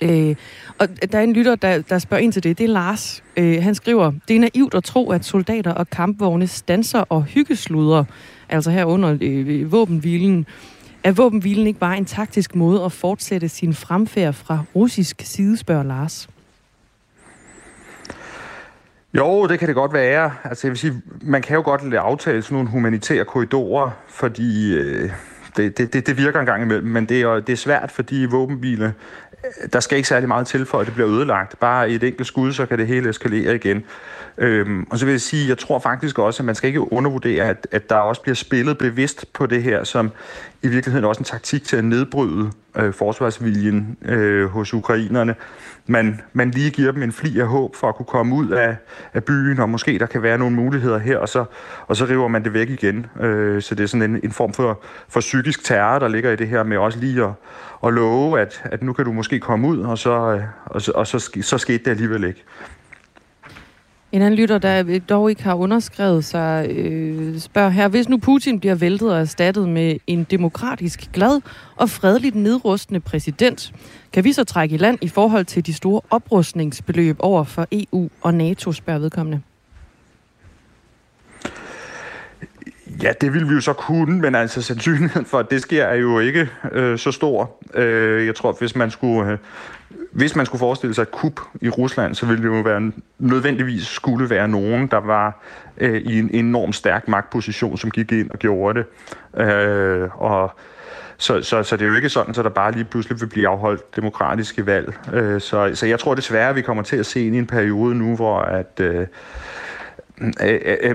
Øh, 0.00 0.36
og 0.78 0.88
der 1.12 1.18
er 1.18 1.22
en 1.22 1.32
lytter, 1.32 1.54
der, 1.54 1.82
der 1.82 1.98
spørger 1.98 2.22
ind 2.22 2.32
til 2.32 2.42
det. 2.42 2.58
Det 2.58 2.64
er 2.64 2.68
Lars. 2.68 3.22
Øh, 3.36 3.62
han 3.62 3.74
skriver, 3.74 4.12
det 4.28 4.36
er 4.36 4.40
naivt 4.40 4.74
at 4.74 4.84
tro, 4.84 5.10
at 5.10 5.24
soldater 5.24 5.72
og 5.72 5.90
kampvogne 5.90 6.46
stanser 6.46 7.04
og 7.08 7.22
hyggesluder, 7.24 8.04
altså 8.48 8.70
her 8.70 8.84
under 8.84 9.16
øh, 9.20 9.72
våbenhvilen, 9.72 10.46
er 11.08 11.12
våbenhvilen 11.12 11.66
ikke 11.66 11.78
bare 11.78 11.98
en 11.98 12.04
taktisk 12.04 12.54
måde 12.54 12.84
at 12.84 12.92
fortsætte 12.92 13.48
sin 13.48 13.74
fremfærd 13.74 14.34
fra 14.34 14.64
russisk 14.74 15.22
side, 15.24 15.56
spørger 15.56 15.82
Lars? 15.82 16.28
Jo, 19.14 19.46
det 19.46 19.58
kan 19.58 19.68
det 19.68 19.74
godt 19.74 19.92
være. 19.92 20.32
Altså, 20.44 20.66
jeg 20.66 20.70
vil 20.70 20.78
sige, 20.78 21.02
man 21.22 21.42
kan 21.42 21.56
jo 21.56 21.62
godt 21.62 21.90
lade 21.90 22.00
aftale 22.00 22.42
sådan 22.42 22.54
nogle 22.54 22.68
humanitære 22.68 23.24
korridorer, 23.24 23.90
fordi 24.08 24.74
øh, 24.74 25.10
det, 25.56 25.78
det, 25.78 25.92
det, 25.92 26.06
det 26.06 26.16
virker 26.16 26.40
en 26.40 26.46
gang 26.46 26.62
imellem, 26.62 26.88
men 26.88 27.06
det 27.06 27.20
er, 27.20 27.40
det 27.40 27.52
er 27.52 27.56
svært, 27.56 27.90
fordi 27.90 28.24
våbenhvile, 28.24 28.94
der 29.72 29.80
skal 29.80 29.96
ikke 29.96 30.08
særlig 30.08 30.28
meget 30.28 30.46
til 30.46 30.66
for, 30.66 30.80
at 30.80 30.86
det 30.86 30.94
bliver 30.94 31.10
ødelagt. 31.10 31.58
Bare 31.58 31.90
et 31.90 32.02
enkelt 32.02 32.26
skud, 32.26 32.52
så 32.52 32.66
kan 32.66 32.78
det 32.78 32.86
hele 32.86 33.10
eskalere 33.10 33.54
igen. 33.54 33.84
Øhm, 34.38 34.86
og 34.90 34.98
så 34.98 35.04
vil 35.04 35.12
jeg 35.12 35.20
sige, 35.20 35.48
jeg 35.48 35.58
tror 35.58 35.78
faktisk 35.78 36.18
også, 36.18 36.42
at 36.42 36.44
man 36.44 36.54
skal 36.54 36.68
ikke 36.68 36.92
undervurdere, 36.92 37.44
at, 37.44 37.66
at 37.72 37.90
der 37.90 37.96
også 37.96 38.22
bliver 38.22 38.34
spillet 38.34 38.78
bevidst 38.78 39.32
på 39.32 39.46
det 39.46 39.62
her, 39.62 39.84
som 39.84 40.10
i 40.62 40.68
virkeligheden 40.68 41.04
også 41.04 41.20
en 41.20 41.24
taktik 41.24 41.64
til 41.64 41.76
at 41.76 41.84
nedbryde 41.84 42.50
øh, 42.76 42.94
forsvarsviljen 42.94 43.96
øh, 44.02 44.46
hos 44.46 44.74
ukrainerne. 44.74 45.34
Man, 45.90 46.20
man 46.32 46.50
lige 46.50 46.70
giver 46.70 46.92
dem 46.92 47.02
en 47.02 47.12
fli 47.12 47.40
af 47.40 47.46
håb 47.46 47.76
for 47.76 47.88
at 47.88 47.94
kunne 47.94 48.06
komme 48.06 48.34
ud 48.34 48.48
af, 48.48 48.76
af 49.14 49.24
byen, 49.24 49.60
og 49.60 49.68
måske 49.68 49.98
der 49.98 50.06
kan 50.06 50.22
være 50.22 50.38
nogle 50.38 50.56
muligheder 50.56 50.98
her, 50.98 51.18
og 51.18 51.28
så, 51.28 51.44
og 51.86 51.96
så 51.96 52.04
river 52.04 52.28
man 52.28 52.44
det 52.44 52.52
væk 52.52 52.70
igen. 52.70 53.06
Øh, 53.20 53.62
så 53.62 53.74
det 53.74 53.82
er 53.82 53.86
sådan 53.86 54.10
en, 54.10 54.20
en 54.24 54.32
form 54.32 54.52
for, 54.52 54.82
for 55.08 55.20
psykisk 55.20 55.64
terror, 55.64 55.98
der 55.98 56.08
ligger 56.08 56.30
i 56.30 56.36
det 56.36 56.48
her 56.48 56.62
med 56.62 56.76
også 56.76 56.98
lige 56.98 57.24
at, 57.24 57.30
at 57.86 57.92
love, 57.92 58.40
at, 58.40 58.62
at 58.64 58.82
nu 58.82 58.92
kan 58.92 59.04
du 59.04 59.12
måske 59.12 59.40
komme 59.40 59.68
ud, 59.68 59.78
og 59.78 59.98
så, 59.98 60.34
øh, 60.34 60.42
og 60.64 60.82
så, 60.82 60.92
og 60.94 61.06
så, 61.06 61.30
så 61.42 61.58
skete 61.58 61.84
det 61.84 61.90
alligevel 61.90 62.24
ikke. 62.24 62.44
En 64.12 64.22
anden 64.22 64.40
lytter, 64.40 64.58
der 64.58 64.98
dog 64.98 65.30
ikke 65.30 65.42
har 65.42 65.54
underskrevet 65.54 66.24
sig, 66.24 66.70
øh, 66.70 67.38
spørger 67.38 67.68
her, 67.68 67.88
hvis 67.88 68.08
nu 68.08 68.16
Putin 68.16 68.60
bliver 68.60 68.74
væltet 68.74 69.12
og 69.12 69.20
erstattet 69.20 69.68
med 69.68 69.96
en 70.06 70.24
demokratisk, 70.24 71.12
glad 71.12 71.40
og 71.76 71.90
fredeligt 71.90 72.34
nedrustende 72.34 73.00
præsident, 73.00 73.72
kan 74.12 74.24
vi 74.24 74.32
så 74.32 74.44
trække 74.44 74.74
i 74.74 74.78
land 74.78 74.98
i 75.00 75.08
forhold 75.08 75.44
til 75.44 75.66
de 75.66 75.74
store 75.74 76.00
oprustningsbeløb 76.10 77.16
over 77.18 77.44
for 77.44 77.66
EU 77.72 78.10
og 78.20 78.34
NATO, 78.34 78.72
spørger 78.72 79.00
vedkommende? 79.00 79.40
Ja, 83.02 83.12
det 83.20 83.34
vil 83.34 83.48
vi 83.48 83.54
jo 83.54 83.60
så 83.60 83.72
kunne, 83.72 84.20
men 84.20 84.34
altså 84.34 84.62
sandsynligheden 84.62 85.26
for, 85.26 85.38
at 85.38 85.50
det 85.50 85.62
sker, 85.62 85.84
er 85.84 85.94
jo 85.94 86.18
ikke 86.18 86.48
øh, 86.72 86.98
så 86.98 87.12
stor. 87.12 87.56
Øh, 87.74 88.26
jeg 88.26 88.34
tror, 88.34 88.56
hvis 88.58 88.76
man 88.76 88.90
skulle 88.90 89.32
øh, 89.32 89.38
hvis 90.18 90.36
man 90.36 90.46
skulle 90.46 90.58
forestille 90.58 90.94
sig 90.94 91.02
et 91.02 91.10
kup 91.10 91.40
i 91.60 91.68
Rusland, 91.68 92.14
så 92.14 92.26
ville 92.26 92.42
det 92.42 92.56
jo 92.56 92.60
være, 92.60 92.92
nødvendigvis 93.18 93.86
skulle 93.86 94.30
være 94.30 94.48
nogen, 94.48 94.86
der 94.86 94.96
var 94.96 95.42
øh, 95.76 96.02
i 96.02 96.18
en 96.18 96.30
enorm 96.32 96.72
stærk 96.72 97.08
magtposition, 97.08 97.78
som 97.78 97.90
gik 97.90 98.12
ind 98.12 98.30
og 98.30 98.38
gjorde 98.38 98.78
det. 98.78 98.86
Øh, 99.40 100.22
og 100.22 100.58
så, 101.16 101.42
så, 101.42 101.62
så 101.62 101.76
det 101.76 101.84
er 101.84 101.88
jo 101.88 101.94
ikke 101.94 102.08
sådan, 102.08 102.30
at 102.30 102.36
der 102.36 102.48
bare 102.48 102.72
lige 102.72 102.84
pludselig 102.84 103.20
vil 103.20 103.26
blive 103.26 103.48
afholdt 103.48 103.96
demokratiske 103.96 104.66
valg. 104.66 104.94
Øh, 105.12 105.40
så, 105.40 105.70
så 105.74 105.86
jeg 105.86 105.98
tror 105.98 106.14
desværre, 106.14 106.48
at 106.48 106.56
vi 106.56 106.62
kommer 106.62 106.82
til 106.82 106.96
at 106.96 107.06
se 107.06 107.26
ind 107.26 107.34
i 107.34 107.38
en 107.38 107.46
periode 107.46 107.94
nu, 107.94 108.16
hvor 108.16 108.38
at, 108.38 108.80
øh, 108.80 109.06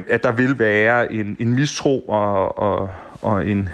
at 0.10 0.24
der 0.24 0.32
vil 0.32 0.60
være 0.60 1.14
en, 1.14 1.38
en 1.40 1.54
mistro 1.54 2.00
og, 2.00 2.60
og, 2.60 2.90
og 3.22 3.48
en, 3.48 3.70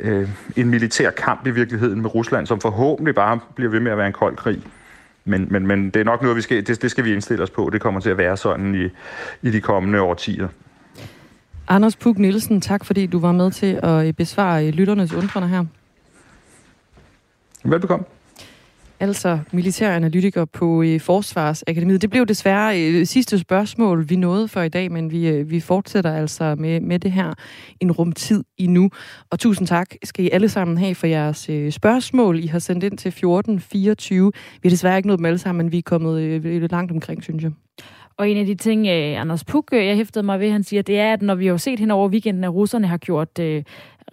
øh, 0.00 0.28
en 0.56 0.70
militær 0.70 1.10
kamp 1.10 1.46
i 1.46 1.50
virkeligheden 1.50 2.02
med 2.02 2.14
Rusland, 2.14 2.46
som 2.46 2.60
forhåbentlig 2.60 3.14
bare 3.14 3.38
bliver 3.54 3.70
ved 3.70 3.80
med 3.80 3.92
at 3.92 3.98
være 3.98 4.06
en 4.06 4.12
kold 4.12 4.36
krig. 4.36 4.62
Men, 5.24 5.46
men, 5.50 5.66
men 5.66 5.90
det 5.90 5.96
er 6.00 6.04
nok 6.04 6.22
noget, 6.22 6.36
vi 6.36 6.42
skal, 6.42 6.66
det, 6.66 6.82
det 6.82 6.90
skal 6.90 7.04
vi 7.04 7.12
indstille 7.12 7.42
os 7.42 7.50
på. 7.50 7.70
Det 7.72 7.80
kommer 7.80 8.00
til 8.00 8.10
at 8.10 8.18
være 8.18 8.36
sådan 8.36 8.74
i, 8.74 8.88
i 9.48 9.50
de 9.50 9.60
kommende 9.60 10.00
årtier. 10.00 10.48
Anders 11.68 11.96
Puk 11.96 12.18
Nielsen, 12.18 12.60
tak 12.60 12.84
fordi 12.84 13.06
du 13.06 13.18
var 13.18 13.32
med 13.32 13.50
til 13.50 13.80
at 13.82 14.16
besvare 14.16 14.70
lytternes 14.70 15.12
undrende 15.12 15.48
her. 15.48 15.64
Velbekomme 17.64 18.04
altså 19.04 19.38
militæranalytiker 19.52 20.44
på 20.44 20.82
øh, 20.82 21.00
Forsvarsakademiet. 21.00 22.02
Det 22.02 22.10
blev 22.10 22.26
desværre 22.26 22.82
øh, 22.82 23.06
sidste 23.06 23.38
spørgsmål, 23.38 24.08
vi 24.08 24.16
nåede 24.16 24.48
for 24.48 24.62
i 24.62 24.68
dag, 24.68 24.92
men 24.92 25.10
vi, 25.10 25.28
øh, 25.28 25.50
vi 25.50 25.60
fortsætter 25.60 26.12
altså 26.12 26.54
med, 26.58 26.80
med 26.80 26.98
det 26.98 27.12
her 27.12 27.34
en 27.80 27.92
rumtid 27.92 28.44
endnu. 28.58 28.90
Og 29.30 29.38
tusind 29.38 29.66
tak 29.66 29.94
skal 30.04 30.24
I 30.24 30.30
alle 30.30 30.48
sammen 30.48 30.78
have 30.78 30.94
for 30.94 31.06
jeres 31.06 31.48
øh, 31.48 31.72
spørgsmål. 31.72 32.38
I 32.38 32.46
har 32.46 32.58
sendt 32.58 32.84
ind 32.84 32.98
til 32.98 33.08
1424. 33.08 34.32
Vi 34.62 34.68
har 34.68 34.70
desværre 34.70 34.96
ikke 34.96 35.08
nået 35.08 35.18
dem 35.18 35.26
alle 35.26 35.38
sammen, 35.38 35.64
men 35.64 35.72
vi 35.72 35.78
er 35.78 35.82
kommet 35.82 36.20
øh, 36.20 36.70
langt 36.70 36.92
omkring, 36.92 37.22
synes 37.22 37.42
jeg. 37.42 37.52
Og 38.16 38.30
en 38.30 38.36
af 38.36 38.46
de 38.46 38.54
ting, 38.54 38.86
øh, 38.86 39.20
Anders 39.20 39.44
Puk, 39.44 39.68
øh, 39.72 39.86
jeg 39.86 39.96
hæftede 39.96 40.26
mig 40.26 40.40
ved, 40.40 40.50
han 40.50 40.62
siger, 40.62 40.82
det 40.82 40.98
er, 40.98 41.12
at 41.12 41.22
når 41.22 41.34
vi 41.34 41.46
har 41.46 41.56
set 41.56 41.78
hen 41.78 41.90
over 41.90 42.08
weekenden, 42.08 42.44
at 42.44 42.54
russerne 42.54 42.86
har 42.86 42.96
gjort 42.96 43.38
øh, 43.38 43.62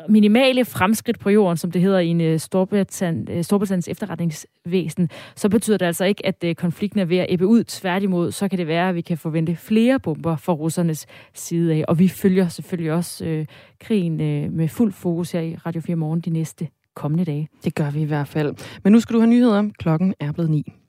minimale 0.10 0.66
fremskridt 0.66 1.20
på 1.20 1.30
jorden, 1.30 1.58
som 1.58 1.72
det 1.72 1.82
hedder 1.82 2.00
i 2.00 2.08
en 2.08 2.22
øh, 2.22 2.40
Storbritannien, 2.40 3.28
øh, 3.38 3.44
Storbritanniens 3.44 3.88
efterretningsvæsen, 3.88 5.10
så 5.36 5.50
betyder 5.50 5.78
det 5.78 5.86
altså 5.86 6.06
ikke, 6.06 6.26
at 6.26 6.44
øh, 6.44 6.56
konflikten 6.56 7.00
er 7.00 7.06
ved 7.06 7.18
at 7.18 7.26
ebbe 7.30 7.48
ud. 7.48 7.64
Tværtimod, 7.64 8.32
så 8.32 8.48
kan 8.48 8.60
det 8.60 8.68
være, 8.68 8.90
at 8.90 8.96
vi 8.96 9.02
kan 9.02 9.18
forvente 9.18 9.56
flere 9.56 10.00
bomber 10.00 10.36
fra 10.36 10.54
russernes 10.54 11.06
side 11.34 11.74
af. 11.74 11.86
Og 11.88 12.00
vi 12.00 12.08
følger 12.08 12.48
selvfølgelig 12.48 12.92
også 12.92 13.26
øh, 13.26 13.46
krigen 13.80 14.22
øh, 14.22 14.52
med 14.52 14.68
fuld 14.68 14.94
fokus 14.94 15.32
her 15.32 15.42
i 15.42 15.56
Radio 15.56 15.82
4 15.82 15.96
Morgen 15.96 16.22
de 16.22 16.30
næste 16.30 16.68
kommende 16.96 17.26
dage. 17.26 17.50
Det 17.64 17.76
gør 17.76 17.90
vi 17.92 18.02
i 18.02 18.06
hvert 18.06 18.28
fald. 18.28 18.56
Men 18.84 18.94
nu 18.94 19.00
skal 19.00 19.14
du 19.14 19.20
have 19.20 19.30
nyheder. 19.30 19.70
Klokken 19.80 20.14
er 20.20 20.32
blevet 20.32 20.52
ni. 20.52 20.81